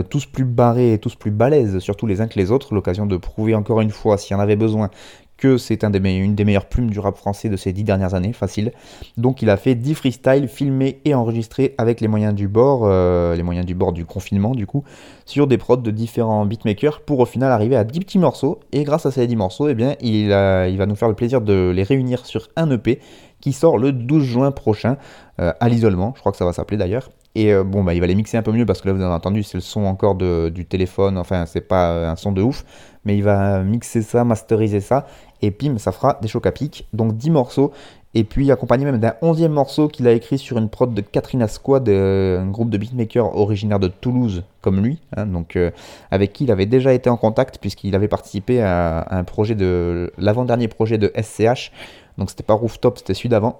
tous 0.09 0.27
plus 0.27 0.45
barrés 0.45 0.93
et 0.93 0.99
tous 0.99 1.17
plus 1.17 1.33
balèzes, 1.33 1.81
surtout 1.81 2.07
les 2.07 2.21
uns 2.21 2.29
que 2.29 2.39
les 2.39 2.53
autres, 2.53 2.73
l'occasion 2.73 3.07
de 3.07 3.17
prouver 3.17 3.55
encore 3.55 3.81
une 3.81 3.91
fois, 3.91 4.17
s'il 4.17 4.33
y 4.33 4.37
en 4.37 4.41
avait 4.41 4.57
besoin, 4.57 4.91
que 5.37 5.59
c'est 5.59 5.83
une 5.85 6.35
des 6.35 6.45
meilleures 6.45 6.67
plumes 6.67 6.91
du 6.91 6.99
rap 6.99 7.17
français 7.17 7.49
de 7.49 7.57
ces 7.57 7.73
dix 7.73 7.85
dernières 7.85 8.15
années, 8.15 8.33
facile. 8.33 8.73
Donc 9.17 9.43
il 9.43 9.51
a 9.51 9.57
fait 9.57 9.75
10 9.75 9.95
freestyles 9.95 10.49
filmés 10.49 11.01
et 11.05 11.15
enregistrés 11.15 11.75
avec 11.79 12.01
les 12.01 12.09
moyens 12.09 12.35
du 12.35 12.49
bord, 12.49 12.83
euh, 12.85 13.35
les 13.35 13.43
moyens 13.43 13.67
du 13.67 13.75
bord 13.75 13.93
du 13.93 14.05
confinement 14.05 14.55
du 14.55 14.67
coup, 14.67 14.85
sur 15.27 15.47
des 15.47 15.59
prods 15.59 15.77
de 15.77 15.91
différents 15.91 16.47
beatmakers 16.47 17.01
pour 17.01 17.21
au 17.21 17.27
final 17.27 17.51
arriver 17.51 17.77
à 17.77 17.85
10 17.85 18.01
petits 18.01 18.19
morceaux. 18.19 18.61
Et 18.73 18.85
grâce 18.85 19.07
à 19.07 19.11
ces 19.11 19.27
10 19.27 19.37
morceaux, 19.37 19.69
eh 19.69 19.75
bien, 19.75 19.97
il, 20.01 20.29
va 20.29 20.87
nous 20.87 20.97
faire 20.97 21.09
le 21.09 21.15
plaisir 21.15 21.41
de 21.41 21.73
les 21.75 21.83
réunir 21.83 22.25
sur 22.27 22.49
un 22.57 22.71
EP 22.71 23.01
qui 23.41 23.53
sort 23.53 23.77
le 23.77 23.93
12 23.93 24.23
juin 24.23 24.53
prochain 24.53 24.97
euh, 25.41 25.53
à 25.61 25.69
l'isolement, 25.69 26.13
je 26.15 26.21
crois 26.21 26.33
que 26.33 26.39
ça 26.39 26.45
va 26.45 26.53
s'appeler 26.53 26.79
d'ailleurs. 26.79 27.11
Et 27.35 27.53
euh, 27.53 27.65
bon, 27.65 27.83
bah, 27.83 27.95
il 27.95 28.01
va 28.01 28.07
les 28.07 28.15
mixer 28.15 28.37
un 28.37 28.43
peu 28.43 28.53
mieux 28.53 28.65
parce 28.65 28.81
que 28.81 28.87
là, 28.87 28.95
vous 28.95 29.03
avez 29.03 29.13
entendu, 29.13 29.43
c'est 29.43 29.59
le 29.59 29.63
son 29.63 29.85
encore 29.85 30.15
du 30.15 30.65
téléphone, 30.65 31.19
enfin, 31.19 31.45
c'est 31.47 31.61
pas 31.61 32.09
un 32.09 32.17
son 32.17 32.31
de 32.31 32.41
ouf 32.41 32.65
mais 33.05 33.17
il 33.17 33.23
va 33.23 33.63
mixer 33.63 34.03
ça, 34.03 34.25
masteriser 34.25 34.81
ça, 34.81 35.07
et 35.43 35.51
pim, 35.51 35.79
ça 35.79 35.93
fera 35.93 36.19
des 36.23 36.29
chocs 36.29 36.47
à 36.47 36.53
pic. 36.53 36.87
Donc 36.93 37.17
10 37.17 37.31
morceaux, 37.31 37.73
et 38.15 38.25
puis 38.25 38.51
accompagné 38.51 38.85
même 38.85 38.99
d'un 38.99 39.15
11e 39.23 39.49
morceau 39.49 39.89
qu'il 39.89 40.07
a 40.07 40.13
écrit 40.13 40.39
sur 40.39 40.57
une 40.57 40.69
prod 40.69 40.95
de 40.95 41.01
Katrina 41.01 41.49
Squad, 41.49 41.89
euh, 41.89 42.41
un 42.41 42.47
groupe 42.47 42.71
de 42.71 42.79
beatmakers 42.79 43.37
originaire 43.37 43.81
de 43.81 43.89
Toulouse, 43.89 44.45
comme 44.61 44.83
lui, 44.83 45.01
hein, 45.17 45.27
donc 45.27 45.57
euh, 45.57 45.71
avec 46.11 46.33
qui 46.33 46.45
il 46.45 46.53
avait 46.53 46.67
déjà 46.67 46.93
été 46.93 47.11
en 47.11 47.17
contact, 47.17 47.59
puisqu'il 47.59 47.95
avait 47.95 48.09
participé 48.09 48.63
à, 48.63 49.07
un 49.11 49.25
projet 49.25 49.55
de 49.55 50.13
l'avant-dernier 50.17 50.69
projet 50.69 50.97
de 50.97 51.13
SCH, 51.21 51.73
donc 52.17 52.31
c'était 52.31 52.45
pas 52.45 52.55
Rooftop, 52.55 52.99
c'était 52.99 53.15
celui 53.15 53.29
d'avant. 53.29 53.59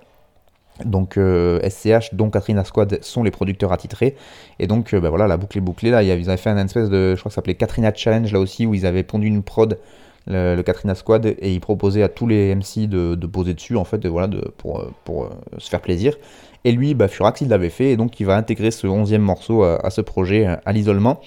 Donc 0.85 1.13
SCH, 1.15 1.19
euh, 1.19 2.01
dont 2.13 2.31
Katrina 2.31 2.65
Squad 2.65 2.99
sont 3.03 3.23
les 3.23 3.31
producteurs 3.31 3.73
attitrés. 3.73 4.17
Et 4.59 4.67
donc 4.67 4.93
euh, 4.93 5.01
bah 5.01 5.09
voilà, 5.09 5.29
la 5.29 5.37
boucle 5.37 5.59
est 5.59 5.61
bouclée. 5.61 5.91
Là, 5.91 6.03
ils 6.03 6.11
avaient 6.11 6.37
fait 6.37 6.51
un 6.51 6.65
espèce 6.65 6.91
de, 6.91 7.15
je 7.15 7.21
crois 7.21 7.31
que 7.31 7.35
s'appelait 7.35 7.55
Katrina 7.55 7.93
Challenge 7.95 8.31
là 8.33 8.41
aussi, 8.41 8.67
où 8.67 8.75
ils 8.75 8.85
avaient 8.85 9.05
pondu 9.05 9.29
une 9.29 9.43
prod, 9.43 9.79
le, 10.27 10.61
Katrina 10.63 10.95
Squad, 10.95 11.27
et 11.27 11.53
ils 11.53 11.61
proposaient 11.61 12.03
à 12.03 12.09
tous 12.09 12.27
les 12.27 12.55
MC 12.55 12.89
de, 12.89 13.27
poser 13.27 13.55
dessus, 13.55 13.77
en 13.77 13.85
fait, 13.85 14.05
voilà, 14.07 14.27
de, 14.27 14.41
pour, 14.57 14.81
euh, 14.81 15.29
se 15.59 15.69
faire 15.69 15.81
plaisir. 15.81 16.17
Et 16.65 16.73
lui, 16.73 16.95
bah, 16.95 17.09
Furax, 17.09 17.43
il 17.43 17.49
l'avait 17.49 17.69
fait, 17.69 17.91
et 17.93 17.97
donc 17.97 18.19
il 18.19 18.27
va 18.27 18.37
intégrer 18.37 18.71
ce 18.71 18.87
onzième 18.87 19.23
morceau 19.23 19.63
à, 19.63 19.91
ce 19.91 20.01
projet, 20.01 20.47
à 20.47 20.73
l'isolement. 20.73 21.21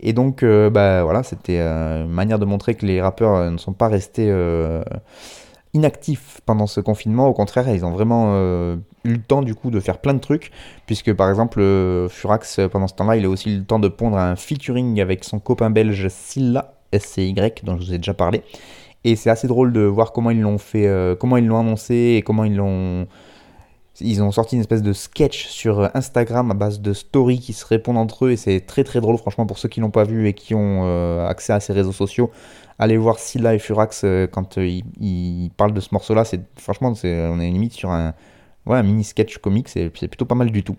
Et 0.00 0.12
donc, 0.12 0.42
bah 0.44 1.04
voilà, 1.04 1.22
c'était 1.22 1.60
une 1.60 2.08
manière 2.08 2.40
de 2.40 2.44
montrer 2.44 2.74
que 2.74 2.84
les 2.86 3.00
rappeurs 3.00 3.52
ne 3.52 3.58
sont 3.58 3.72
pas 3.72 3.86
restés 3.86 4.28
inactifs 5.74 6.40
pendant 6.46 6.66
ce 6.66 6.80
confinement. 6.80 7.28
Au 7.28 7.32
contraire, 7.32 7.68
ils 7.68 7.84
ont 7.84 7.92
vraiment 7.92 8.32
euh, 8.34 8.76
eu 9.04 9.12
le 9.12 9.22
temps 9.22 9.42
du 9.42 9.54
coup 9.54 9.70
de 9.70 9.80
faire 9.80 9.98
plein 9.98 10.14
de 10.14 10.18
trucs, 10.18 10.50
puisque 10.86 11.12
par 11.12 11.28
exemple 11.28 11.60
euh, 11.60 12.08
Furax 12.08 12.58
euh, 12.58 12.68
pendant 12.68 12.88
ce 12.88 12.94
temps-là, 12.94 13.16
il 13.16 13.24
a 13.24 13.28
aussi 13.28 13.54
eu 13.54 13.58
le 13.58 13.64
temps 13.64 13.78
de 13.78 13.88
pondre 13.88 14.16
un 14.16 14.36
featuring 14.36 15.00
avec 15.00 15.24
son 15.24 15.38
copain 15.38 15.70
belge 15.70 16.08
Silla 16.08 16.74
SCY 16.96 17.34
dont 17.62 17.76
je 17.76 17.86
vous 17.86 17.94
ai 17.94 17.98
déjà 17.98 18.14
parlé. 18.14 18.42
Et 19.04 19.16
c'est 19.16 19.30
assez 19.30 19.46
drôle 19.46 19.72
de 19.72 19.80
voir 19.80 20.12
comment 20.12 20.30
ils 20.30 20.40
l'ont 20.40 20.58
fait, 20.58 21.16
comment 21.18 21.38
ils 21.38 21.46
l'ont 21.46 21.58
annoncé 21.58 22.16
et 22.18 22.22
comment 22.22 22.44
ils 22.44 22.56
l'ont 22.56 23.06
ils 24.02 24.22
ont 24.22 24.30
sorti 24.30 24.56
une 24.56 24.60
espèce 24.60 24.82
de 24.82 24.92
sketch 24.92 25.46
sur 25.46 25.90
Instagram 25.94 26.50
à 26.50 26.54
base 26.54 26.80
de 26.80 26.92
stories 26.92 27.38
qui 27.38 27.52
se 27.52 27.66
répondent 27.66 27.98
entre 27.98 28.26
eux 28.26 28.32
et 28.32 28.36
c'est 28.36 28.60
très 28.60 28.84
très 28.84 29.00
drôle 29.00 29.16
franchement 29.16 29.46
pour 29.46 29.58
ceux 29.58 29.68
qui 29.68 29.80
l'ont 29.80 29.90
pas 29.90 30.04
vu 30.04 30.28
et 30.28 30.34
qui 30.34 30.54
ont 30.54 31.26
accès 31.26 31.54
à 31.54 31.60
ces 31.60 31.72
réseaux 31.72 31.92
sociaux 31.92 32.30
allez 32.80 32.96
voir 32.96 33.18
Silla 33.18 33.54
et 33.54 33.58
Furax 33.58 34.02
euh, 34.04 34.26
quand 34.26 34.58
euh, 34.58 34.80
ils, 35.00 35.50
parlent 35.56 35.74
de 35.74 35.80
ce 35.80 35.90
morceau-là. 35.92 36.24
C'est 36.24 36.40
franchement, 36.58 36.94
c'est, 36.94 37.28
on 37.28 37.38
est 37.38 37.50
limite 37.50 37.74
sur 37.74 37.90
un, 37.90 38.14
mini 38.66 39.04
sketch 39.04 39.38
comique. 39.38 39.68
C'est, 39.68 39.90
plutôt 39.90 40.24
pas 40.24 40.34
mal 40.34 40.50
du 40.50 40.64
tout. 40.64 40.76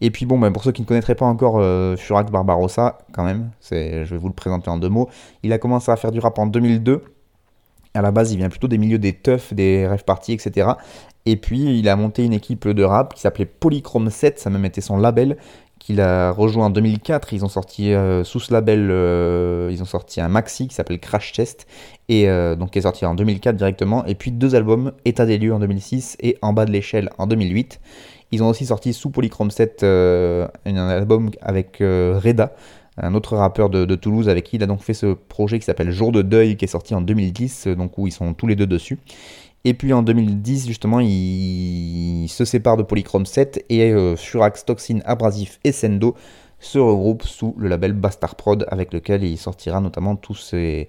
Et 0.00 0.10
puis 0.10 0.26
bon, 0.26 0.38
ben, 0.38 0.52
pour 0.52 0.64
ceux 0.64 0.72
qui 0.72 0.82
ne 0.82 0.86
connaîtraient 0.86 1.14
pas 1.14 1.26
encore 1.26 1.58
euh, 1.58 1.96
Furax 1.96 2.30
Barbarossa, 2.30 2.98
quand 3.12 3.24
même, 3.24 3.50
c'est, 3.60 4.04
je 4.04 4.10
vais 4.10 4.18
vous 4.18 4.28
le 4.28 4.34
présenter 4.34 4.68
en 4.68 4.76
deux 4.76 4.88
mots. 4.88 5.08
Il 5.42 5.52
a 5.52 5.58
commencé 5.58 5.90
à 5.90 5.96
faire 5.96 6.10
du 6.10 6.18
rap 6.18 6.38
en 6.38 6.46
2002. 6.46 7.04
À 7.94 8.02
la 8.02 8.10
base, 8.10 8.32
il 8.32 8.36
vient 8.36 8.50
plutôt 8.50 8.68
des 8.68 8.76
milieux 8.76 8.98
des 8.98 9.14
teufs, 9.14 9.54
des 9.54 9.86
rêves 9.86 10.04
parties, 10.04 10.32
etc. 10.32 10.72
Et 11.24 11.36
puis, 11.36 11.78
il 11.78 11.88
a 11.88 11.96
monté 11.96 12.24
une 12.24 12.34
équipe 12.34 12.68
de 12.68 12.82
rap 12.84 13.14
qui 13.14 13.22
s'appelait 13.22 13.46
Polychrome 13.46 14.10
7, 14.10 14.38
ça 14.38 14.50
même 14.50 14.64
été 14.64 14.80
son 14.80 14.98
label, 14.98 15.38
qu'il 15.86 16.00
a 16.00 16.32
rejoint 16.32 16.66
en 16.66 16.70
2004. 16.70 17.32
Ils 17.32 17.44
ont 17.44 17.48
sorti 17.48 17.94
euh, 17.94 18.24
sous 18.24 18.40
ce 18.40 18.52
label, 18.52 18.88
euh, 18.90 19.70
ils 19.70 19.82
ont 19.82 19.86
sorti 19.86 20.20
un 20.20 20.26
maxi 20.26 20.66
qui 20.66 20.74
s'appelle 20.74 20.98
Crash 20.98 21.32
Test, 21.32 21.68
et 22.08 22.28
euh, 22.28 22.56
donc 22.56 22.72
qui 22.72 22.80
est 22.80 22.82
sorti 22.82 23.06
en 23.06 23.14
2004 23.14 23.54
directement. 23.54 24.04
Et 24.06 24.16
puis 24.16 24.32
deux 24.32 24.56
albums, 24.56 24.92
État 25.04 25.26
des 25.26 25.38
lieux 25.38 25.54
en 25.54 25.60
2006 25.60 26.16
et 26.20 26.38
En 26.42 26.52
bas 26.52 26.64
de 26.64 26.72
l'échelle 26.72 27.10
en 27.18 27.28
2008. 27.28 27.80
Ils 28.32 28.42
ont 28.42 28.48
aussi 28.48 28.66
sorti 28.66 28.92
sous 28.92 29.10
Polychrome 29.10 29.52
7 29.52 29.84
un 29.84 30.48
album 30.66 31.30
avec 31.40 31.76
Reda, 31.78 32.56
un 32.96 33.14
autre 33.14 33.36
rappeur 33.36 33.70
de, 33.70 33.84
de, 33.84 33.94
Toulouse 33.94 34.28
avec 34.28 34.42
qui 34.42 34.56
il 34.56 34.64
a 34.64 34.66
donc 34.66 34.80
fait 34.80 34.94
ce 34.94 35.14
projet 35.14 35.60
qui 35.60 35.64
s'appelle 35.64 35.92
Jour 35.92 36.10
de 36.10 36.22
deuil 36.22 36.56
qui 36.56 36.64
est 36.64 36.68
sorti 36.68 36.96
en 36.96 37.00
2010, 37.00 37.68
donc 37.68 37.96
où 37.98 38.08
ils 38.08 38.12
sont 38.12 38.34
tous 38.34 38.48
les 38.48 38.56
deux 38.56 38.66
dessus. 38.66 38.98
Et 39.68 39.74
puis 39.74 39.92
en 39.92 40.04
2010, 40.04 40.68
justement, 40.68 41.00
il 41.00 42.28
se 42.28 42.44
sépare 42.44 42.76
de 42.76 42.84
Polychrome 42.84 43.26
7 43.26 43.64
et 43.68 43.90
euh, 43.92 44.14
Furax, 44.14 44.64
Toxin, 44.64 45.00
Abrasif 45.04 45.58
et 45.64 45.72
Sendo 45.72 46.14
se 46.60 46.78
regroupent 46.78 47.24
sous 47.24 47.52
le 47.58 47.66
label 47.66 47.92
Bastard 47.92 48.36
Prod 48.36 48.64
avec 48.68 48.92
lequel 48.92 49.24
il 49.24 49.36
sortira 49.36 49.80
notamment 49.80 50.14
tous 50.14 50.36
ses, 50.36 50.88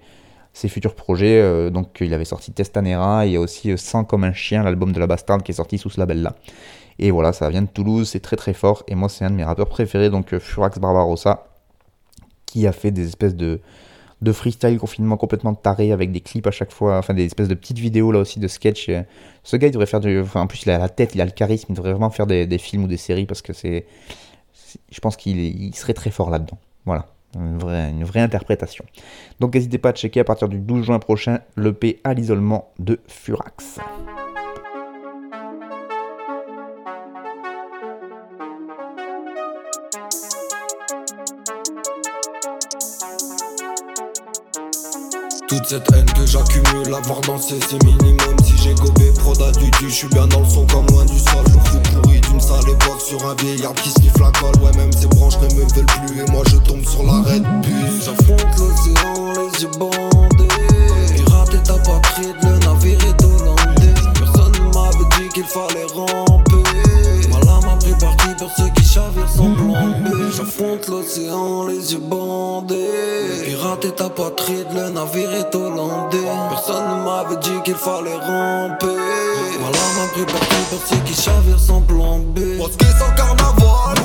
futurs 0.54 0.94
projets. 0.94 1.40
Euh, 1.40 1.70
donc 1.70 1.98
il 2.00 2.14
avait 2.14 2.24
sorti 2.24 2.52
Testanera 2.52 3.26
et 3.26 3.36
aussi 3.36 3.76
Sans 3.76 4.04
comme 4.04 4.22
un 4.22 4.32
chien, 4.32 4.62
l'album 4.62 4.92
de 4.92 5.00
la 5.00 5.08
Bastard 5.08 5.42
qui 5.42 5.50
est 5.50 5.56
sorti 5.56 5.76
sous 5.76 5.90
ce 5.90 5.98
label-là. 5.98 6.36
Et 7.00 7.10
voilà, 7.10 7.32
ça 7.32 7.50
vient 7.50 7.62
de 7.62 7.66
Toulouse, 7.66 8.08
c'est 8.08 8.20
très 8.20 8.36
très 8.36 8.54
fort. 8.54 8.84
Et 8.86 8.94
moi, 8.94 9.08
c'est 9.08 9.24
un 9.24 9.30
de 9.30 9.34
mes 9.34 9.44
rappeurs 9.44 9.68
préférés, 9.68 10.08
donc 10.08 10.38
Furax 10.38 10.78
Barbarossa, 10.78 11.48
qui 12.46 12.64
a 12.68 12.70
fait 12.70 12.92
des 12.92 13.08
espèces 13.08 13.34
de 13.34 13.58
de 14.20 14.32
freestyle 14.32 14.78
confinement 14.78 15.16
complètement 15.16 15.54
taré 15.54 15.92
avec 15.92 16.10
des 16.10 16.20
clips 16.20 16.46
à 16.46 16.50
chaque 16.50 16.72
fois, 16.72 16.98
enfin 16.98 17.14
des 17.14 17.24
espèces 17.24 17.48
de 17.48 17.54
petites 17.54 17.78
vidéos 17.78 18.10
là 18.10 18.18
aussi 18.18 18.40
de 18.40 18.48
sketch. 18.48 18.90
Ce 19.44 19.56
gars, 19.56 19.68
il 19.68 19.70
devrait 19.70 19.86
faire 19.86 20.00
du. 20.00 20.22
En 20.34 20.46
plus, 20.46 20.64
il 20.64 20.70
a 20.70 20.78
la 20.78 20.88
tête, 20.88 21.14
il 21.14 21.20
a 21.20 21.24
le 21.24 21.30
charisme, 21.30 21.66
il 21.70 21.74
devrait 21.74 21.92
vraiment 21.92 22.10
faire 22.10 22.26
des, 22.26 22.58
films 22.58 22.84
ou 22.84 22.88
des 22.88 22.96
séries 22.96 23.26
parce 23.26 23.42
que 23.42 23.52
c'est. 23.52 23.86
Je 24.90 25.00
pense 25.00 25.16
qu'il 25.16 25.74
serait 25.74 25.94
très 25.94 26.10
fort 26.10 26.30
là-dedans. 26.30 26.58
Voilà. 26.84 27.06
Une 27.36 27.58
vraie, 27.58 27.90
une 27.90 28.04
vraie 28.04 28.20
interprétation. 28.20 28.84
Donc 29.38 29.54
n'hésitez 29.54 29.78
pas 29.78 29.90
à 29.90 29.92
checker 29.92 30.20
à 30.20 30.24
partir 30.24 30.48
du 30.48 30.58
12 30.58 30.86
juin 30.86 30.98
prochain 30.98 31.40
l'EP 31.56 32.00
à 32.02 32.14
l'isolement 32.14 32.72
de 32.78 32.98
Furax. 33.06 33.78
Toute 45.48 45.64
cette 45.66 45.90
haine 45.94 46.04
que 46.04 46.26
j'accumule, 46.26 46.94
avoir 46.94 47.22
dansé 47.22 47.58
c'est 47.70 47.82
minimum. 47.82 48.36
Si 48.44 48.52
j'ai 48.62 48.74
gobé 48.74 49.10
proda 49.18 49.50
du 49.52 49.70
je 49.80 49.94
suis 49.94 50.08
bien 50.08 50.26
dans 50.26 50.40
le 50.40 50.48
son 50.48 50.66
comme 50.66 50.86
loin 50.88 51.06
du 51.06 51.18
sol. 51.18 51.42
Je 51.46 51.70
fous 51.70 51.80
pourri 52.02 52.20
d'une 52.20 52.40
sale 52.40 52.68
époque 52.68 53.00
sur 53.00 53.24
un 53.26 53.34
vieillard 53.36 53.72
qui 53.74 53.88
sniffe 53.88 54.18
la 54.18 54.30
colle. 54.32 54.62
Ouais 54.62 54.76
même 54.76 54.92
ses 54.92 55.06
branches 55.06 55.38
ne 55.38 55.54
me 55.54 55.60
veulent 55.60 55.86
plus 55.86 56.20
et 56.20 56.30
moi 56.30 56.42
je 56.50 56.56
tombe 56.58 56.84
sur 56.84 57.02
l'arrêt 57.02 57.40
puis 57.62 57.72
J'affronte 58.04 58.58
l'océan, 58.58 59.32
les 59.32 59.62
yeux 59.62 59.70
bandés. 59.78 60.48
Pirate 61.16 61.54
et 61.54 61.62
ta 61.62 61.78
patrie, 61.78 62.32
le 62.42 62.58
navire 62.66 62.98
est 63.06 63.24
hollandais. 63.24 63.94
Personne 64.18 64.52
ne 64.52 64.74
m'avait 64.74 65.16
dit 65.18 65.28
qu'il 65.32 65.44
fallait 65.44 65.86
ramper 65.94 66.47
pour 68.38 68.50
ceux 68.56 68.68
qui 68.70 68.84
chavirent 68.84 69.28
sans 69.28 69.52
plan 69.54 69.74
J'affronte 70.36 70.86
l'océan, 70.88 71.66
les 71.66 71.92
yeux 71.92 71.98
bandés. 71.98 73.44
Pirate 73.44 73.84
et 73.84 73.92
ta 73.92 74.08
patrie, 74.08 74.64
le 74.72 74.90
navire 74.90 75.32
est 75.34 75.54
hollandais. 75.54 76.18
Personne 76.50 76.84
ne 76.88 77.04
m'avait 77.04 77.36
dit 77.36 77.62
qu'il 77.64 77.74
fallait 77.74 78.14
ramper. 78.14 78.86
Ma 79.60 79.70
lame 79.70 80.26
pour 80.70 80.80
ceux 80.88 81.02
qui 81.04 81.14
chavirent 81.14 81.58
sans 81.58 81.80
plan 81.80 82.18
B 82.18 82.58
Mosquée 82.58 82.86
sans 82.98 83.14
carnaval 83.16 83.98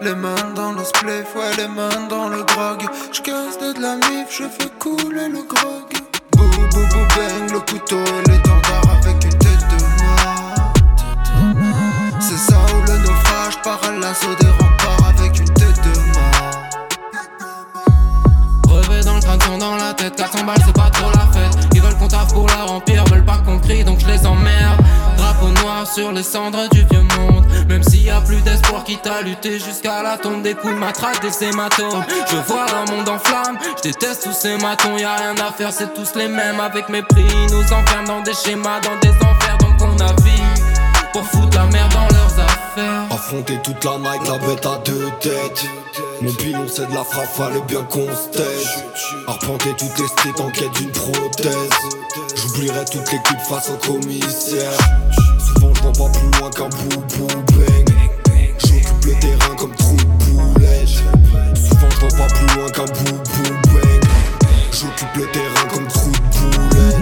le 0.00 0.14
Je 31.00 32.36
vois 32.46 32.66
un 32.74 32.90
monde 32.90 33.08
en 33.08 33.18
flammes, 33.18 33.56
je 33.76 33.90
déteste 33.90 34.24
tous 34.24 34.32
ces 34.32 34.56
matons 34.58 34.96
y 34.96 35.04
a 35.04 35.14
rien 35.14 35.34
à 35.36 35.52
faire, 35.52 35.72
c'est 35.72 35.94
tous 35.94 36.16
les 36.16 36.26
mêmes 36.26 36.58
Avec 36.58 36.88
mépris, 36.88 37.24
ils 37.24 37.54
nous 37.54 37.72
enferment 37.72 38.06
dans 38.06 38.20
des 38.20 38.34
schémas, 38.34 38.80
dans 38.80 38.96
des 38.96 39.10
enfers 39.10 39.58
Donc 39.60 39.80
on 39.80 39.94
navigue 39.94 40.42
pour 41.12 41.22
foutre 41.24 41.56
la 41.56 41.66
merde 41.66 41.92
dans 41.92 42.08
leurs 42.16 42.40
affaires 42.40 43.04
Affronter 43.12 43.58
toute 43.62 43.84
la 43.84 43.98
night, 43.98 44.28
la 44.28 44.38
bête 44.38 44.66
à 44.66 44.78
deux 44.84 45.08
têtes. 45.20 45.66
Mon 46.20 46.32
pilon 46.32 46.66
c'est 46.66 46.88
de 46.88 46.94
la 46.94 47.04
frappe, 47.04 47.28
fallait 47.32 47.60
bien 47.68 47.82
qu'on 47.84 48.06
se. 48.08 49.28
Arpenter 49.28 49.74
toutes 49.78 49.98
les 49.98 50.08
streets 50.08 50.40
en 50.40 50.50
quête 50.50 50.72
d'une 50.72 50.90
prothèse. 50.90 51.70
J'oublierai 52.34 52.84
toute 52.86 53.12
l'équipe 53.12 53.40
face 53.48 53.70
au 53.70 53.86
commissaire. 53.86 54.72
Souvent 55.38 55.72
je 55.74 55.82
vois 55.82 55.92
pas 55.92 56.18
plus 56.18 56.40
loin 56.40 56.50
qu'un 56.50 56.68
boubou 56.68 57.26
bang. 57.26 57.88
J'occupe 58.58 59.04
le 59.04 59.14
terrain 59.20 59.54
comme 59.56 59.74
trou. 59.76 59.96
Vois 62.10 62.26
pas 62.26 62.34
plus 62.34 62.56
loin 62.56 62.68
qu'un 62.70 62.84
boubou 62.84 63.22
bang. 63.72 64.02
J'occupe 64.72 65.16
le 65.16 65.26
terrain 65.32 65.68
comme 65.72 65.86
trou 65.88 66.10
de 66.10 66.16
poulet. 66.38 66.96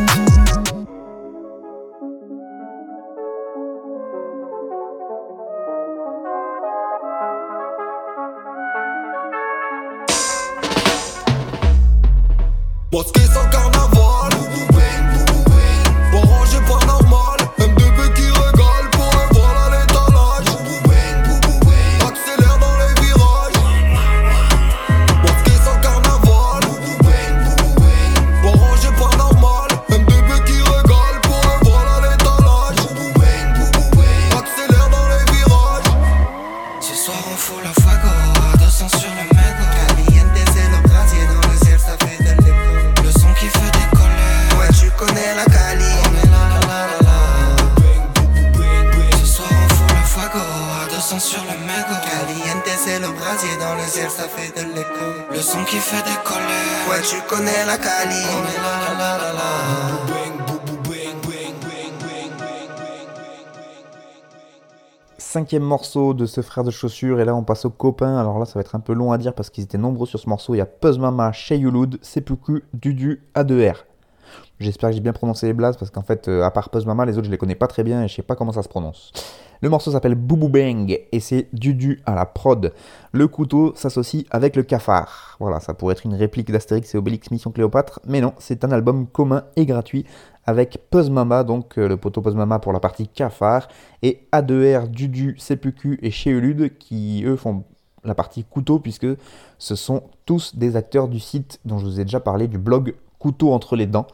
Mosquée 12.92 13.20
sans 13.26 13.48
carnaval 13.50 13.95
Cinquième 65.46 65.62
morceau 65.62 66.12
de 66.12 66.26
ce 66.26 66.40
frère 66.40 66.64
de 66.64 66.72
chaussures, 66.72 67.20
et 67.20 67.24
là 67.24 67.32
on 67.36 67.44
passe 67.44 67.66
aux 67.66 67.70
copains. 67.70 68.18
Alors 68.18 68.40
là, 68.40 68.46
ça 68.46 68.54
va 68.54 68.62
être 68.62 68.74
un 68.74 68.80
peu 68.80 68.92
long 68.92 69.12
à 69.12 69.16
dire 69.16 69.32
parce 69.32 69.48
qu'ils 69.48 69.62
étaient 69.62 69.78
nombreux 69.78 70.04
sur 70.04 70.18
ce 70.18 70.28
morceau. 70.28 70.56
Il 70.56 70.58
y 70.58 70.60
a 70.60 70.66
Puzz 70.66 70.98
Mama, 70.98 71.30
Sheyulud, 71.30 72.00
Seppuku, 72.02 72.64
Dudu, 72.74 73.22
A2R. 73.36 73.76
J'espère 74.58 74.90
que 74.90 74.96
j'ai 74.96 75.00
bien 75.00 75.12
prononcé 75.12 75.46
les 75.46 75.52
blases 75.52 75.76
parce 75.76 75.92
qu'en 75.92 76.02
fait, 76.02 76.26
euh, 76.26 76.42
à 76.42 76.50
part 76.50 76.70
Puzz 76.70 76.84
Mama, 76.84 77.06
les 77.06 77.16
autres 77.16 77.26
je 77.26 77.30
les 77.30 77.38
connais 77.38 77.54
pas 77.54 77.68
très 77.68 77.84
bien 77.84 78.02
et 78.02 78.08
je 78.08 78.14
sais 78.16 78.22
pas 78.22 78.34
comment 78.34 78.50
ça 78.50 78.64
se 78.64 78.68
prononce. 78.68 79.12
Le 79.62 79.70
morceau 79.70 79.90
s'appelle 79.90 80.14
Boubou 80.14 80.48
Bang 80.48 81.00
et 81.10 81.20
c'est 81.20 81.48
Dudu 81.52 82.02
à 82.04 82.14
la 82.14 82.26
prod. 82.26 82.72
Le 83.12 83.28
couteau 83.28 83.72
s'associe 83.74 84.24
avec 84.30 84.56
le 84.56 84.62
cafard. 84.62 85.36
Voilà, 85.40 85.60
ça 85.60 85.74
pourrait 85.74 85.92
être 85.92 86.04
une 86.04 86.14
réplique 86.14 86.50
d'Astérix 86.50 86.94
et 86.94 86.98
Obélix 86.98 87.30
Mission 87.30 87.50
Cléopâtre, 87.50 88.00
mais 88.06 88.20
non, 88.20 88.34
c'est 88.38 88.64
un 88.64 88.70
album 88.72 89.06
commun 89.06 89.44
et 89.56 89.66
gratuit 89.66 90.04
avec 90.44 90.78
Puzz 90.90 91.10
Mama, 91.10 91.42
donc 91.42 91.78
euh, 91.78 91.88
le 91.88 91.96
poteau 91.96 92.20
Puzz 92.20 92.34
Mama 92.34 92.58
pour 92.58 92.72
la 92.72 92.80
partie 92.80 93.08
cafard, 93.08 93.68
et 94.02 94.28
A2R, 94.32 94.88
Dudu, 94.88 95.36
CPQ 95.38 95.98
et 96.02 96.10
Chéulude 96.10 96.78
qui 96.78 97.24
eux 97.24 97.36
font 97.36 97.64
la 98.04 98.14
partie 98.14 98.44
couteau 98.44 98.78
puisque 98.78 99.08
ce 99.58 99.74
sont 99.74 100.04
tous 100.24 100.56
des 100.56 100.76
acteurs 100.76 101.08
du 101.08 101.18
site 101.18 101.60
dont 101.64 101.78
je 101.78 101.84
vous 101.84 102.00
ai 102.00 102.04
déjà 102.04 102.20
parlé, 102.20 102.46
du 102.46 102.58
blog 102.58 102.94
Couteau 103.18 103.52
entre 103.52 103.76
les 103.76 103.86
dents. 103.86 104.06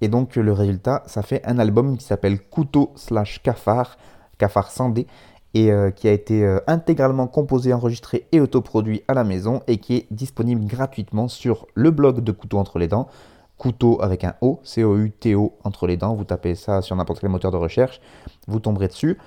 Et 0.00 0.08
donc 0.08 0.36
le 0.36 0.52
résultat, 0.52 1.02
ça 1.06 1.22
fait 1.22 1.44
un 1.44 1.58
album 1.58 1.96
qui 1.96 2.04
s'appelle 2.04 2.40
Couteau 2.40 2.92
slash 2.94 3.42
cafard, 3.42 3.96
cafard 4.40 4.70
sans 4.70 4.88
D, 4.88 5.06
et 5.54 5.70
euh, 5.70 5.90
qui 5.90 6.08
a 6.08 6.12
été 6.12 6.44
euh, 6.44 6.58
intégralement 6.66 7.26
composé, 7.26 7.72
enregistré 7.72 8.26
et 8.32 8.40
autoproduit 8.40 9.02
à 9.08 9.14
la 9.14 9.24
maison 9.24 9.62
et 9.66 9.78
qui 9.78 9.96
est 9.96 10.06
disponible 10.10 10.64
gratuitement 10.64 11.28
sur 11.28 11.66
le 11.74 11.90
blog 11.90 12.20
de 12.20 12.32
Couteau 12.32 12.58
entre 12.58 12.78
les 12.78 12.88
dents, 12.88 13.08
couteau 13.58 14.00
avec 14.00 14.24
un 14.24 14.34
O, 14.40 14.60
C-O-U-T-O 14.62 15.52
entre 15.64 15.86
les 15.86 15.96
dents, 15.96 16.14
vous 16.14 16.24
tapez 16.24 16.54
ça 16.54 16.82
sur 16.82 16.96
n'importe 16.96 17.20
quel 17.20 17.30
moteur 17.30 17.50
de 17.50 17.56
recherche, 17.56 18.00
vous 18.46 18.60
tomberez 18.60 18.88
dessus. 18.88 19.18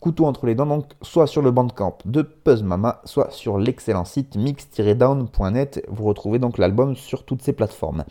couteau 0.00 0.26
entre 0.26 0.46
les 0.46 0.54
dents, 0.54 0.66
donc 0.66 0.84
soit 1.00 1.26
sur 1.26 1.42
le 1.42 1.50
bandcamp 1.50 1.96
de 2.04 2.22
Puzzmama, 2.22 3.00
soit 3.04 3.30
sur 3.30 3.58
l'excellent 3.58 4.04
site 4.04 4.36
mix-down.net. 4.36 5.84
Vous 5.88 6.04
retrouvez 6.04 6.38
donc 6.38 6.58
l'album 6.58 6.96
sur 6.96 7.24
toutes 7.24 7.42
ces 7.42 7.52
plateformes. 7.52 8.04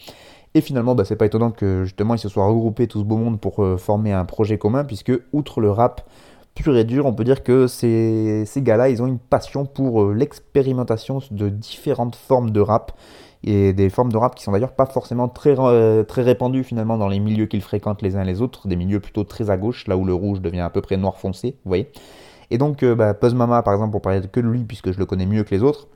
Et 0.54 0.62
finalement, 0.62 0.96
bah, 0.96 1.06
c'est 1.06 1.16
pas 1.16 1.28
étonnant 1.28 1.52
que 1.52 1.84
justement 1.84 2.16
ils 2.16 2.20
se 2.20 2.30
soient 2.30 2.48
regroupés 2.48 2.88
tout 2.88 3.00
ce 3.00 3.04
beau 3.06 3.18
monde 3.18 3.40
pour 3.40 3.64
euh, 3.64 3.78
former 3.78 4.14
un 4.14 4.26
projet 4.26 4.58
commun, 4.58 4.84
puisque 4.84 5.14
outre 5.32 5.62
le 5.62 5.70
rap 5.70 6.10
pur 6.58 6.76
et 6.76 6.84
dur, 6.84 7.06
on 7.06 7.14
peut 7.14 7.24
dire 7.24 7.44
que 7.44 7.68
ces, 7.68 8.46
gars-là, 8.58 8.90
ils 8.90 9.02
ont 9.04 9.08
une 9.08 9.20
passion 9.20 9.66
pour 9.66 10.02
euh, 10.02 10.14
l'expérimentation 10.14 11.20
de 11.30 11.50
différentes 11.50 12.16
formes 12.16 12.50
de 12.50 12.60
rap 12.60 12.94
et 13.44 13.74
des 13.74 13.90
formes 13.90 14.12
de 14.12 14.18
rap 14.18 14.34
qui 14.34 14.44
sont 14.44 14.52
d'ailleurs 14.52 14.74
pas 14.74 14.88
forcément 14.88 15.28
très, 15.30 15.56
euh, 15.60 16.04
répandues 16.10 16.64
finalement 16.64 16.98
dans 16.98 17.08
les 17.08 17.20
milieux 17.20 17.46
qu'ils 17.46 17.62
fréquentent 17.62 18.02
les 18.02 18.16
uns 18.16 18.24
les 18.24 18.42
autres, 18.42 18.68
des 18.68 18.76
milieux 18.76 19.00
plutôt 19.00 19.24
très 19.24 19.52
à 19.52 19.58
gauche, 19.58 19.88
là 19.88 19.98
où 19.98 20.04
le 20.04 20.16
rouge 20.16 20.42
devient 20.42 20.62
à 20.62 20.72
peu 20.72 20.82
près 20.82 20.98
noir 20.98 21.18
foncé, 21.18 21.58
vous 21.64 21.70
voyez. 21.70 21.92
Et 22.50 22.58
donc, 22.58 22.82
euh, 22.82 22.96
bah, 22.96 23.14
par 23.14 23.30
exemple, 23.74 23.92
pour 23.92 24.02
parler 24.02 24.22
que 24.22 24.40
de 24.40 24.48
lui, 24.48 24.64
puisque 24.64 24.92
je 24.92 24.98
le 24.98 25.06
connais 25.06 25.28
mieux 25.28 25.44
que 25.44 25.54
les 25.54 25.62
autres, 25.62 25.88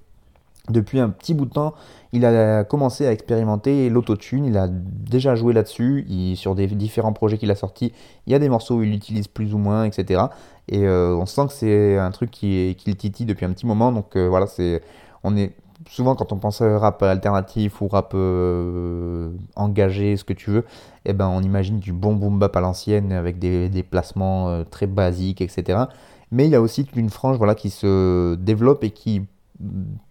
depuis 0.69 0.99
un 0.99 1.09
petit 1.09 1.33
bout 1.33 1.45
de 1.45 1.51
temps, 1.51 1.73
il 2.13 2.25
a 2.25 2.63
commencé 2.63 3.07
à 3.07 3.11
expérimenter 3.11 3.89
l'autotune, 3.89 4.45
il 4.45 4.57
a 4.57 4.67
déjà 4.69 5.35
joué 5.35 5.53
là-dessus, 5.53 6.05
sur 6.35 6.55
des 6.55 6.67
différents 6.67 7.13
projets 7.13 7.37
qu'il 7.37 7.49
a 7.51 7.55
sortis, 7.55 7.93
il 8.27 8.31
y 8.31 8.35
a 8.35 8.39
des 8.39 8.49
morceaux 8.49 8.75
où 8.75 8.83
il 8.83 8.91
l'utilise 8.91 9.27
plus 9.27 9.53
ou 9.53 9.57
moins, 9.57 9.85
etc. 9.85 10.23
Et 10.67 10.85
euh, 10.85 11.15
on 11.15 11.25
sent 11.25 11.47
que 11.47 11.53
c'est 11.53 11.97
un 11.97 12.11
truc 12.11 12.31
qui, 12.31 12.75
qui 12.77 12.89
le 12.89 12.95
titille 12.95 13.25
depuis 13.25 13.45
un 13.45 13.51
petit 13.51 13.65
moment, 13.65 13.91
donc 13.91 14.15
euh, 14.15 14.27
voilà, 14.27 14.45
c'est, 14.45 14.81
on 15.23 15.35
est 15.35 15.55
souvent 15.89 16.15
quand 16.15 16.31
on 16.31 16.37
pense 16.37 16.61
à 16.61 16.77
rap 16.77 17.01
alternatif 17.01 17.81
ou 17.81 17.87
rap 17.87 18.11
euh, 18.13 19.31
engagé, 19.55 20.15
ce 20.15 20.23
que 20.23 20.33
tu 20.33 20.51
veux, 20.51 20.65
eh 21.05 21.13
ben 21.13 21.27
on 21.27 21.41
imagine 21.41 21.79
du 21.79 21.91
bon 21.91 22.13
boom 22.13 22.37
bap 22.37 22.55
à 22.55 22.61
l'ancienne 22.61 23.11
avec 23.13 23.39
des, 23.39 23.67
des 23.67 23.81
placements 23.81 24.63
très 24.65 24.85
basiques, 24.85 25.41
etc. 25.41 25.85
Mais 26.29 26.45
il 26.45 26.51
y 26.51 26.55
a 26.55 26.61
aussi 26.61 26.87
une 26.95 27.09
frange 27.09 27.37
voilà, 27.37 27.55
qui 27.55 27.69
se 27.69 28.35
développe 28.35 28.83
et 28.83 28.91
qui 28.91 29.23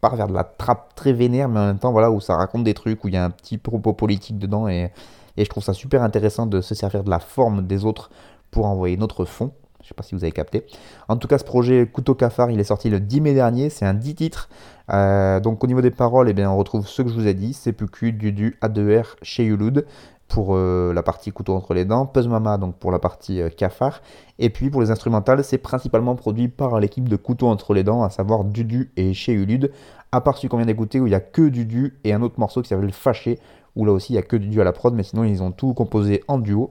part 0.01 0.17
vers 0.17 0.29
de 0.29 0.33
la 0.33 0.45
trappe 0.45 0.95
très 0.95 1.13
vénère, 1.13 1.49
mais 1.49 1.61
en 1.61 1.67
même 1.67 1.79
temps, 1.79 1.93
voilà, 1.93 2.11
où 2.11 2.21
ça 2.21 2.37
raconte 2.37 2.65
des 2.65 2.75
trucs, 2.75 3.05
où 3.05 3.09
il 3.09 3.15
y 3.15 3.17
a 3.17 3.25
un 3.25 3.31
petit 3.31 3.59
propos 3.59 3.93
politique 3.93 4.39
dedans, 4.39 4.69
et, 4.69 4.93
je 5.39 5.45
trouve 5.49 5.63
ça 5.63 5.73
super 5.73 6.03
intéressant 6.03 6.45
de 6.45 6.61
se 6.61 6.75
servir 6.75 7.03
de 7.03 7.09
la 7.09 7.19
forme 7.19 7.67
des 7.67 7.87
autres 7.87 8.11
pour 8.51 8.67
envoyer 8.67 8.99
notre 8.99 9.25
fond. 9.25 9.53
Je 9.83 9.89
sais 9.89 9.95
pas 9.95 10.03
si 10.03 10.15
vous 10.15 10.23
avez 10.23 10.33
capté. 10.33 10.67
En 11.09 11.17
tout 11.17 11.29
cas, 11.29 11.39
ce 11.39 11.45
projet 11.45 11.87
Couteau 11.87 12.15
Cafard, 12.15 12.51
il 12.51 12.61
est 12.61 12.65
sorti 12.65 12.91
le 12.91 13.01
10 13.01 13.23
mai 13.23 13.33
dernier. 13.33 13.71
C'est 13.71 13.87
un 13.87 13.95
10 13.95 14.15
titres. 14.17 14.51
Euh, 14.93 15.41
donc, 15.41 15.65
au 15.65 15.67
niveau 15.67 15.81
des 15.81 15.91
paroles, 15.91 16.29
eh 16.29 16.35
bien, 16.35 16.51
on 16.51 16.59
retrouve 16.59 16.87
ce 16.87 17.01
que 17.01 17.09
je 17.09 17.15
vous 17.15 17.27
ai 17.27 17.33
dit 17.33 17.55
CPQ, 17.55 18.13
Dudu, 18.13 18.59
A2R, 18.61 19.15
chez 19.23 19.45
Yulud 19.45 19.87
pour 20.31 20.55
euh, 20.55 20.93
la 20.95 21.03
partie 21.03 21.33
couteau 21.33 21.55
entre 21.55 21.75
les 21.75 21.85
dents, 21.85 22.07
Puzz 22.07 22.29
Mama 22.29 22.57
donc 22.57 22.77
pour 22.77 22.93
la 22.93 23.01
partie 23.01 23.43
euh, 23.43 23.51
cafard, 23.51 24.01
et 24.39 24.49
puis 24.49 24.71
pour 24.71 24.81
les 24.81 24.91
instrumentales, 24.91 25.43
c'est 25.43 25.59
principalement 25.59 26.15
produit 26.15 26.49
par 26.49 26.79
l'équipe 26.79 27.09
de 27.09 27.17
couteau 27.17 27.49
entre 27.49 27.75
les 27.75 27.83
dents, 27.83 28.05
à 28.05 28.11
savoir 28.11 28.45
Dudu 28.45 28.93
et 28.97 29.13
Chez 29.13 29.33
Ulud, 29.33 29.73
à 30.13 30.21
part 30.21 30.37
celui 30.39 30.49
qu'on 30.49 30.57
vient 30.57 30.67
d'écouter 30.67 31.01
où 31.01 31.07
il 31.07 31.11
n'y 31.11 31.17
a 31.17 31.21
que 31.21 31.49
Dudu 31.49 31.99
et 32.05 32.13
un 32.13 32.23
autre 32.23 32.39
morceau 32.39 32.63
qui 32.63 32.69
s'appelle 32.69 32.93
Fâché, 32.93 33.41
où 33.75 33.85
là 33.85 33.93
aussi 33.93 34.13
il 34.13 34.17
n'y 34.17 34.21
a 34.21 34.23
que 34.23 34.37
Dudu 34.37 34.61
à 34.61 34.65
la 34.65 34.73
prod, 34.73 34.95
mais 34.95 35.03
sinon 35.03 35.25
ils 35.25 35.43
ont 35.43 35.51
tout 35.51 35.75
composé 35.75 36.23
en 36.29 36.39
duo. 36.39 36.71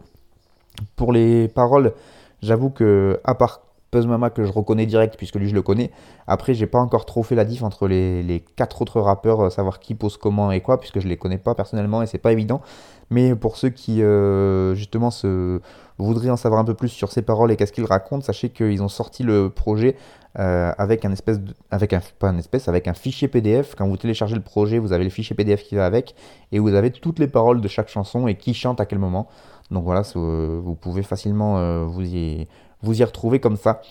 Pour 0.95 1.11
les 1.11 1.49
paroles, 1.49 1.93
j'avoue 2.41 2.69
que 2.69 3.19
à 3.25 3.35
part 3.35 3.61
Puzz 3.91 4.05
Mama 4.05 4.29
que 4.29 4.43
je 4.43 4.51
reconnais 4.51 4.85
direct 4.85 5.15
puisque 5.17 5.35
lui 5.35 5.49
je 5.49 5.55
le 5.55 5.61
connais. 5.61 5.91
Après, 6.27 6.53
j'ai 6.53 6.67
pas 6.67 6.79
encore 6.79 7.05
trop 7.05 7.23
fait 7.23 7.35
la 7.35 7.45
diff 7.45 7.63
entre 7.63 7.87
les, 7.87 8.21
les 8.23 8.39
quatre 8.39 8.81
autres 8.81 9.01
rappeurs, 9.01 9.41
euh, 9.41 9.49
savoir 9.49 9.79
qui 9.79 9.95
pose 9.95 10.17
comment 10.17 10.51
et 10.51 10.61
quoi, 10.61 10.79
puisque 10.79 10.99
je 10.99 11.07
les 11.07 11.17
connais 11.17 11.37
pas 11.37 11.55
personnellement 11.55 12.01
et 12.01 12.07
c'est 12.07 12.17
pas 12.19 12.31
évident. 12.31 12.61
Mais 13.09 13.33
pour 13.33 13.57
ceux 13.57 13.69
qui 13.69 14.03
euh, 14.03 14.75
justement 14.75 15.09
se 15.09 15.59
voudraient 15.97 16.29
en 16.29 16.37
savoir 16.37 16.61
un 16.61 16.65
peu 16.65 16.75
plus 16.75 16.89
sur 16.89 17.11
ces 17.11 17.23
paroles 17.23 17.51
et 17.51 17.55
qu'est-ce 17.55 17.73
qu'ils 17.73 17.85
racontent, 17.85 18.23
sachez 18.23 18.49
qu'ils 18.49 18.83
ont 18.83 18.87
sorti 18.87 19.23
le 19.23 19.49
projet 19.49 19.95
euh, 20.37 20.71
avec 20.77 21.03
un 21.05 21.11
espèce 21.11 21.39
avec 21.71 21.91
un 21.93 22.01
pas 22.19 22.29
un 22.29 22.37
espèce 22.37 22.67
avec 22.67 22.87
un 22.87 22.93
fichier 22.93 23.27
PDF. 23.27 23.73
Quand 23.75 23.87
vous 23.87 23.97
téléchargez 23.97 24.35
le 24.35 24.43
projet, 24.43 24.77
vous 24.77 24.93
avez 24.93 25.03
le 25.03 25.09
fichier 25.09 25.35
PDF 25.35 25.63
qui 25.63 25.73
va 25.73 25.87
avec 25.87 26.13
et 26.51 26.59
vous 26.59 26.75
avez 26.75 26.91
toutes 26.91 27.17
les 27.17 27.27
paroles 27.27 27.61
de 27.61 27.67
chaque 27.67 27.89
chanson 27.89 28.27
et 28.27 28.35
qui 28.35 28.53
chante 28.53 28.79
à 28.79 28.85
quel 28.85 28.99
moment. 28.99 29.27
Donc 29.71 29.83
voilà, 29.83 30.01
vous 30.15 30.75
pouvez 30.75 31.03
facilement 31.03 31.85
vous 31.85 32.01
y 32.01 32.47
vous 32.81 33.01
y 33.01 33.03
retrouver 33.03 33.39
comme 33.39 33.57
ça. 33.57 33.81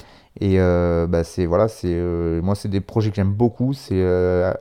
Et 0.41 0.59
bah, 0.59 1.25
c'est 1.25 1.47
voilà, 1.47 1.69
c'est 1.69 2.01
moi 2.43 2.55
c'est 2.55 2.69
des 2.69 2.81
projets 2.81 3.11
que 3.11 3.17
j'aime 3.17 3.33
beaucoup, 3.33 3.73
c'est 3.73 4.05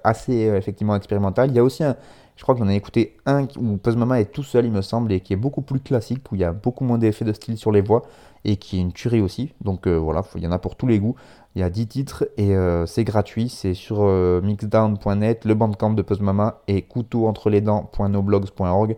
assez 0.03 0.34
effectivement 0.34 0.95
expérimental. 0.95 1.51
Il 1.51 1.55
y 1.55 1.59
a 1.59 1.63
aussi 1.63 1.84
un, 1.84 1.95
je 2.38 2.43
crois 2.43 2.55
que 2.55 2.59
j'en 2.59 2.69
ai 2.69 2.75
écouté 2.75 3.17
un 3.25 3.47
où 3.57 3.78
Puzz 3.78 3.95
Mama 3.95 4.21
est 4.21 4.32
tout 4.32 4.43
seul, 4.43 4.65
il 4.65 4.71
me 4.71 4.84
semble, 4.84 5.11
et 5.11 5.21
qui 5.21 5.34
est 5.34 5.38
beaucoup 5.38 5.63
plus 5.63 5.80
classique, 5.80 6.32
où 6.32 6.36
il 6.36 6.41
y 6.41 6.43
a 6.43 6.53
beaucoup 6.53 6.84
moins 6.84 6.99
d'effets 6.99 7.25
de 7.25 7.34
style 7.34 7.57
sur 7.57 7.71
les 7.71 7.82
voix, 7.82 8.03
et 8.45 8.57
qui 8.57 8.78
est 8.78 8.82
une 8.82 8.93
tuerie 8.93 9.21
aussi. 9.21 9.55
Donc 9.61 9.88
euh, 9.88 9.97
voilà, 9.97 10.21
il 10.36 10.43
y 10.43 10.47
en 10.47 10.51
a 10.51 10.59
pour 10.59 10.75
tous 10.75 10.86
les 10.86 10.99
goûts. 10.99 11.15
Il 11.55 11.61
y 11.61 11.63
a 11.63 11.71
10 11.71 11.88
titres, 11.88 12.30
et 12.38 12.55
euh, 12.55 12.86
c'est 12.86 13.03
gratuit. 13.03 13.49
C'est 13.49 13.73
sur 13.73 14.01
euh, 14.01 14.39
mixdown.net, 14.41 15.45
le 15.45 15.55
bandcamp 15.55 15.93
de 15.93 16.03
Puzz 16.03 16.21
Mama, 16.21 16.61
et 16.67 16.84
couteauentrelesdents.noblogs.org. 16.84 18.97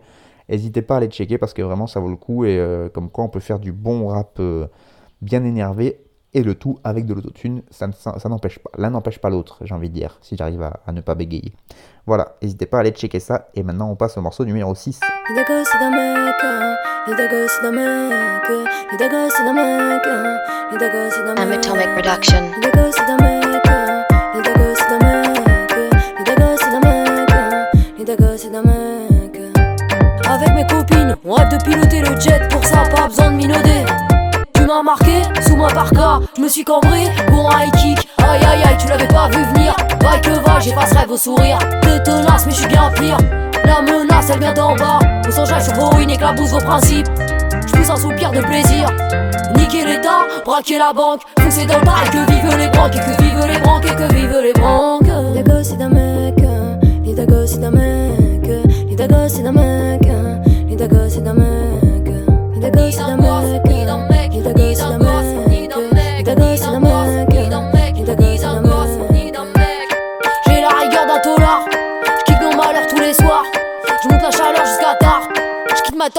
N'hésitez 0.50 0.82
pas 0.82 0.98
à 0.98 1.00
les 1.00 1.08
checker, 1.08 1.38
parce 1.38 1.54
que 1.54 1.62
vraiment, 1.62 1.86
ça 1.86 1.98
vaut 2.00 2.10
le 2.10 2.16
coup, 2.16 2.44
et 2.44 2.62
comme 2.92 3.08
quoi 3.08 3.24
on 3.24 3.28
peut 3.28 3.40
faire 3.40 3.58
du 3.58 3.72
bon 3.72 4.08
rap 4.08 4.38
bien 5.22 5.44
énervé 5.44 6.00
et 6.32 6.42
le 6.42 6.54
tout 6.54 6.78
avec 6.84 7.06
de 7.06 7.14
l'autotune, 7.14 7.62
ça, 7.70 7.90
ça, 7.92 8.28
n'empêche 8.28 8.58
pas, 8.58 8.70
l'un 8.78 8.90
n'empêche 8.90 9.18
pas 9.18 9.30
l'autre, 9.30 9.58
j'ai 9.62 9.74
envie 9.74 9.88
de 9.88 9.94
dire, 9.94 10.18
si 10.22 10.36
j'arrive 10.36 10.62
à, 10.62 10.92
ne 10.92 11.00
pas 11.00 11.14
bégayer. 11.14 11.52
Voilà, 12.06 12.36
n'hésitez 12.40 12.66
pas 12.66 12.78
à 12.78 12.80
aller 12.80 12.92
checker 12.92 13.20
ça, 13.20 13.48
et 13.54 13.62
maintenant 13.62 13.90
on 13.90 13.96
passe 13.96 14.16
au 14.16 14.20
morceau 14.20 14.44
numéro 14.44 14.74
6. 14.74 15.00
Avec 30.28 30.54
mes 30.54 30.66
copines, 30.66 31.16
on 31.24 31.34
rêve 31.34 31.48
de 31.48 31.64
piloter 31.64 32.00
le 32.02 32.20
jet, 32.20 32.48
pour 32.50 32.64
ça 32.64 32.84
pas 32.94 33.08
besoin 33.08 33.32
de 33.32 33.36
minauder 33.36 33.84
marqué 34.82 35.22
sous 35.46 35.56
ma 35.56 35.68
parka. 35.68 36.20
Je 36.36 36.42
me 36.42 36.48
suis 36.48 36.64
cambré 36.64 37.04
pour 37.28 37.54
un 37.54 37.64
high 37.64 37.72
kick. 37.72 38.08
Aïe 38.18 38.40
aïe 38.40 38.62
aïe, 38.64 38.76
tu 38.78 38.88
l'avais 38.88 39.08
pas 39.08 39.28
vu 39.28 39.42
venir. 39.52 39.74
Vaille 40.02 40.20
que 40.20 40.30
va, 40.30 40.60
j'effacerai 40.60 41.06
vos 41.06 41.16
sourires. 41.16 41.58
T'es 41.82 42.02
tenace, 42.02 42.46
mais 42.46 42.52
je 42.52 42.58
suis 42.58 42.68
bien 42.68 42.90
pire. 42.94 43.18
La 43.64 43.82
menace, 43.82 44.30
elle 44.32 44.40
vient 44.40 44.54
d'en 44.54 44.74
bas. 44.76 45.00
Au 45.26 45.30
sang 45.30 45.44
sur 45.44 45.74
vos 45.74 45.90
ruines, 45.90 46.10
éclabousse 46.10 46.50
vos 46.50 46.58
principes. 46.58 47.08
Je 47.66 47.72
pousse 47.72 47.90
un 47.90 47.96
soupir 47.96 48.30
de 48.30 48.40
plaisir. 48.40 48.88
Niquer 49.56 49.84
l'état, 49.84 50.26
braquer 50.44 50.78
la 50.78 50.92
banque. 50.92 51.22
Pousser 51.36 51.66
dans 51.66 51.78
le 51.78 51.84
bail, 51.84 52.10
que 52.10 52.30
vivent 52.30 52.56
les 52.56 52.68
banques, 52.68 52.94
et 52.94 53.00
que 53.00 53.22
vivent 53.22 53.46
les 53.52 53.58
banques, 53.58 53.84
et 53.84 53.96
que 53.96 54.14
vivent 54.14 54.40
les 54.42 54.52
banques. 54.52 55.34
Les 55.34 55.42
gosses, 55.42 55.68
c'est 55.68 55.76
d'un 55.76 55.88
mec. 55.88 56.36
Les 57.04 57.14
dagos, 57.14 57.46
c'est 57.46 57.58
d'un 57.58 57.70
mec. 57.70 58.48
Les 58.88 58.96
dagos, 58.96 59.28
c'est 59.28 59.42
d'un 59.42 59.52
mec. 59.52 60.02
Les 60.68 60.76
dagos, 60.76 61.08
c'est 61.08 61.22
d'un 61.22 61.34
mec. 61.34 62.12
Les 62.54 62.60
dagos, 62.60 62.90
c'est 62.90 62.98
d'un 62.98 63.16
mec. 63.16 63.19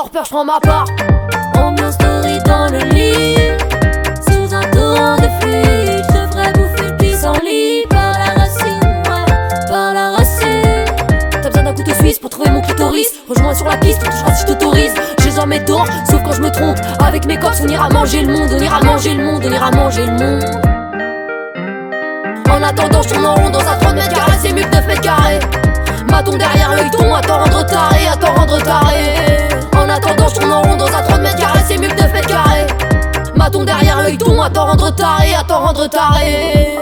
Torpeur, 0.01 0.25
je 0.25 0.29
prends 0.31 0.45
ma 0.45 0.59
part. 0.59 0.85
Ambiance 1.55 1.93
story 1.93 2.39
dans 2.45 2.67
le 2.71 2.79
lit. 2.95 3.35
Sous 4.27 4.55
un 4.55 4.63
torrent 4.71 5.17
de 5.17 5.29
fluide. 5.39 6.03
Je 6.09 6.25
devrais 6.25 6.53
bouffer 6.53 6.89
le 6.89 6.97
pissenlit. 6.97 7.85
Par 7.89 8.13
la 8.13 8.41
racine, 8.41 8.79
ouais, 8.83 9.69
par 9.69 9.93
la 9.93 10.11
racine. 10.11 10.85
T'as 11.31 11.49
besoin 11.49 11.63
d'un 11.63 11.73
couteau 11.73 11.93
suisse 11.93 12.17
pour 12.17 12.31
trouver 12.31 12.49
mon 12.49 12.61
clitoris. 12.61 13.09
Rejoins 13.29 13.53
sur 13.53 13.67
la 13.67 13.77
piste, 13.77 14.03
touchera 14.03 14.33
si 14.33 14.41
je 14.41 14.47
t'autorise 14.47 14.93
jamais 15.35 15.63
tort, 15.63 15.87
sauf 16.09 16.21
quand 16.23 16.33
je 16.33 16.41
me 16.41 16.49
trompe. 16.49 16.77
Avec 16.99 17.25
mes 17.25 17.37
cops, 17.37 17.61
on 17.63 17.67
ira 17.69 17.87
manger 17.89 18.23
le 18.23 18.33
monde, 18.33 18.49
on 18.51 18.59
ira 18.59 18.81
manger 18.81 19.13
le 19.13 19.23
monde, 19.23 19.41
on 19.45 19.51
ira 19.51 19.71
manger 19.71 20.05
le 20.05 20.11
monde. 20.11 20.43
En 22.49 22.61
attendant, 22.61 23.01
je 23.01 23.09
tourne 23.13 23.25
en 23.25 23.35
rond 23.35 23.49
dans 23.49 23.59
un 23.59 23.77
30 23.79 23.95
mètres 23.95 24.13
carrés, 24.13 24.37
c'est 24.41 24.51
mieux 24.51 24.63
que 24.63 24.75
9 24.75 24.87
mètres 24.87 25.01
carrés. 25.01 25.39
Maton 26.09 26.37
derrière 26.37 26.75
l'œil 26.75 26.91
ton, 26.91 27.15
à 27.15 27.21
t'en 27.21 27.37
rendre 27.37 27.65
taré, 27.65 28.07
à 28.11 28.17
t'en 28.17 28.33
rendre 28.33 28.61
taré. 28.61 29.50
En 29.91 29.95
attendant, 29.95 30.29
je 30.29 30.35
tourne 30.35 30.53
en 30.53 30.61
rond 30.61 30.77
dans 30.77 30.87
un 30.87 31.01
30 31.01 31.21
mètres 31.21 31.35
carrés, 31.35 31.59
c'est 31.67 31.77
mieux 31.77 31.89
que 31.89 32.01
9 32.01 32.13
mètres 32.13 32.27
carrés. 32.27 32.65
Maton 33.35 33.65
derrière 33.65 34.01
l'œil 34.01 34.17
ton, 34.17 34.41
à 34.41 34.49
t'en 34.49 34.67
rendre 34.67 34.89
taré, 34.95 35.35
à 35.35 35.43
t'en 35.43 35.59
rendre 35.59 35.85
taré. 35.87 36.77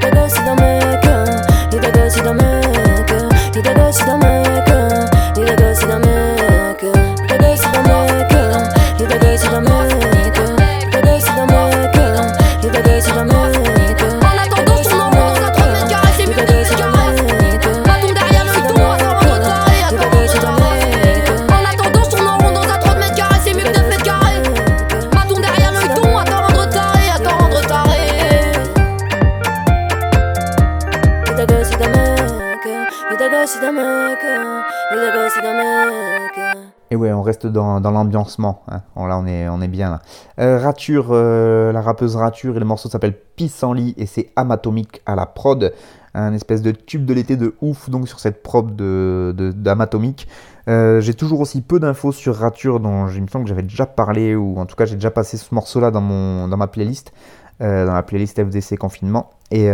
Gars, 0.00 0.28
c'est 0.28 0.44
d'un 0.44 0.56
mec, 0.56 1.00
gars, 1.04 2.08
c'est 2.10 2.22
d'un 2.24 2.32
mec, 2.32 3.06
gars, 3.06 3.92
c'est 3.92 4.06
d'un 4.06 4.16
mec, 4.16 4.87
dans, 37.48 37.80
l'ambiancement. 37.80 38.62
Hein. 38.68 38.82
Là, 38.96 39.18
on 39.18 39.26
est, 39.26 39.48
on 39.48 39.60
est 39.60 39.68
bien 39.68 39.90
là. 39.90 40.00
Euh, 40.40 40.58
Rature, 40.58 41.08
euh, 41.10 41.72
la 41.72 41.80
rappeuse 41.80 42.16
Rature, 42.16 42.56
et 42.56 42.60
le 42.60 42.64
morceau 42.64 42.88
s'appelle 42.88 43.14
Pissenlit 43.36 43.94
et 43.96 44.06
c'est 44.06 44.30
Amatomique 44.36 45.02
à 45.06 45.14
la 45.14 45.26
prod. 45.26 45.72
Un 46.14 46.32
espèce 46.32 46.62
de 46.62 46.70
tube 46.70 47.04
de 47.04 47.14
l'été 47.14 47.36
de 47.36 47.54
ouf, 47.60 47.90
donc 47.90 48.08
sur 48.08 48.18
cette 48.18 48.42
prod 48.42 48.74
d'Amatomique. 48.74 49.36
De, 49.36 49.52
d'Amatomique. 49.52 50.28
Euh, 50.68 51.00
j'ai 51.00 51.14
toujours 51.14 51.40
aussi 51.40 51.60
peu 51.60 51.78
d'infos 51.78 52.12
sur 52.12 52.36
Rature, 52.36 52.80
dont 52.80 53.08
il 53.08 53.22
me 53.22 53.28
semble 53.28 53.44
que 53.44 53.48
j'avais 53.48 53.62
déjà 53.62 53.86
parlé, 53.86 54.34
ou 54.34 54.58
en 54.58 54.66
tout 54.66 54.76
cas, 54.76 54.84
j'ai 54.84 54.96
déjà 54.96 55.10
passé 55.10 55.36
ce 55.36 55.54
morceau-là 55.54 55.90
dans, 55.90 56.48
dans 56.48 56.56
ma 56.56 56.66
playlist. 56.66 57.12
Dans 57.60 57.92
la 57.92 58.04
playlist 58.04 58.40
FDC 58.40 58.76
confinement, 58.76 59.30
et, 59.50 59.68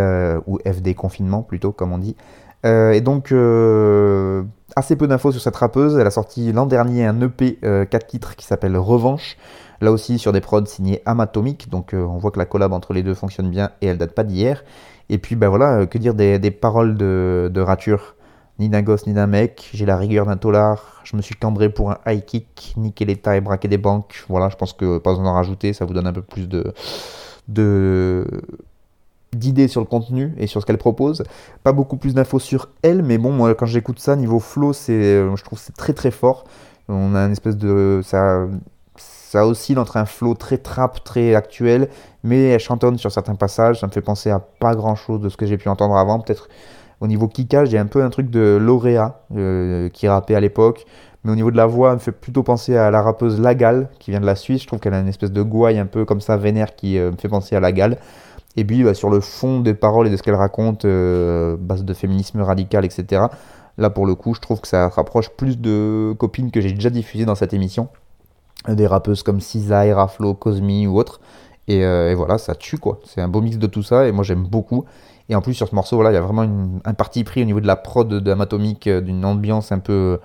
ou 0.46 0.58
FD 0.66 0.94
confinement 0.94 1.42
plutôt, 1.42 1.70
comme 1.70 1.92
on 1.92 1.98
dit. 1.98 2.16
Euh, 2.64 2.92
et 2.92 3.00
donc, 3.00 3.32
euh, 3.32 4.42
assez 4.76 4.96
peu 4.96 5.06
d'infos 5.06 5.32
sur 5.32 5.40
cette 5.40 5.56
rappeuse. 5.56 5.96
Elle 5.98 6.06
a 6.06 6.10
sorti 6.10 6.52
l'an 6.52 6.66
dernier 6.66 7.06
un 7.06 7.20
EP 7.20 7.58
4 7.62 8.06
titres 8.06 8.36
qui 8.36 8.46
s'appelle 8.46 8.76
Revanche. 8.76 9.36
Là 9.80 9.90
aussi 9.92 10.18
sur 10.18 10.32
des 10.32 10.40
prods 10.40 10.64
signés 10.66 11.02
Amatomic. 11.04 11.68
Donc, 11.68 11.94
on 11.94 12.16
voit 12.18 12.30
que 12.30 12.38
la 12.38 12.46
collab 12.46 12.72
entre 12.72 12.92
les 12.92 13.02
deux 13.02 13.14
fonctionne 13.14 13.50
bien 13.50 13.70
et 13.80 13.86
elle 13.88 13.98
date 13.98 14.14
pas 14.14 14.24
d'hier. 14.24 14.64
Et 15.10 15.18
puis, 15.18 15.36
bah 15.36 15.48
voilà, 15.48 15.86
que 15.86 15.98
dire 15.98 16.14
des, 16.14 16.50
paroles 16.50 16.96
de, 16.96 17.50
de 17.52 17.60
rature 17.60 18.14
ni 18.58 18.68
d'un 18.68 18.82
gosse 18.82 19.06
ni 19.06 19.12
d'un 19.12 19.26
mec, 19.26 19.68
j'ai 19.74 19.86
la 19.86 19.96
rigueur 19.96 20.26
d'un 20.26 20.36
tolard, 20.36 21.00
je 21.04 21.16
me 21.16 21.22
suis 21.22 21.34
cambré 21.34 21.70
pour 21.70 21.90
un 21.90 21.98
high 22.06 22.24
kick, 22.24 22.74
niquer 22.76 23.04
l'État 23.04 23.36
et 23.36 23.40
braquer 23.40 23.68
des 23.68 23.78
banques. 23.78 24.24
Voilà, 24.28 24.48
je 24.48 24.56
pense 24.56 24.72
que 24.72 24.98
pas 24.98 25.10
besoin 25.10 25.24
d'en 25.24 25.34
rajouter, 25.34 25.72
ça 25.72 25.84
vous 25.84 25.92
donne 25.92 26.06
un 26.06 26.12
peu 26.12 26.22
plus 26.22 26.48
de, 26.48 26.72
de 27.48 28.26
d'idées 29.36 29.68
sur 29.68 29.80
le 29.80 29.86
contenu 29.86 30.34
et 30.38 30.46
sur 30.46 30.60
ce 30.60 30.66
qu'elle 30.66 30.78
propose. 30.78 31.22
Pas 31.62 31.72
beaucoup 31.72 31.96
plus 31.96 32.14
d'infos 32.14 32.38
sur 32.38 32.68
elle, 32.82 33.02
mais 33.02 33.18
bon, 33.18 33.32
moi 33.32 33.54
quand 33.54 33.66
j'écoute 33.66 33.98
ça, 33.98 34.16
niveau 34.16 34.40
flow, 34.40 34.72
c'est, 34.72 34.92
euh, 34.92 35.36
je 35.36 35.44
trouve 35.44 35.58
c'est 35.58 35.76
très 35.76 35.92
très 35.92 36.10
fort. 36.10 36.44
On 36.88 37.14
a 37.14 37.20
une 37.20 37.32
espèce 37.32 37.56
de. 37.56 38.00
Ça, 38.04 38.46
ça 38.96 39.46
oscille 39.46 39.78
entre 39.78 39.96
un 39.96 40.04
flow 40.04 40.34
très 40.34 40.58
trap, 40.58 41.02
très 41.02 41.34
actuel, 41.34 41.88
mais 42.22 42.50
elle 42.50 42.60
chantonne 42.60 42.98
sur 42.98 43.10
certains 43.10 43.34
passages. 43.34 43.80
Ça 43.80 43.86
me 43.86 43.92
fait 43.92 44.02
penser 44.02 44.30
à 44.30 44.38
pas 44.38 44.74
grand 44.74 44.94
chose 44.94 45.20
de 45.20 45.28
ce 45.28 45.36
que 45.36 45.46
j'ai 45.46 45.56
pu 45.56 45.68
entendre 45.68 45.96
avant. 45.96 46.20
Peut-être 46.20 46.48
au 47.00 47.06
niveau 47.06 47.26
kickage, 47.28 47.70
j'ai 47.70 47.78
un 47.78 47.86
peu 47.86 48.02
un 48.02 48.10
truc 48.10 48.30
de 48.30 48.56
lauréat 48.60 49.20
euh, 49.36 49.88
qui 49.88 50.08
rappait 50.08 50.34
à 50.34 50.40
l'époque. 50.40 50.86
Mais 51.24 51.32
au 51.32 51.34
niveau 51.34 51.50
de 51.50 51.56
la 51.56 51.66
voix, 51.66 51.88
elle 51.88 51.94
me 51.94 52.00
fait 52.00 52.12
plutôt 52.12 52.42
penser 52.42 52.76
à 52.76 52.90
la 52.90 53.02
rappeuse 53.02 53.40
Lagal, 53.40 53.88
qui 53.98 54.10
vient 54.10 54.20
de 54.20 54.26
la 54.26 54.36
Suisse. 54.36 54.62
Je 54.62 54.66
trouve 54.66 54.78
qu'elle 54.78 54.94
a 54.94 55.00
une 55.00 55.08
espèce 55.08 55.32
de 55.32 55.42
gouaille 55.42 55.78
un 55.78 55.86
peu 55.86 56.04
comme 56.04 56.20
ça, 56.20 56.36
vénère, 56.36 56.76
qui 56.76 56.98
euh, 56.98 57.10
me 57.10 57.16
fait 57.16 57.28
penser 57.28 57.56
à 57.56 57.60
Lagal. 57.60 57.98
Et 58.56 58.64
puis, 58.64 58.84
bah, 58.84 58.94
sur 58.94 59.10
le 59.10 59.20
fond 59.20 59.60
des 59.60 59.74
paroles 59.74 60.06
et 60.06 60.10
de 60.10 60.16
ce 60.16 60.22
qu'elle 60.22 60.34
raconte, 60.34 60.84
euh, 60.84 61.56
base 61.58 61.84
de 61.84 61.94
féminisme 61.94 62.40
radical, 62.40 62.84
etc. 62.84 63.22
Là, 63.78 63.90
pour 63.90 64.06
le 64.06 64.14
coup, 64.14 64.34
je 64.34 64.40
trouve 64.40 64.60
que 64.60 64.68
ça 64.68 64.88
rapproche 64.88 65.30
plus 65.30 65.58
de 65.58 66.14
copines 66.18 66.50
que 66.50 66.60
j'ai 66.60 66.72
déjà 66.72 66.90
diffusées 66.90 67.24
dans 67.24 67.34
cette 67.34 67.52
émission. 67.52 67.88
Des 68.68 68.86
rappeuses 68.86 69.22
comme 69.22 69.40
Cisa, 69.40 69.82
Raflo, 69.94 70.34
Cosmi 70.34 70.86
ou 70.86 70.98
autres. 70.98 71.20
Et, 71.66 71.84
euh, 71.84 72.12
et, 72.12 72.14
voilà, 72.14 72.38
ça 72.38 72.54
tue 72.54 72.78
quoi. 72.78 73.00
C'est 73.04 73.20
un 73.20 73.28
beau 73.28 73.40
mix 73.40 73.56
de 73.58 73.66
tout 73.66 73.82
ça 73.82 74.06
et 74.06 74.12
moi 74.12 74.22
j'aime 74.22 74.44
beaucoup. 74.44 74.84
Et 75.28 75.34
en 75.34 75.40
plus, 75.40 75.54
sur 75.54 75.66
ce 75.66 75.74
morceau, 75.74 76.02
là, 76.02 76.10
il 76.10 76.14
y 76.14 76.18
a 76.18 76.20
vraiment 76.20 76.46
un 76.84 76.94
parti 76.94 77.24
pris 77.24 77.42
au 77.42 77.46
niveau 77.46 77.60
de 77.60 77.66
la 77.66 77.76
prod 77.76 78.12
d'Amatomique, 78.22 78.88
d'une 78.88 79.24
ambiance 79.24 79.72
un 79.72 79.78
peu 79.78 80.18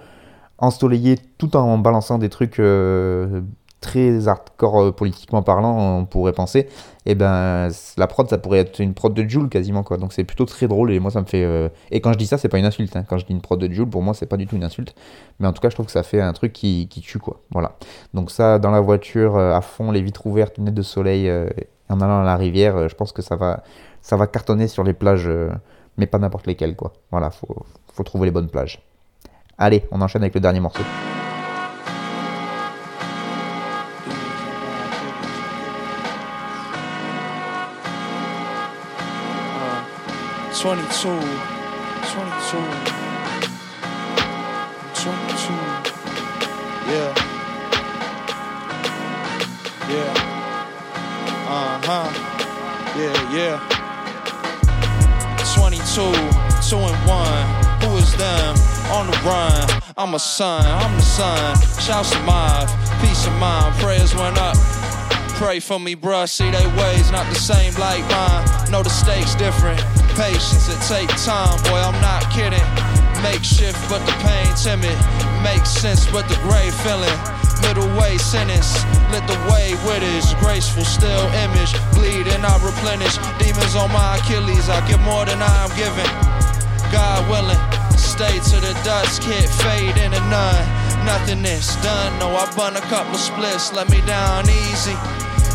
ensoleillé 0.59 1.17
tout 1.37 1.55
en 1.55 1.77
balançant 1.77 2.17
des 2.17 2.29
trucs 2.29 2.59
euh, 2.59 3.41
très 3.81 4.27
hardcore 4.27 4.81
euh, 4.81 4.91
politiquement 4.91 5.41
parlant, 5.41 5.99
on 5.99 6.05
pourrait 6.05 6.33
penser, 6.33 6.59
et 6.59 7.11
eh 7.11 7.15
ben 7.15 7.69
la 7.97 8.07
prod 8.07 8.29
ça 8.29 8.37
pourrait 8.37 8.59
être 8.59 8.79
une 8.79 8.93
prod 8.93 9.13
de 9.13 9.27
Joule 9.27 9.49
quasiment 9.49 9.83
quoi. 9.83 9.97
Donc 9.97 10.13
c'est 10.13 10.23
plutôt 10.23 10.45
très 10.45 10.67
drôle 10.67 10.91
et 10.91 10.99
moi 10.99 11.11
ça 11.11 11.21
me 11.21 11.25
fait. 11.25 11.43
Euh, 11.43 11.69
et 11.91 12.01
quand 12.01 12.13
je 12.13 12.17
dis 12.17 12.27
ça, 12.27 12.37
c'est 12.37 12.49
pas 12.49 12.59
une 12.59 12.65
insulte. 12.65 12.95
Hein. 12.95 13.05
Quand 13.07 13.17
je 13.17 13.25
dis 13.25 13.33
une 13.33 13.41
prod 13.41 13.59
de 13.59 13.71
Joule, 13.73 13.89
pour 13.89 14.01
moi 14.01 14.13
c'est 14.13 14.25
pas 14.25 14.37
du 14.37 14.47
tout 14.47 14.55
une 14.55 14.63
insulte. 14.63 14.95
Mais 15.39 15.47
en 15.47 15.53
tout 15.53 15.61
cas, 15.61 15.69
je 15.69 15.75
trouve 15.75 15.85
que 15.85 15.91
ça 15.91 16.03
fait 16.03 16.21
un 16.21 16.33
truc 16.33 16.53
qui, 16.53 16.87
qui 16.89 17.01
tue 17.01 17.19
quoi. 17.19 17.39
Voilà. 17.51 17.73
Donc 18.13 18.31
ça, 18.31 18.59
dans 18.59 18.71
la 18.71 18.81
voiture, 18.81 19.37
à 19.37 19.61
fond, 19.61 19.91
les 19.91 20.01
vitres 20.01 20.25
ouvertes, 20.27 20.57
lunettes 20.57 20.75
de 20.75 20.81
soleil, 20.81 21.31
en 21.89 22.01
allant 22.01 22.21
à 22.21 22.25
la 22.25 22.35
rivière, 22.35 22.89
je 22.89 22.95
pense 22.95 23.11
que 23.11 23.21
ça 23.21 23.35
va, 23.35 23.63
ça 24.01 24.17
va 24.17 24.27
cartonner 24.27 24.67
sur 24.67 24.83
les 24.83 24.93
plages, 24.93 25.29
mais 25.97 26.05
pas 26.05 26.19
n'importe 26.19 26.47
lesquelles 26.47 26.75
quoi. 26.75 26.93
Voilà, 27.11 27.31
faut, 27.31 27.65
faut 27.93 28.03
trouver 28.03 28.25
les 28.25 28.31
bonnes 28.31 28.49
plages. 28.49 28.81
Allez, 29.57 29.85
on 29.91 30.01
enchaîne 30.01 30.21
avec 30.21 30.35
le 30.35 30.41
dernier 30.41 30.59
morceau. 30.59 30.83
22, 40.61 40.83
22, 40.83 41.19
22, 44.93 45.53
yeah, 46.85 47.13
yeah, 49.87 50.13
uh 51.47 51.79
huh, 51.81 52.09
yeah, 52.97 53.17
yeah. 53.33 53.55
22, 55.55 55.79
2 56.69 56.77
and 56.77 56.99
1, 57.07 57.89
who 57.89 57.97
is 57.97 58.11
them? 58.17 58.55
on 58.91 59.05
the 59.07 59.17
run. 59.19 59.81
I'm 59.97 60.15
a 60.15 60.19
son, 60.19 60.65
I'm 60.65 60.95
the 60.95 61.01
son. 61.01 61.55
Shouts 61.79 62.11
to 62.11 62.19
my 62.23 62.65
peace 63.01 63.27
of 63.27 63.33
mind. 63.33 63.75
Prayers 63.75 64.15
went 64.15 64.37
up. 64.37 64.57
Pray 65.37 65.59
for 65.59 65.79
me, 65.79 65.95
bruh. 65.95 66.27
See 66.27 66.49
they 66.49 66.67
ways 66.75 67.11
not 67.11 67.27
the 67.29 67.39
same 67.39 67.73
like 67.75 68.03
mine. 68.09 68.71
Know 68.71 68.83
the 68.83 68.89
stakes 68.89 69.35
different. 69.35 69.79
Patience, 70.19 70.67
it 70.67 70.81
take 70.91 71.07
time, 71.23 71.55
boy. 71.71 71.79
I'm 71.79 71.95
not 72.03 72.27
kidding. 72.27 72.59
Makeshift, 73.23 73.79
but 73.87 74.03
the 74.03 74.11
pain 74.19 74.51
timid. 74.59 74.97
Makes 75.41 75.71
sense, 75.71 76.03
but 76.11 76.27
the 76.27 76.35
gray 76.43 76.69
feeling. 76.83 77.19
Middle 77.63 77.87
way 77.95 78.17
sentence, 78.17 78.83
lit 79.15 79.23
the 79.31 79.39
way 79.47 79.79
with 79.87 80.03
it. 80.03 80.27
Graceful, 80.43 80.83
still 80.83 81.23
image. 81.47 81.71
Bleed 81.95 82.27
and 82.35 82.45
I 82.45 82.51
replenish. 82.59 83.15
Demons 83.39 83.75
on 83.79 83.91
my 83.95 84.17
Achilles. 84.17 84.67
I 84.67 84.85
give 84.87 84.99
more 85.07 85.23
than 85.23 85.39
I'm 85.41 85.71
giving. 85.79 86.11
God 86.91 87.23
willing 87.31 87.79
stay 88.19 88.39
to 88.51 88.59
the 88.59 88.73
dust, 88.83 89.21
can't 89.21 89.49
fade 89.63 89.95
into 89.95 90.19
none. 90.27 90.65
Nothing 91.05 91.45
is 91.45 91.75
done. 91.77 92.19
No, 92.19 92.35
I 92.35 92.51
bun 92.53 92.75
a 92.75 92.81
couple 92.91 93.15
splits, 93.15 93.71
let 93.71 93.89
me 93.89 94.01
down 94.01 94.43
easy. 94.49 94.95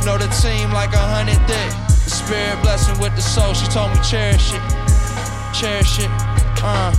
Know 0.05 0.19
the 0.19 0.29
team 0.37 0.71
like 0.71 0.93
a 0.93 0.99
hundred 1.01 1.41
thick. 1.49 1.73
The 2.05 2.13
spirit 2.13 2.61
blessing 2.61 3.01
with 3.01 3.17
the 3.17 3.23
soul, 3.23 3.55
she 3.55 3.65
told 3.73 3.89
me 3.89 3.97
cherish 4.05 4.53
it. 4.53 4.61
Cherish 5.57 5.99
it, 5.99 6.11
uh. 6.61 6.93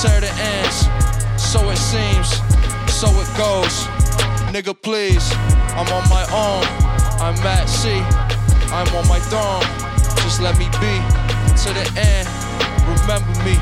Tear 0.00 0.20
the 0.20 0.32
ends, 0.40 0.88
so 1.36 1.68
it 1.68 1.76
seems, 1.76 2.40
so 2.88 3.12
it 3.20 3.28
goes. 3.36 3.84
Nigga, 4.56 4.72
please, 4.72 5.30
I'm 5.76 5.86
on 5.92 6.08
my 6.08 6.24
own. 6.32 6.64
I'm 7.20 7.36
at 7.44 7.68
sea, 7.68 8.00
I'm 8.72 8.88
on 8.96 9.06
my 9.06 9.20
throne. 9.28 9.62
Just 10.24 10.40
let 10.40 10.56
me 10.58 10.64
be 10.80 10.96
to 11.60 11.68
the 11.76 11.84
end. 12.00 12.26
Remember 12.88 13.36
me 13.44 13.56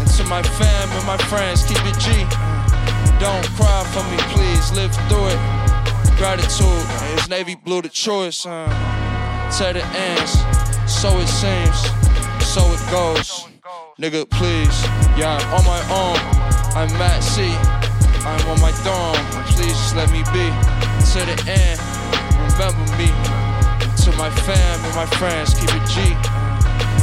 And 0.00 0.08
to 0.16 0.24
my 0.24 0.42
fam 0.42 0.88
and 0.88 1.06
my 1.06 1.18
friends, 1.28 1.64
keep 1.64 1.84
it 1.84 2.00
G. 2.00 2.24
Don't 3.20 3.44
cry 3.60 3.84
for 3.92 4.04
me, 4.08 4.16
please, 4.32 4.72
live 4.72 4.94
through 5.08 5.28
it. 5.28 5.63
Gratitude, 6.16 6.84
it's 7.12 7.28
navy 7.28 7.54
blue 7.54 7.82
the 7.82 7.88
choice. 7.88 8.46
Uh, 8.46 8.66
to 9.58 9.72
the 9.72 9.84
ends, 9.94 10.32
so 10.90 11.18
it 11.18 11.26
seems, 11.26 11.78
so 12.46 12.62
it 12.72 12.80
goes. 12.90 13.46
Nigga, 13.98 14.28
please, 14.30 14.82
yeah, 15.18 15.38
I'm 15.42 15.54
on 15.54 15.64
my 15.64 15.80
own. 15.90 16.18
I'm 16.74 16.90
at 17.02 17.20
sea, 17.20 17.54
I'm 18.24 18.48
on 18.48 18.60
my 18.60 18.72
throne. 18.82 19.16
Please 19.54 19.74
just 19.74 19.96
let 19.96 20.10
me 20.10 20.22
be 20.32 20.46
to 21.12 21.20
the 21.26 21.36
end. 21.50 21.80
Remember 22.52 22.84
me, 22.96 23.10
to 24.02 24.10
my 24.16 24.30
fam 24.46 24.84
and 24.84 24.94
my 24.94 25.06
friends, 25.18 25.54
keep 25.54 25.70
it 25.70 25.86
G. 25.88 26.14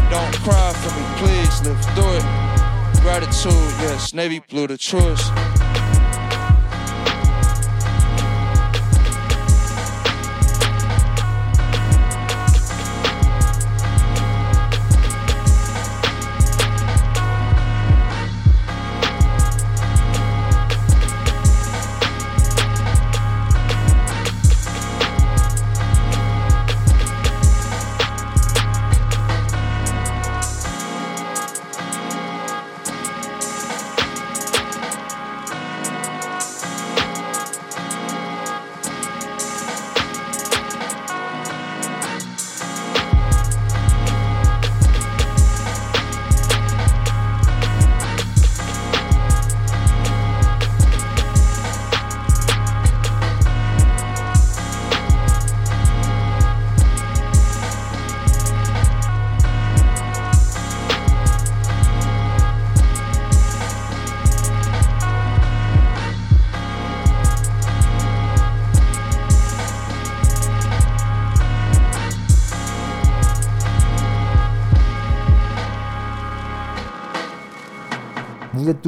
Don't 0.09 0.33
cry 0.43 0.73
for 0.73 0.91
me, 0.97 1.03
please, 1.19 1.61
live 1.67 1.79
through 1.95 2.17
it 2.17 2.51
gratitude, 3.01 3.51
yes, 3.81 4.13
Navy 4.13 4.39
blue 4.47 4.67
the 4.67 4.77
truest. 4.77 5.31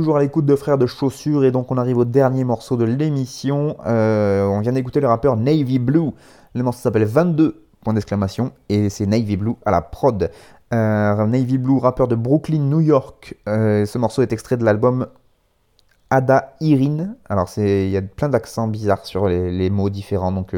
Toujours 0.03 0.17
à 0.17 0.19
l'écoute 0.19 0.45
de 0.45 0.57
Frères 0.57 0.77
de 0.77 0.85
Chaussures 0.85 1.45
et 1.45 1.51
donc 1.51 1.71
on 1.71 1.77
arrive 1.77 1.97
au 1.97 2.03
dernier 2.03 2.43
morceau 2.43 2.75
de 2.75 2.83
l'émission. 2.83 3.77
Euh, 3.85 4.43
on 4.43 4.59
vient 4.59 4.73
d'écouter 4.73 4.99
le 4.99 5.07
rappeur 5.07 5.37
Navy 5.37 5.79
Blue. 5.79 6.09
Le 6.53 6.61
morceau 6.61 6.81
s'appelle 6.81 7.05
22 7.05 7.63
point 7.85 7.93
d'exclamation 7.93 8.51
et 8.67 8.89
c'est 8.89 9.05
Navy 9.05 9.37
Blue 9.37 9.53
à 9.65 9.71
la 9.71 9.81
prod. 9.81 10.29
Euh, 10.73 11.25
Navy 11.25 11.57
Blue, 11.57 11.77
rappeur 11.77 12.09
de 12.09 12.15
Brooklyn, 12.15 12.59
New 12.59 12.81
York. 12.81 13.37
Euh, 13.47 13.85
ce 13.85 13.97
morceau 13.97 14.21
est 14.21 14.33
extrait 14.33 14.57
de 14.57 14.65
l'album 14.65 15.07
Ada 16.09 16.53
Irine. 16.59 17.15
Alors 17.29 17.47
il 17.55 17.87
y 17.87 17.95
a 17.95 18.01
plein 18.01 18.27
d'accents 18.27 18.67
bizarres 18.67 19.05
sur 19.05 19.29
les, 19.29 19.69
mots 19.69 19.89
différents. 19.89 20.33
Donc 20.33 20.53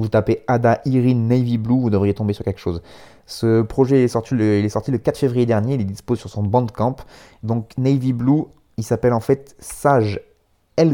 vous, 0.00 0.08
tapez 0.08 0.42
Ada 0.46 0.80
Irine 0.84 1.28
Navy 1.28 1.58
Blue, 1.58 1.80
vous 1.80 1.90
devriez 1.90 2.14
tomber 2.14 2.32
sur 2.32 2.44
quelque 2.44 2.60
chose. 2.60 2.82
Ce 3.26 3.62
projet 3.62 4.04
est 4.04 4.08
sorti, 4.08 4.34
le, 4.34 4.58
il 4.58 4.64
est 4.64 4.70
sorti 4.70 4.90
le 4.90 4.98
4 4.98 5.18
février 5.18 5.46
dernier, 5.46 5.74
il 5.74 5.80
est 5.80 5.84
dispo 5.84 6.16
sur 6.16 6.28
son 6.28 6.42
Bandcamp. 6.42 6.96
Donc 7.42 7.70
Navy 7.78 8.12
Blue, 8.12 8.44
il 8.76 8.84
s'appelle 8.84 9.12
en 9.12 9.20
fait 9.20 9.54
Sage 9.58 10.20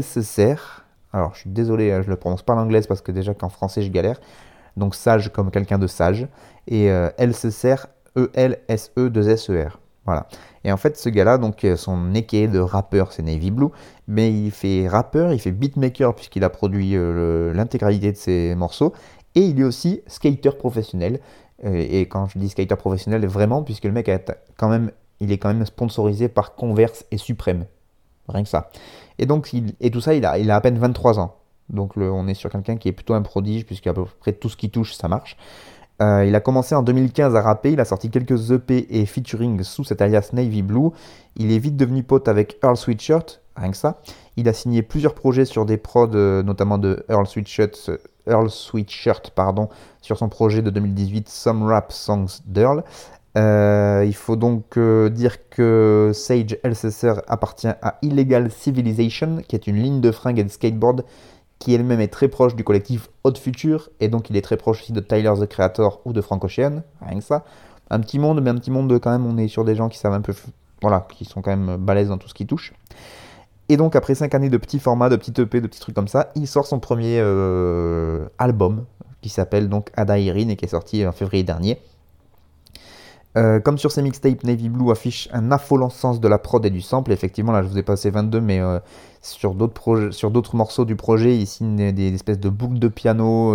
sert. 0.01 0.85
Alors 1.13 1.33
je 1.33 1.41
suis 1.41 1.49
désolé, 1.49 1.91
hein, 1.91 2.01
je 2.03 2.09
le 2.09 2.15
prononce 2.15 2.43
pas 2.43 2.55
l'anglaise 2.55 2.87
parce 2.87 3.01
que 3.01 3.11
déjà 3.11 3.33
qu'en 3.33 3.49
français 3.49 3.81
je 3.81 3.91
galère. 3.91 4.19
Donc 4.75 4.93
sage 4.93 5.31
comme 5.31 5.51
quelqu'un 5.51 5.79
de 5.79 5.87
sage. 5.87 6.27
Et 6.67 6.91
euh, 6.91 7.09
sert 7.33 7.87
E-L-S-E-2-S-E-R. 8.15 9.79
Voilà. 10.07 10.25
Et 10.63 10.71
en 10.71 10.77
fait, 10.77 10.97
ce 10.97 11.09
gars-là, 11.09 11.37
donc 11.37 11.65
euh, 11.65 11.75
son 11.75 12.15
équerre 12.15 12.49
de 12.49 12.59
rappeur, 12.59 13.11
c'est 13.11 13.23
Navy 13.23 13.51
Blue, 13.51 13.67
mais 14.07 14.31
il 14.33 14.51
fait 14.51 14.87
rappeur, 14.87 15.33
il 15.33 15.39
fait 15.39 15.51
beatmaker 15.51 16.15
puisqu'il 16.15 16.45
a 16.45 16.49
produit 16.49 16.95
euh, 16.95 17.53
l'intégralité 17.53 18.13
de 18.13 18.17
ses 18.17 18.55
morceaux, 18.55 18.93
et 19.35 19.41
il 19.41 19.59
est 19.59 19.65
aussi 19.65 20.01
skater 20.07 20.51
professionnel. 20.57 21.19
Euh, 21.65 21.85
et 21.89 22.07
quand 22.07 22.27
je 22.27 22.39
dis 22.39 22.47
skater 22.47 22.77
professionnel, 22.77 23.27
vraiment, 23.27 23.63
puisque 23.63 23.83
le 23.83 23.91
mec 23.91 24.09
quand 24.55 24.69
même, 24.69 24.91
il 25.19 25.31
est 25.31 25.37
quand 25.37 25.49
même 25.53 25.65
sponsorisé 25.65 26.29
par 26.29 26.55
Converse 26.55 27.05
et 27.11 27.17
Supreme. 27.17 27.65
Rien 28.29 28.43
que 28.43 28.49
ça. 28.49 28.69
Et 29.19 29.25
donc, 29.25 29.53
et 29.81 29.91
tout 29.91 30.01
ça, 30.01 30.13
il 30.13 30.25
a, 30.25 30.37
il 30.37 30.49
a 30.51 30.55
à 30.55 30.61
peine 30.61 30.77
23 30.77 31.19
ans. 31.19 31.35
Donc, 31.69 31.97
on 31.97 32.27
est 32.27 32.33
sur 32.33 32.49
quelqu'un 32.49 32.77
qui 32.77 32.87
est 32.87 32.93
plutôt 32.93 33.13
un 33.13 33.21
prodige, 33.21 33.65
puisqu'à 33.65 33.93
peu 33.93 34.05
près 34.19 34.31
tout 34.31 34.47
ce 34.47 34.55
qui 34.55 34.69
touche, 34.69 34.93
ça 34.93 35.07
marche. 35.09 35.35
Euh, 36.01 36.25
il 36.25 36.35
a 36.35 36.39
commencé 36.39 36.75
en 36.75 36.83
2015 36.83 37.35
à 37.35 37.41
rapper, 37.41 37.71
il 37.71 37.79
a 37.79 37.85
sorti 37.85 38.09
quelques 38.09 38.51
EP 38.51 38.87
et 38.89 39.05
featuring 39.05 39.63
sous 39.63 39.83
cet 39.83 40.01
alias 40.01 40.29
Navy 40.33 40.61
Blue. 40.61 40.89
Il 41.35 41.51
est 41.51 41.57
vite 41.57 41.75
devenu 41.75 42.03
pote 42.03 42.27
avec 42.27 42.59
Earl 42.63 42.77
Sweatshirt, 42.77 43.41
rien 43.55 43.71
que 43.71 43.77
ça. 43.77 43.99
Il 44.35 44.47
a 44.47 44.53
signé 44.53 44.83
plusieurs 44.83 45.15
projets 45.15 45.45
sur 45.45 45.65
des 45.65 45.77
prods, 45.77 46.09
euh, 46.13 46.43
notamment 46.43 46.77
de 46.77 47.03
Earl 47.09 47.25
Sweatshirt, 47.25 47.89
Earl 48.27 48.49
Sweatshirt 48.49 49.31
pardon, 49.31 49.69
sur 50.01 50.17
son 50.17 50.29
projet 50.29 50.61
de 50.61 50.69
2018 50.69 51.29
Some 51.29 51.63
Rap 51.63 51.91
Songs 51.91 52.41
d'Earl. 52.45 52.83
Euh, 53.37 54.03
il 54.05 54.15
faut 54.15 54.35
donc 54.35 54.77
euh, 54.77 55.09
dire 55.09 55.49
que 55.49 56.11
Sage 56.13 56.57
LCSR 56.63 57.21
appartient 57.27 57.67
à 57.67 57.99
Illegal 58.01 58.49
Civilization, 58.49 59.43
qui 59.47 59.55
est 59.55 59.67
une 59.67 59.75
ligne 59.75 60.01
de 60.01 60.11
fringues 60.11 60.39
et 60.39 60.43
de 60.43 60.49
skateboard 60.49 61.03
qui 61.59 61.73
elle-même 61.73 61.99
est 61.99 62.07
très 62.07 62.27
proche 62.27 62.55
du 62.55 62.63
collectif 62.63 63.09
Hot 63.23 63.35
Future, 63.35 63.89
et 63.99 64.07
donc 64.07 64.29
il 64.29 64.37
est 64.37 64.41
très 64.41 64.57
proche 64.57 64.81
aussi 64.81 64.93
de 64.93 64.99
Tyler 64.99 65.33
the 65.39 65.47
Creator 65.47 66.01
ou 66.05 66.13
de 66.13 66.21
Frank 66.21 66.43
Ocean, 66.43 66.83
rien 67.01 67.19
que 67.19 67.23
ça. 67.23 67.43
Un 67.89 67.99
petit 67.99 68.19
monde, 68.19 68.41
mais 68.41 68.49
un 68.49 68.55
petit 68.55 68.71
monde 68.71 68.99
quand 68.99 69.11
même, 69.11 69.25
on 69.25 69.37
est 69.37 69.47
sur 69.47 69.63
des 69.63 69.75
gens 69.75 69.89
qui 69.89 69.97
savent 69.97 70.13
un 70.13 70.21
peu, 70.21 70.33
voilà, 70.81 71.07
qui 71.09 71.25
sont 71.25 71.41
quand 71.41 71.55
même 71.55 71.77
balèzes 71.77 72.09
dans 72.09 72.17
tout 72.17 72.27
ce 72.27 72.33
qui 72.33 72.45
touche. 72.45 72.73
Et 73.69 73.77
donc 73.77 73.95
après 73.95 74.15
5 74.15 74.33
années 74.33 74.49
de 74.49 74.57
petits 74.57 74.79
formats, 74.79 75.09
de 75.09 75.15
petits 75.15 75.33
EP, 75.41 75.61
de 75.61 75.67
petits 75.67 75.79
trucs 75.79 75.95
comme 75.95 76.07
ça, 76.07 76.31
il 76.35 76.47
sort 76.47 76.67
son 76.67 76.79
premier 76.79 77.19
euh, 77.19 78.27
album 78.37 78.85
qui 79.21 79.29
s'appelle 79.29 79.67
donc 79.67 79.89
Ada 79.95 80.19
Irene 80.19 80.51
et 80.51 80.55
qui 80.55 80.65
est 80.65 80.69
sorti 80.69 81.05
en 81.05 81.11
février 81.11 81.43
dernier. 81.43 81.79
Euh, 83.37 83.59
comme 83.59 83.77
sur 83.77 83.91
ses 83.91 84.01
mixtapes, 84.01 84.43
Navy 84.43 84.67
Blue 84.67 84.91
affiche 84.91 85.29
un 85.31 85.51
affolant 85.51 85.89
sens 85.89 86.19
de 86.19 86.27
la 86.27 86.37
prod 86.37 86.65
et 86.65 86.69
du 86.69 86.81
sample. 86.81 87.11
Effectivement, 87.11 87.53
là 87.53 87.63
je 87.63 87.67
vous 87.69 87.77
ai 87.77 87.83
passé 87.83 88.09
22, 88.09 88.41
mais 88.41 88.59
euh, 88.59 88.79
sur 89.21 89.53
d'autres 89.53 90.55
morceaux 90.55 90.85
du 90.85 90.95
projet, 90.95 91.45
signe 91.45 91.75
des, 91.75 91.91
des, 91.93 92.13
espèces 92.13 92.39
de 92.39 92.49
boucles 92.49 92.79
de 92.79 92.87
piano. 92.87 93.53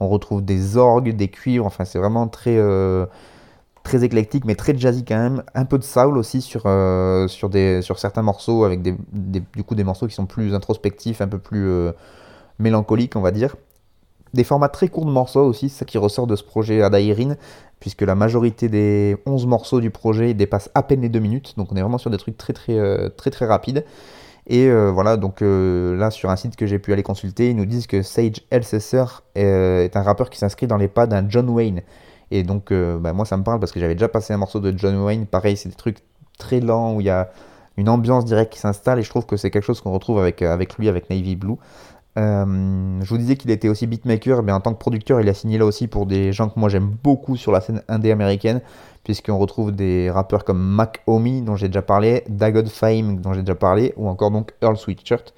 on 0.00 0.08
retrouve 0.08 0.44
des 0.44 0.76
orgues, 0.76 1.14
des 1.14 1.28
cuivres. 1.28 1.66
Enfin, 1.66 1.84
c'est 1.84 1.98
vraiment 1.98 2.28
très 2.28 2.58
très 3.84 4.02
éclectique, 4.02 4.44
mais 4.44 4.56
très 4.56 4.76
jazzy 4.76 5.04
quand 5.04 5.18
même. 5.18 5.42
Un 5.54 5.66
peu 5.66 5.78
de 5.78 5.84
soul 5.84 6.18
aussi 6.18 6.40
sur, 6.40 6.62
euh, 6.66 7.28
certains 7.28 8.22
morceaux, 8.22 8.64
avec 8.64 8.82
des, 8.82 8.96
du 9.12 9.62
coup 9.62 9.76
des 9.76 9.84
morceaux 9.84 10.08
qui 10.08 10.14
sont 10.14 10.26
plus 10.26 10.54
introspectifs, 10.54 11.20
un 11.20 11.28
peu 11.28 11.38
plus 11.38 11.68
euh, 11.68 11.92
mélancoliques, 12.58 13.14
on 13.14 13.20
va 13.20 13.30
dire. 13.30 13.54
Des 14.34 14.44
formats 14.44 14.68
très 14.68 14.88
courts 14.88 15.06
de 15.06 15.10
morceaux 15.10 15.44
aussi, 15.44 15.68
c'est 15.68 15.80
ça 15.80 15.84
qui 15.84 15.96
ressort 15.96 16.26
de 16.26 16.36
ce 16.36 16.44
projet 16.44 16.82
Adairine, 16.82 17.36
puisque 17.80 18.02
la 18.02 18.14
majorité 18.14 18.68
des 18.68 19.16
11 19.26 19.46
morceaux 19.46 19.80
du 19.80 19.90
projet 19.90 20.34
dépassent 20.34 20.70
à 20.74 20.82
peine 20.82 21.00
les 21.00 21.08
2 21.08 21.18
minutes, 21.18 21.54
donc 21.56 21.72
on 21.72 21.76
est 21.76 21.80
vraiment 21.80 21.98
sur 21.98 22.10
des 22.10 22.18
trucs 22.18 22.36
très 22.36 22.52
très 22.52 22.78
euh, 22.78 23.08
très 23.08 23.30
très, 23.30 23.46
rapides. 23.46 23.84
Et 24.46 24.70
voilà, 24.70 25.16
donc 25.16 25.40
là 25.40 26.10
sur 26.10 26.28
un 26.28 26.36
site 26.36 26.54
que 26.56 26.66
j'ai 26.66 26.78
pu 26.78 26.92
aller 26.92 27.02
consulter, 27.02 27.48
ils 27.48 27.56
nous 27.56 27.64
disent 27.64 27.86
que 27.86 28.02
Sage 28.02 28.42
Elsesser 28.50 29.04
est 29.34 29.96
un 29.96 30.02
rappeur 30.02 30.28
qui 30.28 30.38
s'inscrit 30.38 30.66
dans 30.66 30.76
les 30.76 30.88
pas 30.88 31.06
d'un 31.06 31.26
John 31.26 31.48
Wayne. 31.48 31.80
Et 32.30 32.42
donc, 32.42 32.72
euh, 32.72 32.98
bah, 32.98 33.12
moi, 33.12 33.24
ça 33.24 33.36
me 33.36 33.44
parle 33.44 33.60
parce 33.60 33.72
que 33.72 33.80
j'avais 33.80 33.94
déjà 33.94 34.08
passé 34.08 34.32
un 34.32 34.38
morceau 34.38 34.60
de 34.60 34.76
John 34.76 34.96
Wayne. 34.96 35.26
Pareil, 35.26 35.56
c'est 35.56 35.68
des 35.68 35.74
trucs 35.74 35.98
très 36.38 36.60
lents 36.60 36.94
où 36.94 37.00
il 37.00 37.06
y 37.06 37.10
a 37.10 37.30
une 37.76 37.88
ambiance 37.88 38.24
directe 38.24 38.52
qui 38.52 38.58
s'installe 38.58 38.98
et 38.98 39.02
je 39.02 39.10
trouve 39.10 39.26
que 39.26 39.36
c'est 39.36 39.50
quelque 39.50 39.64
chose 39.64 39.80
qu'on 39.80 39.92
retrouve 39.92 40.18
euh, 40.18 40.52
avec 40.52 40.76
lui, 40.76 40.88
avec 40.88 41.10
Navy 41.10 41.36
Blue. 41.36 41.56
Euh, 42.16 43.00
je 43.02 43.08
vous 43.08 43.18
disais 43.18 43.36
qu'il 43.36 43.50
était 43.50 43.68
aussi 43.68 43.86
beatmaker, 43.86 44.42
mais 44.42 44.52
en 44.52 44.60
tant 44.60 44.72
que 44.72 44.78
producteur, 44.78 45.20
il 45.20 45.28
a 45.28 45.34
signé 45.34 45.58
là 45.58 45.66
aussi 45.66 45.88
pour 45.88 46.06
des 46.06 46.32
gens 46.32 46.48
que 46.48 46.58
moi 46.58 46.68
j'aime 46.68 46.94
beaucoup 47.02 47.36
sur 47.36 47.50
la 47.50 47.60
scène 47.60 47.82
indé 47.88 48.12
américaine, 48.12 48.60
puisqu'on 49.02 49.38
retrouve 49.38 49.72
des 49.72 50.10
rappeurs 50.10 50.44
comme 50.44 50.62
Mac 50.62 51.02
Omi, 51.06 51.42
dont 51.42 51.56
j'ai 51.56 51.68
déjà 51.68 51.82
parlé, 51.82 52.24
Dagod 52.28 52.68
Fame, 52.68 53.20
dont 53.20 53.32
j'ai 53.32 53.40
déjà 53.42 53.56
parlé, 53.56 53.92
ou 53.96 54.08
encore 54.08 54.30
donc 54.30 54.52
Earl 54.62 54.76
Sweatshirt. 54.76 55.34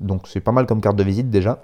Donc 0.00 0.28
c'est 0.28 0.40
pas 0.40 0.52
mal 0.52 0.66
comme 0.66 0.80
carte 0.80 0.96
de 0.96 1.02
visite 1.04 1.28
déjà. 1.30 1.60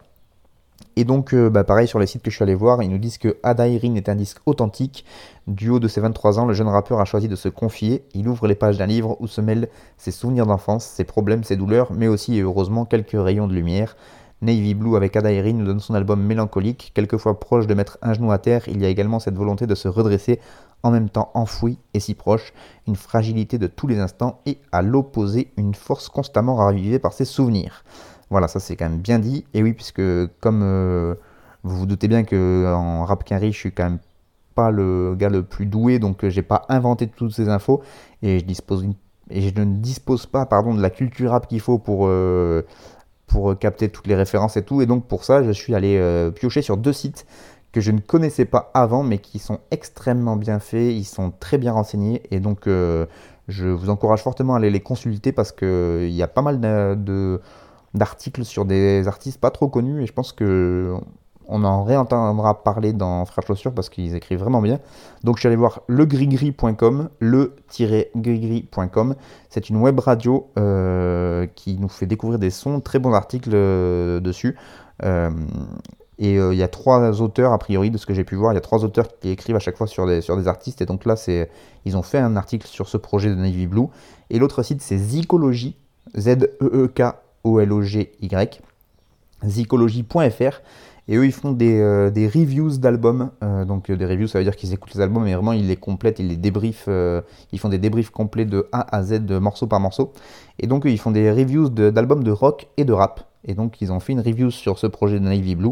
Et 0.97 1.05
donc, 1.05 1.33
euh, 1.33 1.49
bah, 1.49 1.63
pareil, 1.63 1.87
sur 1.87 2.01
les 2.01 2.07
sites 2.07 2.23
que 2.23 2.31
je 2.31 2.35
suis 2.35 2.43
allé 2.43 2.57
voir, 2.57 2.83
ils 2.83 2.91
nous 2.91 2.99
disent 2.99 3.19
que 3.19 3.37
Ada 3.45 3.69
Irene 3.69 3.97
est 3.97 4.09
un 4.09 4.17
disque 4.17 4.39
authentique. 4.47 5.05
Du 5.47 5.71
haut 5.71 5.79
de 5.79 5.87
ses 5.87 6.01
23 6.01 6.41
ans, 6.41 6.45
le 6.45 6.55
jeune 6.55 6.67
rappeur 6.67 7.01
a 7.01 7.05
choisi 7.05 7.29
de 7.29 7.37
se 7.37 7.49
confier. 7.49 8.05
Il 8.15 8.29
ouvre 8.29 8.49
les 8.49 8.57
pages 8.57 8.79
d'un 8.79 8.87
livre 8.87 9.17
où 9.21 9.29
se 9.29 9.41
mêlent 9.41 9.69
ses 9.97 10.11
souvenirs 10.11 10.47
d'enfance, 10.47 10.85
ses 10.85 11.05
problèmes, 11.05 11.45
ses 11.45 11.55
douleurs, 11.55 11.93
mais 11.93 12.09
aussi 12.09 12.37
et 12.37 12.41
heureusement 12.41 12.85
quelques 12.85 13.13
rayons 13.13 13.47
de 13.47 13.55
lumière. 13.55 13.97
Navy 14.41 14.75
Blue 14.75 14.97
avec 14.97 15.17
Ada 15.17 15.33
Irene 15.33 15.59
nous 15.59 15.65
donne 15.65 15.81
son 15.81 15.95
album 15.95 16.23
mélancolique. 16.23 16.93
Quelquefois 16.95 17.41
proche 17.41 17.67
de 17.67 17.75
mettre 17.75 17.99
un 18.03 18.15
genou 18.15 18.31
à 18.31 18.39
terre, 18.39 18.69
il 18.69 18.81
y 18.81 18.85
a 18.85 18.89
également 18.89 19.19
cette 19.19 19.37
volonté 19.37 19.67
de 19.67 19.75
se 19.75 19.89
redresser, 19.89 20.41
en 20.83 20.91
même 20.91 21.11
temps 21.11 21.31
enfoui 21.35 21.79
et 21.95 22.01
si 22.01 22.15
proche, 22.15 22.53
une 22.87 22.97
fragilité 22.97 23.59
de 23.59 23.67
tous 23.67 23.87
les 23.87 23.99
instants 23.99 24.41
et 24.47 24.59
à 24.71 24.83
l'opposé, 24.83 25.51
une 25.57 25.75
force 25.75 26.09
constamment 26.09 26.55
ravivée 26.55 26.99
par 26.99 27.13
ses 27.13 27.25
souvenirs. 27.25 27.85
Voilà, 28.31 28.47
ça 28.47 28.61
c'est 28.61 28.77
quand 28.77 28.89
même 28.89 29.01
bien 29.01 29.19
dit. 29.19 29.45
Et 29.55 29.63
oui, 29.63 29.73
puisque 29.73 30.03
comme 30.41 30.63
euh, 30.63 31.15
vous 31.65 31.77
vous 31.77 31.87
doutez 31.87 32.09
bien 32.09 32.25
que 32.25 32.73
en 32.73 33.05
rap 33.05 33.25
quinri, 33.25 33.53
je 33.53 33.59
suis 33.59 33.73
quand 33.73 33.85
même 33.85 33.99
pas 34.55 34.71
le 34.71 35.15
gars 35.17 35.31
le 35.31 35.43
plus 35.43 35.67
doué, 35.67 35.99
donc 35.99 36.25
euh, 36.25 36.31
j'ai 36.31 36.43
pas 36.43 36.65
inventé 36.69 37.09
toutes 37.09 37.33
ces 37.33 37.49
infos 37.49 37.83
et 38.23 38.39
je 38.39 38.45
dispose 38.45 38.87
et 39.31 39.43
je 39.43 39.61
ne 39.61 39.77
dispose 39.77 40.27
pas 40.27 40.47
pardon 40.47 40.75
de 40.75 40.81
la 40.81 40.91
culture 40.91 41.33
rap 41.33 41.49
qu'il 41.49 41.61
faut 41.61 41.79
pour 41.79 42.07
euh, 42.07 42.63
pour 43.29 43.57
capter 43.59 43.89
toutes 43.89 44.09
les 44.09 44.17
références 44.17 44.57
et 44.57 44.65
tout. 44.65 44.83
Et 44.83 44.87
donc 44.87 45.07
pour 45.07 45.23
ça, 45.25 45.45
je 45.45 45.53
suis 45.53 45.75
allé 45.75 46.31
piocher 46.35 46.63
sur 46.63 46.77
deux 46.77 46.93
sites 46.93 47.25
que 47.71 47.81
je 47.81 47.93
ne 47.93 48.01
connaissais 48.01 48.47
pas 48.47 48.71
avant, 48.75 49.03
mais 49.05 49.19
qui 49.19 49.39
sont 49.39 49.61
extrêmement 49.71 50.37
bien 50.37 50.59
faits, 50.59 50.93
ils 50.93 51.05
sont 51.05 51.31
très 51.39 51.59
bien 51.59 51.73
renseignés, 51.73 52.23
et 52.31 52.41
donc 52.41 52.67
je 52.67 53.69
vous 53.69 53.91
encourage 53.91 54.23
fortement 54.23 54.55
à 54.55 54.57
aller 54.57 54.71
les 54.71 54.81
consulter 54.81 55.33
parce 55.33 55.53
qu'il 55.53 56.11
y 56.11 56.23
a 56.23 56.29
pas 56.29 56.43
mal 56.43 56.61
d'articles 57.95 58.45
sur 58.45 58.65
des 58.65 59.07
artistes 59.07 59.41
pas 59.41 59.51
trop 59.51 59.69
connus 59.69 60.03
et 60.03 60.07
je 60.07 60.13
pense 60.13 60.33
que 60.33 60.97
on 61.49 61.65
en 61.65 61.83
réentendra 61.83 62.63
parler 62.63 62.93
dans 62.93 63.25
Frère 63.25 63.45
Chaussures 63.47 63.73
parce 63.73 63.89
qu'ils 63.89 64.15
écrivent 64.15 64.41
vraiment 64.41 64.61
bien. 64.61 64.79
Donc 65.25 65.37
je 65.37 65.41
suis 65.41 65.47
allé 65.47 65.57
voir 65.57 65.81
legrigri.com, 65.89 67.09
le-grigri.com. 67.19 69.15
C'est 69.49 69.71
une 69.71 69.79
web 69.79 69.99
radio 69.99 70.51
euh, 70.59 71.47
qui 71.55 71.79
nous 71.79 71.89
fait 71.89 72.05
découvrir 72.07 72.39
des 72.39 72.51
sons, 72.51 72.81
très 72.81 72.99
bons 72.99 73.15
articles 73.15 73.51
euh, 73.55 74.21
dessus. 74.21 74.57
Euh, 75.03 75.31
et 76.19 76.35
il 76.35 76.55
y 76.55 76.65
a 76.65 76.69
trois 76.69 77.23
auteurs, 77.23 77.53
a 77.53 77.59
priori, 77.59 77.91
de 77.93 77.99
ce 77.99 78.05
que 78.05 78.13
j'ai 78.13 78.25
pu 78.25 78.35
voir, 78.35 78.53
il 78.53 78.57
y 78.57 78.59
a 78.59 78.61
trois 78.61 78.85
auteurs 78.85 79.07
qui 79.21 79.29
écrivent 79.31 79.55
à 79.55 79.61
chaque 79.61 79.77
fois 79.77 79.87
sur 79.87 80.05
des, 80.05 80.49
artistes. 80.49 80.83
Et 80.83 80.87
donc 80.87 81.05
là, 81.05 81.15
ils 81.85 81.97
ont 81.97 82.03
fait 82.03 82.19
un 82.19 82.35
article 82.35 82.67
sur 82.67 82.89
ce 82.89 82.97
projet 82.97 83.31
de 83.31 83.37
Navy 83.37 83.69
Blue. 83.69 83.87
Et 84.29 84.41
l'autre 84.41 84.65
site, 84.65 84.83
c'est 84.83 84.99
Zicology, 84.99 85.77
Z-E-E-K 86.19 87.03
O-L-O-G-Y, 87.45 88.61
zicology.fr. 89.45 90.61
Et 91.09 91.17
eux, 91.17 91.25
ils 91.25 91.33
font 91.33 91.53
des, 91.53 91.81
euh, 91.81 92.11
reviews 92.15 92.77
d'albums. 92.77 93.31
Euh, 93.43 93.65
donc, 93.65 93.89
euh, 93.89 93.97
des 93.97 94.05
reviews, 94.05 94.27
ça 94.27 94.39
veut 94.39 94.45
dire 94.45 94.55
qu'ils 94.55 94.75
écoutent 94.75 94.95
les 94.95 95.01
albums, 95.01 95.25
mais 95.25 95.33
vraiment, 95.33 95.53
ils 95.53 95.67
les 95.67 95.77
complètent, 95.77 96.19
ils 96.19 96.29
les 96.29 96.37
débriefent. 96.37 96.89
ils 97.53 97.59
font 97.59 97.71
des 97.71 97.79
débriefs 97.79 98.11
complets 98.11 98.45
de 98.45 98.69
A 98.73 98.95
à 98.95 99.03
Z, 99.03 99.25
de 99.25 99.39
morceau 99.39 99.67
par 99.67 99.81
morceau. 99.81 100.13
Et 100.59 100.67
donc, 100.67 100.83
ils 100.85 100.99
font 100.99 101.11
des 101.11 101.31
reviews 101.33 101.71
d'albums 101.71 102.23
de, 102.23 102.31
rock 102.31 102.69
et 102.77 102.85
de 102.85 102.93
rap. 102.93 103.25
Et 103.45 103.55
donc 103.55 103.81
ils 103.81 103.93
ont 103.93 104.01
fait 104.01 104.13
une 104.13 104.21
review 104.21 104.51
sur 104.51 104.79
ce 104.79 104.87
projet 104.89 105.21
de 105.21 105.25
Navy 105.25 105.55
Blue. 105.55 105.71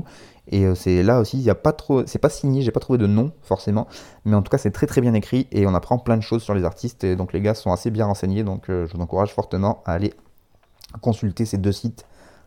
Et 0.52 0.72
c'est 0.76 1.02
là 1.02 1.18
aussi, 1.18 1.36
il 1.36 1.42
y 1.42 1.50
a 1.50 1.56
pas 1.56 1.72
trop, 1.72 2.06
c'est 2.06 2.20
pas 2.20 2.28
signé, 2.30 2.62
j'ai 2.62 2.70
pas 2.70 2.78
trouvé 2.78 2.96
de 2.96 3.08
nom 3.08 3.32
forcément, 3.42 3.88
mais 4.24 4.36
en 4.36 4.42
tout 4.42 4.50
cas 4.50 4.58
c'est 4.58 4.70
très 4.70 4.86
très 4.86 5.00
bien 5.00 5.12
écrit 5.14 5.48
et 5.50 5.66
on 5.66 5.74
apprend 5.74 5.98
plein 5.98 6.16
de 6.16 6.22
choses 6.22 6.44
sur 6.44 6.54
les 6.54 6.64
artistes. 6.64 7.02
Et 7.02 7.16
donc 7.16 7.32
les 7.32 7.40
gars 7.40 7.54
sont 7.54 7.72
assez 7.72 7.90
bien 7.90 8.06
renseignés, 8.06 8.44
donc 8.44 8.66
je 8.68 8.86
vous 8.94 9.02
encourage 9.02 9.34
fortement 9.34 9.82
à 9.84 9.94
aller 9.94 10.14
consulter 11.00 11.44
ces 11.44 11.58
deux 11.58 11.72
sites, 11.72 12.06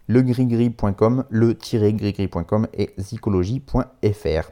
legrigri.com, 0.09 1.23
le-grigri.com 1.29 2.67
et 2.73 2.93
zicologie.fr. 2.97 4.51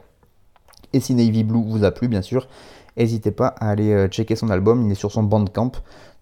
Et 0.94 1.00
si 1.00 1.14
Navy 1.14 1.44
Blue 1.44 1.62
vous 1.62 1.84
a 1.84 1.90
plu, 1.90 2.08
bien 2.08 2.22
sûr, 2.22 2.48
n'hésitez 2.96 3.30
pas 3.30 3.48
à 3.48 3.68
aller 3.68 3.92
euh, 3.92 4.08
checker 4.08 4.36
son 4.36 4.48
album. 4.48 4.86
Il 4.86 4.92
est 4.92 4.94
sur 4.94 5.12
son 5.12 5.24
Bandcamp. 5.24 5.72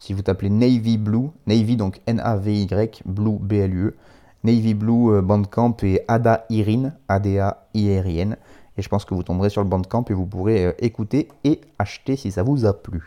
Si 0.00 0.12
vous 0.12 0.22
tapez 0.22 0.50
Navy 0.50 0.98
Blue, 0.98 1.28
Navy 1.46 1.76
donc 1.76 2.00
N-A-V-Y, 2.08 3.02
Blue 3.04 3.38
B-L-U-E, 3.40 3.94
Navy 4.42 4.74
Blue 4.74 5.22
Bandcamp 5.22 5.76
et 5.84 6.02
Ada 6.08 6.46
Irine, 6.50 6.94
A-D-A-I-R-I-N. 7.08 8.36
Et 8.78 8.82
je 8.82 8.88
pense 8.88 9.04
que 9.04 9.14
vous 9.14 9.22
tomberez 9.22 9.50
sur 9.50 9.62
le 9.62 9.68
Bandcamp 9.68 10.04
et 10.10 10.12
vous 10.12 10.26
pourrez 10.26 10.66
euh, 10.66 10.72
écouter 10.78 11.28
et 11.44 11.60
acheter 11.78 12.16
si 12.16 12.30
ça 12.30 12.42
vous 12.42 12.66
a 12.66 12.74
plu. 12.74 13.02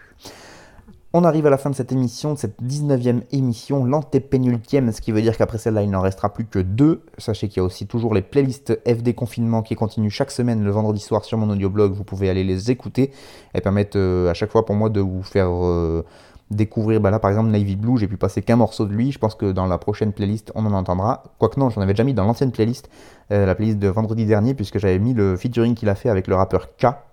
On 1.12 1.24
arrive 1.24 1.48
à 1.48 1.50
la 1.50 1.58
fin 1.58 1.72
de 1.72 1.76
cette 1.76 1.92
émission, 1.92 2.36
de 2.36 2.38
cette 2.38 2.62
19e 2.62 3.22
émission, 3.32 3.84
l'antépénultième, 3.84 4.92
ce 4.92 5.02
qui 5.02 5.12
veut 5.12 5.24
dire 5.24 5.36
qu'après 5.36 5.58
celle-là, 5.58 5.82
il 5.82 5.90
n'en 5.90 6.02
restera 6.02 6.32
plus 6.32 6.46
que 6.46 6.60
deux. 6.60 7.02
Sachez 7.18 7.48
qu'il 7.48 7.58
y 7.58 7.60
a 7.62 7.64
aussi 7.64 7.88
toujours 7.88 8.14
les 8.14 8.22
playlists 8.22 8.80
FD 8.88 9.16
confinement 9.16 9.64
qui 9.64 9.74
continuent 9.74 10.12
chaque 10.12 10.30
semaine 10.30 10.64
le 10.64 10.70
vendredi 10.70 11.00
soir 11.00 11.26
sur 11.26 11.40
mon 11.40 11.50
audioblog. 11.50 11.94
Vous 11.94 12.04
pouvez 12.04 12.30
aller 12.30 12.44
les 12.44 12.70
écouter. 12.70 13.10
Elles 13.54 13.64
permettent 13.64 13.96
euh, 13.96 14.30
à 14.30 14.36
chaque 14.36 14.52
fois 14.52 14.68
pour 14.68 14.76
moi 14.76 14.90
de 14.90 15.00
vous 15.00 15.24
faire 15.24 15.50
euh, 15.50 16.06
découvrir. 16.52 17.02
Bah 17.02 17.10
là, 17.10 17.18
par 17.18 17.32
exemple, 17.32 17.50
Navy 17.50 17.76
Blue, 17.76 17.98
j'ai 17.98 18.08
pu 18.08 18.18
passer 18.18 18.44
qu'un 18.44 18.58
morceau 18.58 18.86
de 18.86 18.94
lui. 18.94 19.12
Je 19.12 19.18
pense 19.18 19.34
que 19.34 19.52
dans 19.52 19.66
la 19.66 19.80
prochaine 19.80 20.14
playlist, 20.14 20.52
on 20.54 20.64
en 20.68 20.74
entendra. 20.74 21.24
Quoique 21.40 21.60
non, 21.60 21.72
j'en 21.72 21.82
avais 21.82 21.94
déjà 21.94 22.04
mis 22.04 22.14
dans 22.14 22.26
l'ancienne 22.26 22.52
playlist, 22.52 22.88
euh, 23.32 23.48
la 23.48 23.56
playlist 23.56 23.80
de 23.80 23.88
vendredi 23.88 24.28
dernier, 24.28 24.54
puisque 24.54 24.78
j'avais 24.78 25.00
mis 25.00 25.16
le 25.16 25.38
featuring 25.38 25.74
qu'il 25.74 25.90
a 25.90 25.96
fait 25.96 26.10
avec 26.10 26.28
le 26.28 26.36
rappeur 26.36 26.76
K. 26.76 27.09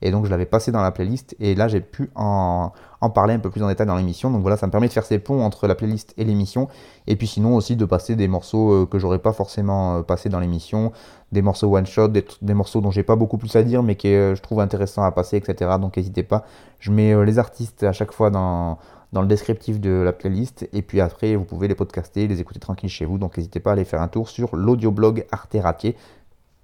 Et 0.00 0.10
donc 0.10 0.24
je 0.24 0.30
l'avais 0.30 0.46
passé 0.46 0.72
dans 0.72 0.82
la 0.82 0.90
playlist 0.90 1.36
et 1.38 1.54
là 1.54 1.68
j'ai 1.68 1.80
pu 1.80 2.10
en, 2.14 2.72
parler 3.14 3.34
un 3.34 3.38
peu 3.38 3.50
plus 3.50 3.62
en 3.62 3.68
détail 3.68 3.86
dans 3.86 3.96
l'émission. 3.96 4.30
Donc 4.30 4.42
voilà, 4.42 4.56
ça 4.56 4.66
me 4.66 4.72
permet 4.72 4.88
de 4.88 4.92
faire 4.92 5.04
ces 5.04 5.18
ponts 5.18 5.42
entre 5.42 5.66
la 5.66 5.74
playlist 5.74 6.12
et 6.16 6.24
l'émission. 6.24 6.68
Et 7.06 7.16
puis 7.16 7.26
sinon 7.26 7.54
aussi 7.54 7.76
de 7.76 7.84
passer 7.84 8.16
des 8.16 8.28
morceaux 8.28 8.72
euh, 8.72 8.86
que 8.86 8.98
j'aurais 8.98 9.20
pas 9.20 9.32
forcément 9.32 9.98
euh, 9.98 10.02
passé 10.02 10.28
dans 10.28 10.40
l'émission, 10.40 10.92
des 11.30 11.42
morceaux 11.42 11.74
one 11.74 11.86
shot, 11.86 12.08
des, 12.08 12.54
morceaux 12.54 12.80
dont 12.80 12.90
j'ai 12.90 13.04
pas 13.04 13.16
beaucoup 13.16 13.38
plus 13.38 13.54
à 13.56 13.62
dire 13.62 13.82
mais 13.82 13.94
que 13.94 14.08
euh, 14.08 14.34
je 14.34 14.42
trouve 14.42 14.60
intéressant 14.60 15.02
à 15.02 15.12
passer, 15.12 15.36
etc. 15.36 15.70
Donc 15.80 15.96
n'hésitez 15.96 16.24
pas. 16.24 16.44
Je 16.78 16.90
mets 16.90 17.24
les 17.24 17.38
artistes 17.38 17.84
à 17.84 17.92
chaque 17.92 18.12
fois 18.12 18.30
dans, 18.30 18.78
dans 19.12 19.20
le 19.20 19.28
descriptif 19.28 19.80
de 19.80 19.90
la 19.90 20.12
playlist. 20.12 20.68
Et 20.72 20.82
puis 20.82 21.00
après, 21.00 21.36
vous 21.36 21.44
pouvez 21.44 21.68
les 21.68 21.74
podcaster, 21.74 22.26
les 22.26 22.40
écouter 22.40 22.60
tranquille 22.60 22.90
chez 22.90 23.04
vous. 23.04 23.18
Donc 23.18 23.36
n'hésitez 23.36 23.60
pas 23.60 23.70
à 23.70 23.72
aller 23.74 23.84
faire 23.84 24.02
un 24.02 24.08
tour 24.08 24.28
sur 24.28 24.56
l'audioblog 24.56 25.26
Arte 25.30 25.56
Ratier. 25.60 25.96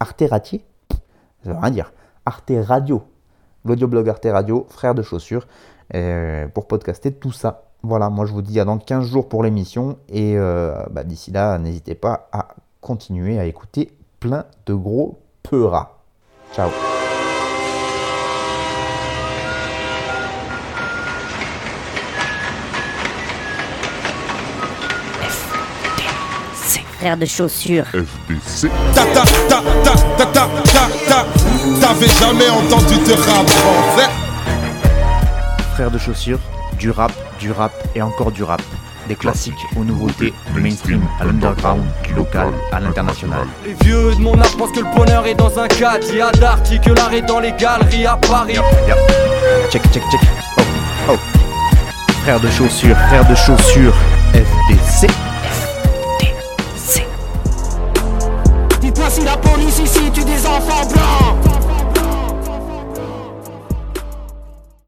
Arte 0.01 0.25
Ratier? 0.29 0.65
Ça 1.45 1.53
veut 1.53 1.59
rien 1.59 1.71
dire. 1.71 1.93
Arte 2.29 2.53
Radio, 2.63 3.05
l'audioblog 3.65 4.07
Arte 4.07 4.27
Radio, 4.31 4.67
frère 4.69 4.95
de 4.95 5.01
chaussures, 5.01 5.47
euh, 5.95 6.47
pour 6.49 6.67
podcaster 6.67 7.11
tout 7.11 7.33
ça. 7.33 7.63
Voilà, 7.83 8.11
moi 8.11 8.27
je 8.27 8.33
vous 8.33 8.43
dis 8.43 8.61
à 8.61 8.67
dans 8.67 8.77
15 8.77 9.07
jours 9.07 9.31
pour 9.31 9.43
l'émission 9.43 9.97
et 10.11 10.37
euh, 10.37 10.75
bah, 10.91 11.05
d'ici 11.05 11.31
là, 11.31 11.57
n'hésitez 11.57 11.95
pas 11.95 12.29
à 12.33 12.49
continuer 12.83 13.39
à 13.39 13.47
écouter 13.47 13.97
plein 14.21 14.45
de 14.67 14.75
gros 14.75 15.19
peuras. 15.43 15.97
Ciao 16.53 16.69
frère 26.99 27.17
de 27.17 27.27
chaussures. 27.27 27.87
FBC. 27.87 28.69
Ta 28.93 29.05
ta 29.07 29.23
ta 29.49 29.63
ta 29.85 29.95
ta 30.19 30.27
ta 30.27 30.49
ta 30.75 30.89
ta. 31.09 31.38
T'avais 31.81 32.09
jamais 32.09 32.49
entendu 32.49 32.95
de 32.95 33.13
rap 33.13 33.49
français. 33.49 34.09
Frère 35.75 35.91
de 35.91 35.99
chaussures, 35.99 36.39
du 36.79 36.91
rap, 36.91 37.13
du 37.39 37.53
rap 37.53 37.73
et 37.95 38.03
encore 38.03 38.33
du 38.33 38.43
rap. 38.43 38.63
Des 39.07 39.15
classiques 39.15 39.55
aux 39.77 39.85
nouveautés, 39.85 40.33
du 40.55 40.61
mainstream 40.61 41.03
à 41.21 41.25
l'underground, 41.25 41.83
du 42.05 42.15
local 42.15 42.49
à 42.73 42.81
l'international. 42.81 43.47
Les 43.65 43.75
vieux 43.85 44.15
de 44.15 44.21
mon 44.21 44.39
âge 44.41 44.57
pensent 44.57 44.73
que 44.73 44.81
le 44.81 44.95
bonheur 44.97 45.27
est 45.27 45.35
dans 45.35 45.59
un 45.59 45.69
cadre. 45.69 46.07
Il 46.11 46.17
y 46.17 46.21
a 46.21 46.31
que 46.31 46.91
l'art 46.91 47.13
est 47.13 47.23
dans 47.23 47.41
les 47.41 47.53
galeries 47.53 48.07
à 48.07 48.17
Paris. 48.17 48.57
Check, 49.71 49.83
check, 49.93 50.03
check. 50.11 50.21
Oh, 50.59 50.63
oh. 51.11 51.17
Frère 52.23 52.41
de 52.41 52.51
chaussures, 52.51 52.97
frère 53.09 53.27
de 53.29 53.35
chaussures, 53.35 53.95
FBC. 54.33 55.07
Dites-moi 58.89 59.11
si 59.11 59.21
la 59.23 59.37
police 59.37 59.81
ici 59.81 60.11
tue 60.15 60.25
des 60.25 60.47
enfants 60.47 60.87
blancs 60.89 61.68